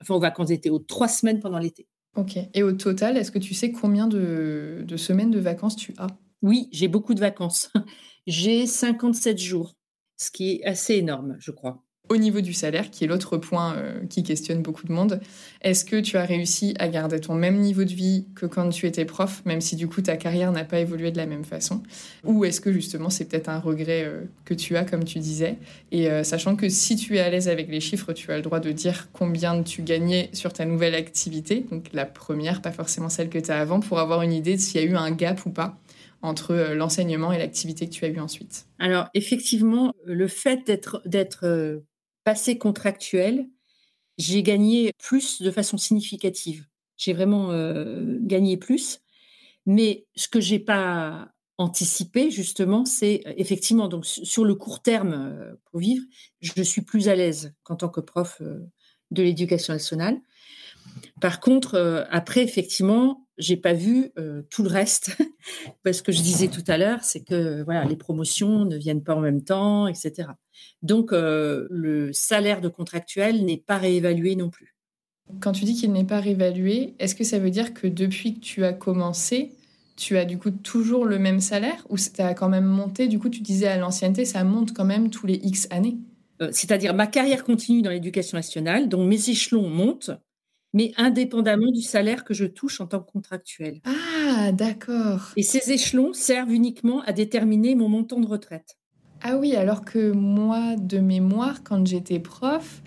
Enfin, 0.00 0.14
aux 0.14 0.20
vacances 0.20 0.48
d'été, 0.48 0.70
aux 0.70 0.78
trois 0.78 1.08
semaines 1.08 1.40
pendant 1.40 1.58
l'été. 1.58 1.88
Ok. 2.16 2.38
Et 2.54 2.62
au 2.62 2.72
total, 2.72 3.16
est-ce 3.16 3.30
que 3.30 3.38
tu 3.38 3.54
sais 3.54 3.72
combien 3.72 4.06
de, 4.06 4.84
semaines 4.96 5.30
de 5.30 5.40
vacances 5.40 5.76
tu 5.76 5.94
as? 5.98 6.08
Oui, 6.42 6.68
j'ai 6.72 6.88
beaucoup 6.88 7.14
de 7.14 7.20
vacances. 7.20 7.70
j'ai 8.26 8.66
57 8.66 9.38
jours, 9.38 9.74
ce 10.16 10.30
qui 10.30 10.52
est 10.52 10.64
assez 10.64 10.94
énorme, 10.94 11.36
je 11.38 11.50
crois 11.50 11.84
au 12.12 12.16
niveau 12.18 12.42
du 12.42 12.52
salaire, 12.52 12.90
qui 12.90 13.04
est 13.04 13.06
l'autre 13.06 13.38
point 13.38 13.74
euh, 13.74 14.04
qui 14.08 14.22
questionne 14.22 14.60
beaucoup 14.60 14.86
de 14.86 14.92
monde, 14.92 15.20
est-ce 15.62 15.84
que 15.84 15.98
tu 15.98 16.18
as 16.18 16.24
réussi 16.24 16.74
à 16.78 16.88
garder 16.88 17.20
ton 17.20 17.34
même 17.34 17.56
niveau 17.56 17.84
de 17.84 17.92
vie 17.92 18.26
que 18.34 18.44
quand 18.44 18.68
tu 18.68 18.86
étais 18.86 19.06
prof, 19.06 19.42
même 19.46 19.62
si 19.62 19.76
du 19.76 19.88
coup 19.88 20.02
ta 20.02 20.16
carrière 20.18 20.52
n'a 20.52 20.64
pas 20.64 20.78
évolué 20.78 21.10
de 21.10 21.16
la 21.16 21.24
même 21.24 21.44
façon? 21.44 21.82
Ou 22.24 22.44
est-ce 22.44 22.60
que 22.60 22.70
justement 22.70 23.08
c'est 23.08 23.24
peut-être 23.24 23.48
un 23.48 23.60
regret 23.60 24.04
euh, 24.04 24.24
que 24.44 24.52
tu 24.52 24.76
as, 24.76 24.84
comme 24.84 25.04
tu 25.04 25.20
disais? 25.20 25.56
Et 25.90 26.10
euh, 26.10 26.22
sachant 26.22 26.54
que 26.54 26.68
si 26.68 26.96
tu 26.96 27.16
es 27.16 27.20
à 27.20 27.30
l'aise 27.30 27.48
avec 27.48 27.68
les 27.68 27.80
chiffres, 27.80 28.12
tu 28.12 28.30
as 28.30 28.36
le 28.36 28.42
droit 28.42 28.60
de 28.60 28.72
dire 28.72 29.08
combien 29.12 29.62
tu 29.62 29.82
gagnais 29.82 30.28
sur 30.34 30.52
ta 30.52 30.66
nouvelle 30.66 30.94
activité, 30.94 31.64
donc 31.70 31.86
la 31.94 32.04
première, 32.04 32.60
pas 32.60 32.72
forcément 32.72 33.08
celle 33.08 33.30
que 33.30 33.38
tu 33.38 33.50
as 33.50 33.58
avant, 33.58 33.80
pour 33.80 33.98
avoir 33.98 34.20
une 34.20 34.32
idée 34.32 34.56
de 34.56 34.60
s'il 34.60 34.82
y 34.82 34.84
a 34.84 34.86
eu 34.86 34.96
un 34.96 35.10
gap 35.10 35.46
ou 35.46 35.50
pas 35.50 35.78
entre 36.20 36.74
l'enseignement 36.74 37.32
et 37.32 37.38
l'activité 37.38 37.86
que 37.86 37.90
tu 37.90 38.04
as 38.04 38.08
eue 38.08 38.20
ensuite. 38.20 38.66
Alors 38.78 39.08
effectivement, 39.14 39.92
le 40.04 40.28
fait 40.28 40.60
d'être 40.66 41.82
passé 42.24 42.58
contractuel, 42.58 43.48
j'ai 44.18 44.42
gagné 44.42 44.92
plus 44.98 45.42
de 45.42 45.50
façon 45.50 45.76
significative. 45.76 46.66
J'ai 46.96 47.12
vraiment 47.12 47.50
euh, 47.50 48.18
gagné 48.20 48.56
plus. 48.56 49.00
Mais 49.66 50.06
ce 50.16 50.28
que 50.28 50.40
j'ai 50.40 50.58
pas 50.58 51.32
anticipé, 51.58 52.30
justement, 52.30 52.84
c'est 52.84 53.22
euh, 53.26 53.32
effectivement, 53.36 53.88
donc 53.88 54.06
sur 54.06 54.44
le 54.44 54.54
court 54.54 54.82
terme, 54.82 55.14
euh, 55.14 55.54
pour 55.70 55.80
vivre, 55.80 56.04
je 56.40 56.62
suis 56.62 56.82
plus 56.82 57.08
à 57.08 57.14
l'aise 57.14 57.54
qu'en 57.62 57.76
tant 57.76 57.88
que 57.88 58.00
prof 58.00 58.40
de 59.10 59.22
l'éducation 59.22 59.72
nationale. 59.72 60.20
Par 61.20 61.40
contre, 61.40 62.06
après, 62.10 62.42
effectivement, 62.42 63.26
j'ai 63.42 63.56
pas 63.56 63.72
vu 63.72 64.10
euh, 64.18 64.42
tout 64.50 64.62
le 64.62 64.68
reste 64.68 65.16
parce 65.84 66.02
que 66.02 66.12
je 66.12 66.22
disais 66.22 66.48
tout 66.48 66.64
à 66.66 66.78
l'heure, 66.78 67.02
c'est 67.02 67.22
que 67.22 67.62
voilà, 67.62 67.84
les 67.84 67.96
promotions 67.96 68.64
ne 68.64 68.76
viennent 68.76 69.02
pas 69.02 69.14
en 69.14 69.20
même 69.20 69.42
temps, 69.42 69.86
etc. 69.86 70.28
Donc 70.82 71.12
euh, 71.12 71.66
le 71.70 72.12
salaire 72.12 72.60
de 72.60 72.68
contractuel 72.68 73.44
n'est 73.44 73.58
pas 73.58 73.78
réévalué 73.78 74.36
non 74.36 74.50
plus. 74.50 74.74
Quand 75.40 75.52
tu 75.52 75.64
dis 75.64 75.74
qu'il 75.74 75.92
n'est 75.92 76.04
pas 76.04 76.20
réévalué, 76.20 76.94
est-ce 76.98 77.14
que 77.14 77.24
ça 77.24 77.38
veut 77.38 77.50
dire 77.50 77.74
que 77.74 77.86
depuis 77.86 78.34
que 78.34 78.40
tu 78.40 78.64
as 78.64 78.72
commencé, 78.72 79.52
tu 79.96 80.18
as 80.18 80.24
du 80.24 80.38
coup 80.38 80.50
toujours 80.50 81.04
le 81.04 81.18
même 81.18 81.40
salaire? 81.40 81.86
Ou 81.88 81.96
ça 81.96 82.28
a 82.28 82.34
quand 82.34 82.48
même 82.48 82.64
monté? 82.64 83.08
Du 83.08 83.18
coup, 83.18 83.28
tu 83.28 83.40
disais 83.40 83.68
à 83.68 83.76
l'ancienneté, 83.76 84.24
ça 84.24 84.44
monte 84.44 84.72
quand 84.74 84.84
même 84.84 85.10
tous 85.10 85.26
les 85.26 85.40
X 85.42 85.68
années. 85.70 85.96
Euh, 86.42 86.50
c'est-à-dire 86.52 86.94
ma 86.94 87.06
carrière 87.06 87.44
continue 87.44 87.82
dans 87.82 87.90
l'éducation 87.90 88.36
nationale, 88.36 88.88
donc 88.88 89.08
mes 89.08 89.30
échelons 89.30 89.68
montent 89.68 90.10
mais 90.72 90.92
indépendamment 90.96 91.70
du 91.70 91.82
salaire 91.82 92.24
que 92.24 92.34
je 92.34 92.44
touche 92.44 92.80
en 92.80 92.86
tant 92.86 93.00
que 93.00 93.10
contractuel. 93.10 93.80
Ah, 93.84 94.52
d'accord. 94.52 95.32
Et 95.36 95.42
ces 95.42 95.72
échelons 95.72 96.12
servent 96.12 96.52
uniquement 96.52 97.02
à 97.02 97.12
déterminer 97.12 97.74
mon 97.74 97.88
montant 97.88 98.20
de 98.20 98.26
retraite. 98.26 98.76
Ah 99.20 99.36
oui, 99.36 99.54
alors 99.54 99.84
que 99.84 100.10
moi, 100.10 100.74
de 100.76 100.98
mémoire, 100.98 101.62
quand 101.62 101.86
j'étais 101.86 102.18
prof, 102.18 102.82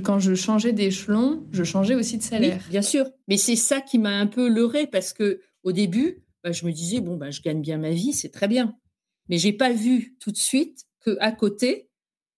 quand 0.00 0.18
je 0.18 0.34
changeais 0.34 0.72
d'échelon, 0.72 1.44
je 1.52 1.64
changeais 1.64 1.94
aussi 1.94 2.18
de 2.18 2.22
salaire. 2.22 2.62
bien 2.68 2.82
sûr. 2.82 3.06
Mais 3.28 3.36
c'est 3.36 3.56
ça 3.56 3.80
qui 3.80 3.98
m'a 3.98 4.16
un 4.18 4.26
peu 4.26 4.48
leurré 4.48 4.86
parce 4.86 5.12
que 5.12 5.40
au 5.62 5.72
début, 5.72 6.22
bah, 6.42 6.52
je 6.52 6.66
me 6.66 6.72
disais 6.72 7.00
bon 7.00 7.16
bah 7.16 7.30
je 7.30 7.40
gagne 7.40 7.60
bien 7.60 7.78
ma 7.78 7.90
vie, 7.90 8.12
c'est 8.12 8.30
très 8.30 8.48
bien. 8.48 8.76
Mais 9.28 9.38
j'ai 9.38 9.52
pas 9.52 9.72
vu 9.72 10.16
tout 10.20 10.30
de 10.30 10.36
suite 10.36 10.84
que 11.00 11.16
à 11.20 11.32
côté, 11.32 11.88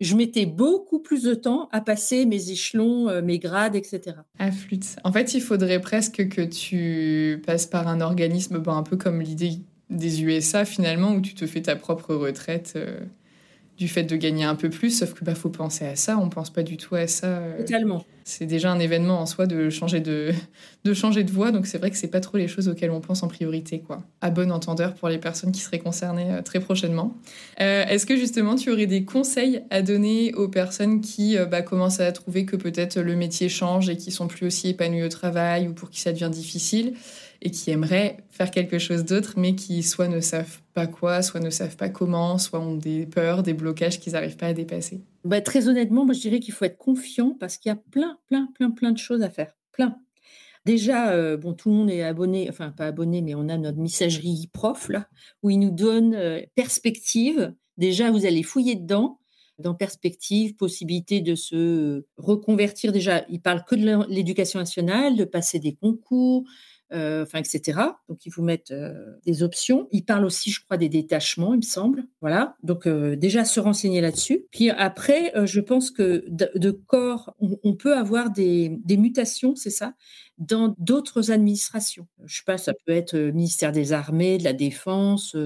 je 0.00 0.14
mettais 0.14 0.46
beaucoup 0.46 0.98
plus 0.98 1.22
de 1.22 1.34
temps 1.34 1.68
à 1.72 1.80
passer 1.80 2.26
mes 2.26 2.50
échelons, 2.50 3.08
euh, 3.08 3.22
mes 3.22 3.38
grades, 3.38 3.76
etc. 3.76 4.16
À 4.38 4.50
flûte. 4.52 4.96
En 5.04 5.12
fait, 5.12 5.34
il 5.34 5.40
faudrait 5.40 5.80
presque 5.80 6.28
que 6.28 6.42
tu 6.42 7.42
passes 7.46 7.66
par 7.66 7.88
un 7.88 8.00
organisme 8.00 8.62
un 8.66 8.82
peu 8.82 8.96
comme 8.96 9.20
l'idée 9.20 9.60
des 9.88 10.22
USA 10.22 10.64
finalement, 10.64 11.12
où 11.12 11.20
tu 11.20 11.34
te 11.34 11.46
fais 11.46 11.62
ta 11.62 11.76
propre 11.76 12.14
retraite. 12.14 12.74
Euh, 12.76 13.00
du 13.76 13.88
fait 13.88 14.04
de 14.04 14.16
gagner 14.16 14.44
un 14.44 14.54
peu 14.54 14.70
plus, 14.70 14.90
sauf 14.90 15.14
que 15.14 15.24
bah 15.24 15.34
faut 15.34 15.50
penser 15.50 15.84
à 15.84 15.96
ça, 15.96 16.18
on 16.18 16.28
pense 16.28 16.50
pas 16.50 16.62
du 16.62 16.76
tout 16.76 16.94
à 16.94 17.06
ça. 17.06 17.26
Euh. 17.26 17.58
Totalement. 17.58 18.04
C'est 18.28 18.46
déjà 18.46 18.72
un 18.72 18.80
événement 18.80 19.20
en 19.20 19.26
soi 19.26 19.46
de 19.46 19.70
changer 19.70 20.00
de, 20.00 20.32
voie, 21.30 21.52
donc 21.52 21.68
c'est 21.68 21.78
vrai 21.78 21.92
que 21.92 21.96
c'est 21.96 22.08
pas 22.08 22.18
trop 22.18 22.38
les 22.38 22.48
choses 22.48 22.66
auxquelles 22.66 22.90
on 22.90 23.00
pense 23.00 23.22
en 23.22 23.28
priorité, 23.28 23.78
quoi. 23.78 24.02
À 24.20 24.30
bon 24.30 24.50
entendeur 24.50 24.94
pour 24.94 25.08
les 25.08 25.18
personnes 25.18 25.52
qui 25.52 25.60
seraient 25.60 25.78
concernées 25.78 26.32
euh, 26.32 26.42
très 26.42 26.58
prochainement. 26.58 27.16
Euh, 27.60 27.84
est-ce 27.86 28.04
que 28.04 28.16
justement 28.16 28.56
tu 28.56 28.72
aurais 28.72 28.86
des 28.86 29.04
conseils 29.04 29.62
à 29.70 29.80
donner 29.80 30.34
aux 30.34 30.48
personnes 30.48 31.00
qui 31.00 31.36
bah, 31.48 31.62
commencent 31.62 32.00
à 32.00 32.10
trouver 32.10 32.46
que 32.46 32.56
peut-être 32.56 32.98
le 32.98 33.14
métier 33.14 33.48
change 33.48 33.88
et 33.88 33.96
qui 33.96 34.10
sont 34.10 34.26
plus 34.26 34.48
aussi 34.48 34.70
épanouies 34.70 35.04
au 35.04 35.08
travail 35.08 35.68
ou 35.68 35.72
pour 35.72 35.90
qui 35.90 36.00
ça 36.00 36.10
devient 36.10 36.30
difficile 36.32 36.94
et 37.42 37.52
qui 37.52 37.70
aimeraient 37.70 38.16
faire 38.30 38.50
quelque 38.50 38.80
chose 38.80 39.04
d'autre, 39.04 39.34
mais 39.36 39.54
qui 39.54 39.84
soit 39.84 40.08
ne 40.08 40.18
savent 40.18 40.58
pas 40.74 40.88
quoi, 40.88 41.22
soit 41.22 41.38
ne 41.38 41.50
savent 41.50 41.76
pas 41.76 41.90
comment, 41.90 42.38
soit 42.38 42.58
ont 42.58 42.74
des 42.74 43.06
peurs, 43.06 43.44
des 43.44 43.54
blocages 43.54 44.00
qu'ils 44.00 44.14
n'arrivent 44.14 44.36
pas 44.36 44.48
à 44.48 44.52
dépasser? 44.52 45.00
Bah, 45.26 45.40
Très 45.40 45.68
honnêtement, 45.68 46.04
moi 46.04 46.14
je 46.14 46.20
dirais 46.20 46.40
qu'il 46.40 46.54
faut 46.54 46.64
être 46.64 46.78
confiant 46.78 47.36
parce 47.38 47.58
qu'il 47.58 47.70
y 47.70 47.72
a 47.72 47.76
plein, 47.76 48.18
plein, 48.26 48.48
plein, 48.54 48.70
plein 48.70 48.92
de 48.92 48.98
choses 48.98 49.22
à 49.22 49.30
faire. 49.30 49.52
Plein. 49.72 49.98
Déjà, 50.64 51.12
euh, 51.12 51.36
bon, 51.36 51.52
tout 51.54 51.70
le 51.70 51.76
monde 51.76 51.90
est 51.90 52.02
abonné, 52.02 52.48
enfin 52.50 52.70
pas 52.70 52.86
abonné, 52.86 53.22
mais 53.22 53.36
on 53.36 53.48
a 53.48 53.56
notre 53.56 53.78
messagerie 53.78 54.50
prof 54.52 54.88
là, 54.88 55.08
où 55.42 55.50
il 55.50 55.58
nous 55.58 55.70
donne 55.70 56.14
euh, 56.14 56.40
perspective. 56.56 57.54
Déjà, 57.76 58.10
vous 58.10 58.26
allez 58.26 58.42
fouiller 58.42 58.74
dedans 58.74 59.20
dans 59.58 59.74
perspective, 59.74 60.56
possibilité 60.56 61.20
de 61.20 61.34
se 61.34 62.04
reconvertir. 62.16 62.92
Déjà, 62.92 63.24
il 63.28 63.40
parle 63.40 63.64
que 63.64 63.74
de 63.74 64.12
l'éducation 64.12 64.58
nationale, 64.58 65.16
de 65.16 65.24
passer 65.24 65.58
des 65.58 65.74
concours, 65.74 66.44
euh, 66.92 67.24
enfin, 67.24 67.40
etc. 67.40 67.80
Donc, 68.08 68.24
ils 68.26 68.30
vous 68.30 68.44
mettent 68.44 68.70
euh, 68.70 69.16
des 69.24 69.42
options. 69.42 69.88
Ils 69.90 70.04
parlent 70.04 70.24
aussi, 70.24 70.52
je 70.52 70.62
crois, 70.64 70.76
des 70.76 70.88
détachements, 70.88 71.52
il 71.52 71.58
me 71.58 71.62
semble. 71.62 72.04
Voilà. 72.20 72.56
Donc, 72.62 72.86
euh, 72.86 73.16
déjà, 73.16 73.44
se 73.44 73.58
renseigner 73.58 74.00
là-dessus. 74.00 74.46
Puis 74.52 74.70
après, 74.70 75.32
je 75.46 75.60
pense 75.60 75.90
que 75.90 76.24
de, 76.28 76.70
corps, 76.70 77.34
on, 77.40 77.74
peut 77.74 77.96
avoir 77.96 78.30
des, 78.30 78.78
mutations, 78.88 79.56
c'est 79.56 79.70
ça, 79.70 79.94
dans 80.38 80.76
d'autres 80.78 81.32
administrations. 81.32 82.06
Je 82.24 82.36
sais 82.36 82.44
pas, 82.46 82.56
ça 82.56 82.72
peut 82.72 82.92
être 82.92 83.16
ministère 83.16 83.72
des 83.72 83.92
Armées, 83.92 84.38
de 84.38 84.44
la 84.44 84.52
Défense, 84.52 85.36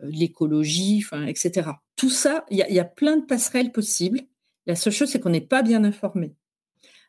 l'écologie, 0.00 1.02
enfin, 1.02 1.24
etc. 1.24 1.70
Tout 1.96 2.10
ça, 2.10 2.44
il 2.50 2.58
y, 2.58 2.80
a 2.80 2.84
plein 2.84 3.16
de 3.16 3.24
passerelles 3.24 3.72
possibles. 3.72 4.20
La 4.66 4.76
seule 4.76 4.92
chose, 4.92 5.08
c'est 5.08 5.20
qu'on 5.20 5.30
n'est 5.30 5.40
pas 5.40 5.62
bien 5.62 5.82
informé. 5.82 6.34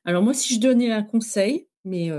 Alors 0.05 0.23
moi, 0.23 0.33
si 0.33 0.53
je 0.53 0.61
donnais 0.61 0.91
un 0.91 1.03
conseil, 1.03 1.67
mais 1.83 2.09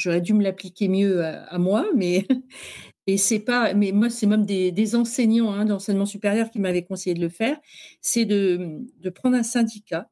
J'aurais 0.00 0.22
dû 0.22 0.32
me 0.32 0.42
l'appliquer 0.42 0.88
mieux 0.88 1.22
à, 1.22 1.58
moi, 1.58 1.86
mais 1.94 2.26
et 3.06 3.18
c'est 3.18 3.38
pas. 3.38 3.74
Mais 3.74 3.92
moi, 3.92 4.08
c'est 4.08 4.26
même 4.26 4.46
des, 4.46 4.96
enseignants 4.96 5.52
hein, 5.52 5.66
d'enseignement 5.66 6.06
supérieur 6.06 6.50
qui 6.50 6.58
m'avaient 6.58 6.84
conseillé 6.84 7.14
de 7.14 7.20
le 7.20 7.28
faire. 7.28 7.58
C'est 8.00 8.24
de, 8.24 8.80
prendre 9.14 9.36
un 9.36 9.42
syndicat, 9.42 10.08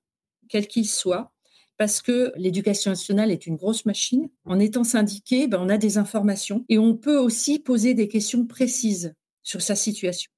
quel 0.51 0.67
qu'il 0.67 0.87
soit, 0.87 1.33
parce 1.79 2.03
que 2.03 2.33
l'éducation 2.37 2.91
nationale 2.91 3.31
est 3.31 3.47
une 3.47 3.57
grosse 3.57 3.87
machine. 3.87 4.29
En 4.45 4.59
étant 4.59 4.85
syndiqué, 4.85 5.49
ben, 5.49 5.59
on 5.59 5.71
a 5.71 5.79
des 5.79 5.97
informations 5.97 6.67
et 6.69 6.77
on 6.79 6.95
peut 6.95 7.17
aussi 7.17 7.59
poser 7.59 7.95
des 7.95 8.09
questions 8.09 8.45
précises 8.47 9.15
sur 9.43 9.63
sa 9.63 9.75
situation. 9.75 10.31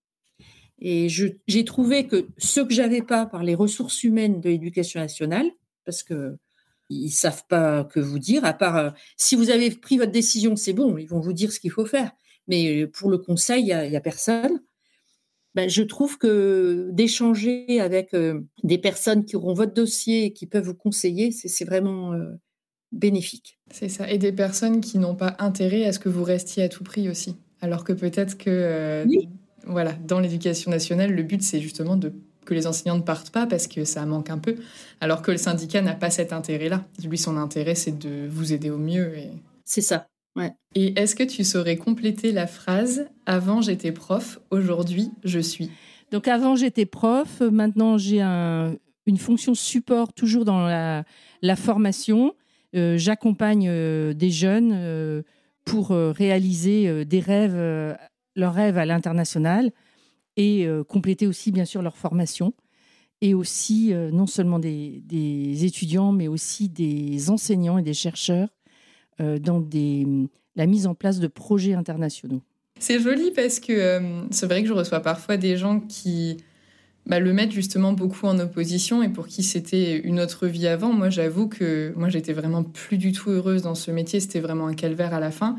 Et 0.79 1.09
j'ai 1.09 1.65
trouvé 1.65 2.07
que 2.07 2.29
ce 2.39 2.61
que 2.61 2.73
j'avais 2.73 3.03
pas 3.03 3.27
par 3.27 3.43
les 3.43 3.57
ressources 3.57 4.05
humaines 4.05 4.41
de 4.41 4.49
l'éducation 4.49 5.01
nationale, 5.01 5.51
parce 5.85 6.05
que 6.05 6.37
ils 6.91 7.11
savent 7.11 7.47
pas 7.49 7.85
que 7.85 8.01
vous 8.01 8.19
dire, 8.19 8.45
à 8.45 8.53
part 8.53 8.77
euh, 8.77 8.91
si 9.17 9.37
vous 9.37 9.51
avez 9.51 9.71
pris 9.71 9.97
votre 9.97 10.13
décision, 10.13 10.57
c'est 10.57 10.73
bon, 10.73 10.99
ils 10.99 11.09
vont 11.09 11.21
vous 11.21 11.33
dire 11.33 11.53
ce 11.53 11.61
qu'il 11.61 11.71
faut 11.71 11.87
faire. 11.87 12.11
Mais 12.49 12.83
euh, 12.83 12.91
pour 12.91 13.11
le 13.11 13.19
conseil, 13.19 13.63
il 13.63 13.69
y, 13.69 13.97
a, 13.97 14.01
personne. 14.01 14.61
Ben, 15.55 15.69
je 15.69 15.83
trouve 15.83 16.19
que 16.19 16.89
d'échanger 16.93 17.81
avec 17.81 18.13
euh, 18.15 18.41
des 18.65 18.79
personnes 18.79 19.25
qui 19.25 19.37
auront 19.37 19.55
votre 19.55 19.73
dossier 19.73 20.27
et 20.27 20.33
qui 20.33 20.47
peuvent 20.47 20.65
vous 20.65 20.75
conseiller, 20.75 21.31
c'est 21.31 21.65
vraiment 21.65 22.15
bénéfique. 22.93 23.59
C'est 23.71 23.89
ça. 23.89 24.11
Et 24.11 24.19
des 24.19 24.33
personnes 24.33 24.81
qui 24.81 24.99
n'ont 24.99 25.17
pas 25.17 25.37
intérêt 25.39 25.85
à 25.85 25.93
ce 25.93 25.99
que 25.99 26.09
vous 26.09 26.25
restiez 26.25 26.65
à 26.65 26.69
tout 26.69 26.85
prix 26.85 27.09
aussi. 27.09 27.37
Alors 27.61 27.85
que 27.85 27.93
peut-être 27.93 28.39
que, 28.39 29.07
voilà, 29.65 29.93
dans 29.93 30.21
l'éducation 30.21 30.71
nationale, 30.71 31.13
le 31.13 31.23
but, 31.23 31.43
c'est 31.43 31.61
justement 31.61 31.97
de 31.97 32.13
que 32.51 32.55
les 32.55 32.67
enseignants 32.67 32.97
ne 32.97 33.03
partent 33.03 33.31
pas 33.31 33.47
parce 33.47 33.69
que 33.69 33.85
ça 33.85 34.05
manque 34.07 34.29
un 34.29 34.39
peu, 34.39 34.57
alors 35.01 35.23
que 35.23 35.31
le 35.31 35.37
syndicat 35.37 35.83
n'a 35.83 35.95
pas 35.95 36.11
cet 36.11 36.33
intérêt-là. 36.33 36.85
Lui, 37.05 37.17
son 37.17 37.37
intérêt, 37.37 37.77
c'est 37.77 37.97
de 37.97 38.27
vous 38.29 38.53
aider 38.53 38.71
au 38.71 38.77
mieux. 38.77 39.17
Et... 39.17 39.31
C'est 39.65 39.81
ça. 39.81 40.09
Ouais. 40.35 40.53
Et 40.75 40.99
est-ce 40.99 41.15
que 41.15 41.23
tu 41.23 41.45
saurais 41.45 41.77
compléter 41.77 42.33
la 42.33 42.49
phrase 42.49 43.07
Avant 43.25 43.61
j'étais 43.61 43.93
prof, 43.93 44.41
aujourd'hui 44.51 45.11
je 45.25 45.41
suis 45.41 45.71
Donc 46.13 46.29
avant 46.29 46.55
j'étais 46.55 46.87
prof, 46.87 47.41
maintenant 47.41 47.99
j'ai 47.99 48.21
une 48.21 49.19
fonction 49.19 49.55
support 49.55 50.13
toujours 50.13 50.45
dans 50.45 50.67
la, 50.67 51.57
formation. 51.57 52.35
Euh, 52.77 52.97
j'accompagne 52.97 53.67
euh, 53.69 54.13
des 54.13 54.31
jeunes 54.31 54.71
euh, 54.73 55.23
pour 55.65 55.91
réaliser 55.91 57.05
des 57.05 57.21
rêves, 57.21 57.57
leurs 58.35 58.55
rêves 58.55 58.79
à 58.79 58.87
l'international 58.87 59.71
et 60.41 60.67
euh, 60.67 60.83
compléter 60.83 61.27
aussi 61.27 61.53
bien 61.53 61.67
sûr 61.67 61.83
leur 61.83 61.99
formation 61.99 62.55
et 63.21 63.35
aussi 63.35 63.93
euh, 63.93 64.11
non 64.11 64.27
seulement 64.27 64.59
des, 64.59 65.03
étudiants 65.65 66.13
mais 66.13 66.29
aussi 66.29 66.71
des 66.71 67.29
enseignants 67.29 67.77
et 67.77 67.83
des 67.83 67.93
chercheurs 67.93 68.49
euh, 69.21 69.39
dans 69.39 69.63
la 70.57 70.67
mise 70.67 70.87
en 70.87 70.95
place 70.95 71.21
de 71.21 71.27
projets 71.27 71.75
internationaux. 71.75 72.41
C'est 72.79 73.01
joli 73.01 73.31
parce 73.33 73.61
que 73.61 74.01
c'est 74.31 74.47
vrai 74.47 74.63
que 74.63 74.69
je 74.69 74.73
reçois 74.73 75.01
parfois 75.01 75.37
des 75.37 75.59
gens 75.59 75.81
qui 75.81 76.39
bah, 77.05 77.21
le 77.21 77.35
mettent 77.35 77.53
justement 77.53 77.93
beaucoup 77.93 78.25
en 78.25 78.39
opposition 78.39 79.03
et 79.03 79.11
pour 79.11 79.27
qui 79.27 79.43
c'était 79.43 79.99
une 79.99 80.19
autre 80.19 80.47
vie 80.47 80.67
avant. 80.67 80.91
Moi, 80.91 81.11
j'avoue 81.11 81.47
que 81.47 81.93
moi, 81.95 82.09
j'étais 82.09 82.33
vraiment 82.33 82.63
plus 82.63 82.97
du 82.97 83.13
tout 83.13 83.29
heureuse 83.29 83.61
dans 83.61 83.75
ce 83.75 83.91
métier. 83.91 84.21
C'était 84.21 84.41
vraiment 84.41 84.67
un 84.67 84.75
calvaire 84.75 85.13
à 85.13 85.21
la 85.21 85.31
fin. 85.31 85.59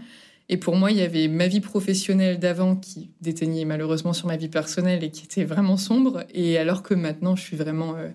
Et 0.52 0.58
pour 0.58 0.76
moi, 0.76 0.92
il 0.92 0.98
y 0.98 1.02
avait 1.02 1.30
ma 1.30 1.48
vie 1.48 1.62
professionnelle 1.62 2.38
d'avant 2.38 2.76
qui 2.76 3.10
déteignait 3.22 3.66
malheureusement 3.66 4.12
sur 4.12 4.28
ma 4.28 4.36
vie 4.36 4.50
personnelle 4.50 5.04
et 5.04 5.10
qui 5.10 5.24
était 5.24 5.46
vraiment 5.46 5.78
sombre. 5.78 6.26
Et 6.34 6.58
alors 6.58 6.84
que 6.84 6.94
maintenant, 6.94 7.38
je 7.38 7.42
suis 7.42 7.56
vraiment 7.56 7.96
euh, 7.96 8.10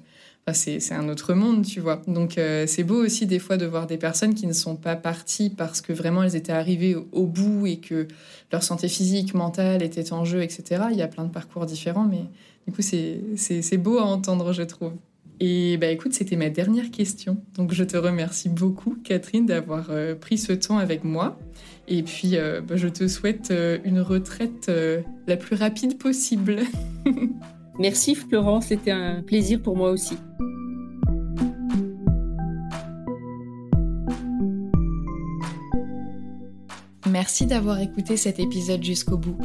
c'est 0.53 0.93
un 0.93 1.09
autre 1.09 1.35
monde, 1.35 1.65
tu 1.65 1.81
vois. 1.81 2.03
Donc 2.07 2.39
euh, 2.39 2.67
c'est 2.69 2.85
beau 2.85 3.05
aussi 3.05 3.27
des 3.27 3.39
fois 3.39 3.57
de 3.57 3.67
voir 3.67 3.87
des 3.87 3.97
personnes 3.97 4.35
qui 4.35 4.47
ne 4.47 4.53
sont 4.53 4.77
pas 4.77 4.95
parties 4.95 5.51
parce 5.51 5.81
que 5.81 5.93
vraiment 5.93 6.23
elles 6.23 6.37
étaient 6.37 6.53
arrivées 6.53 6.95
au, 6.95 7.27
bout 7.27 7.67
et 7.67 7.79
que 7.79 8.07
leur 8.53 8.63
santé 8.63 8.89
physique, 8.89 9.35
mentale 9.35 9.83
était 9.83 10.13
en 10.13 10.25
jeu, 10.25 10.43
etc. 10.43 10.85
Il 10.93 10.99
y 10.99 11.03
a 11.03 11.09
plein 11.09 11.25
de 11.25 11.33
parcours 11.33 11.67
différents, 11.67 12.05
mais 12.05 12.25
du 12.67 12.73
coup 12.73 12.83
c'est 12.83 13.79
beau 13.79 13.99
à 13.99 14.05
entendre, 14.05 14.53
je 14.53 14.63
trouve. 14.63 14.93
Et 15.41 15.77
bah 15.77 15.89
écoute, 15.89 16.15
c'était 16.15 16.37
ma 16.37 16.49
dernière 16.49 16.91
question. 16.91 17.37
Donc 17.57 17.73
je 17.73 17.85
te 17.85 17.97
remercie 17.97 18.49
beaucoup, 18.49 18.97
Catherine, 19.05 19.47
d'avoir 19.47 19.87
euh, 19.91 20.15
pris 20.15 20.39
ce 20.39 20.53
temps 20.53 20.79
avec 20.79 21.05
moi. 21.05 21.39
Et 21.89 22.03
puis 22.03 22.37
euh, 22.37 22.61
bah, 22.61 22.77
je 22.77 22.89
te 22.89 23.07
souhaite 23.09 23.53
une 23.85 24.01
retraite 24.01 24.71
la 25.27 25.37
plus 25.37 25.57
rapide 25.57 25.99
possible. 25.99 26.61
Merci 27.79 28.15
Florence, 28.15 28.67
c'était 28.67 28.91
un 28.91 29.23
plaisir 29.23 29.61
pour 29.61 29.77
moi 29.77 29.91
aussi. 29.91 30.17
Merci 37.11 37.47
d'avoir 37.47 37.81
écouté 37.81 38.17
cet 38.17 38.41
épisode 38.41 38.83
jusqu'au 38.83 39.17
bout. 39.17 39.39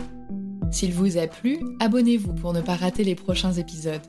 S'il 0.71 0.93
vous 0.93 1.17
a 1.17 1.27
plu, 1.27 1.59
abonnez-vous 1.79 2.33
pour 2.33 2.53
ne 2.53 2.61
pas 2.61 2.75
rater 2.75 3.03
les 3.03 3.15
prochains 3.15 3.53
épisodes. 3.53 4.01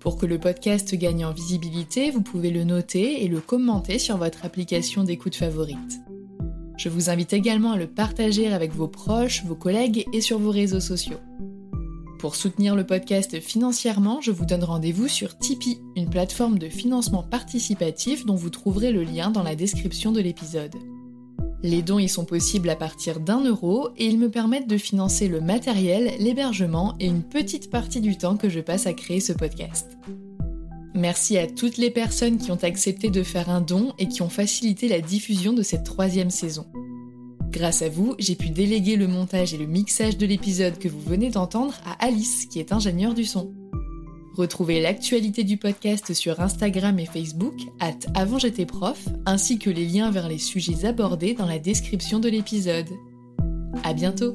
Pour 0.00 0.16
que 0.16 0.26
le 0.26 0.38
podcast 0.38 0.94
gagne 0.94 1.24
en 1.24 1.32
visibilité, 1.32 2.10
vous 2.10 2.22
pouvez 2.22 2.50
le 2.50 2.64
noter 2.64 3.24
et 3.24 3.28
le 3.28 3.40
commenter 3.40 3.98
sur 3.98 4.16
votre 4.16 4.44
application 4.44 5.04
d'écoute 5.04 5.36
favorite. 5.36 6.00
Je 6.76 6.88
vous 6.88 7.10
invite 7.10 7.32
également 7.32 7.72
à 7.72 7.76
le 7.76 7.86
partager 7.86 8.52
avec 8.52 8.74
vos 8.74 8.88
proches, 8.88 9.44
vos 9.44 9.54
collègues 9.54 10.06
et 10.12 10.20
sur 10.20 10.38
vos 10.38 10.50
réseaux 10.50 10.80
sociaux. 10.80 11.18
Pour 12.18 12.36
soutenir 12.36 12.76
le 12.76 12.86
podcast 12.86 13.40
financièrement, 13.40 14.20
je 14.20 14.30
vous 14.30 14.46
donne 14.46 14.62
rendez-vous 14.62 15.08
sur 15.08 15.36
Tipeee, 15.38 15.80
une 15.96 16.08
plateforme 16.08 16.58
de 16.58 16.68
financement 16.68 17.24
participatif 17.24 18.24
dont 18.24 18.36
vous 18.36 18.50
trouverez 18.50 18.92
le 18.92 19.02
lien 19.02 19.30
dans 19.30 19.42
la 19.42 19.56
description 19.56 20.12
de 20.12 20.20
l'épisode. 20.20 20.76
Les 21.64 21.82
dons 21.82 21.98
y 21.98 22.08
sont 22.08 22.24
possibles 22.24 22.70
à 22.70 22.76
partir 22.76 23.20
d'un 23.20 23.44
euro 23.44 23.88
et 23.96 24.06
ils 24.06 24.18
me 24.18 24.30
permettent 24.30 24.68
de 24.68 24.78
financer 24.78 25.28
le 25.28 25.40
matériel, 25.40 26.12
l'hébergement 26.18 26.94
et 27.00 27.06
une 27.06 27.22
petite 27.22 27.70
partie 27.70 28.00
du 28.00 28.16
temps 28.16 28.36
que 28.36 28.48
je 28.48 28.60
passe 28.60 28.86
à 28.86 28.92
créer 28.92 29.20
ce 29.20 29.32
podcast. 29.32 29.96
Merci 30.94 31.38
à 31.38 31.46
toutes 31.46 31.78
les 31.78 31.90
personnes 31.90 32.38
qui 32.38 32.50
ont 32.50 32.62
accepté 32.62 33.10
de 33.10 33.22
faire 33.22 33.48
un 33.48 33.60
don 33.60 33.92
et 33.98 34.08
qui 34.08 34.22
ont 34.22 34.28
facilité 34.28 34.88
la 34.88 35.00
diffusion 35.00 35.52
de 35.52 35.62
cette 35.62 35.84
troisième 35.84 36.30
saison. 36.30 36.66
Grâce 37.50 37.82
à 37.82 37.88
vous, 37.88 38.14
j'ai 38.18 38.34
pu 38.34 38.50
déléguer 38.50 38.96
le 38.96 39.08
montage 39.08 39.52
et 39.54 39.58
le 39.58 39.66
mixage 39.66 40.16
de 40.16 40.26
l'épisode 40.26 40.78
que 40.78 40.88
vous 40.88 41.00
venez 41.00 41.30
d'entendre 41.30 41.74
à 41.84 42.04
Alice, 42.04 42.46
qui 42.46 42.60
est 42.60 42.72
ingénieure 42.72 43.14
du 43.14 43.24
son. 43.24 43.52
Retrouvez 44.34 44.80
l'actualité 44.80 45.44
du 45.44 45.58
podcast 45.58 46.14
sur 46.14 46.40
Instagram 46.40 46.98
et 46.98 47.04
Facebook, 47.04 47.54
at 47.80 47.98
avant 48.14 48.38
j'étais 48.38 48.64
prof, 48.64 49.06
ainsi 49.26 49.58
que 49.58 49.68
les 49.68 49.84
liens 49.84 50.10
vers 50.10 50.28
les 50.28 50.38
sujets 50.38 50.86
abordés 50.86 51.34
dans 51.34 51.46
la 51.46 51.58
description 51.58 52.18
de 52.18 52.30
l'épisode. 52.30 52.88
À 53.84 53.92
bientôt! 53.92 54.34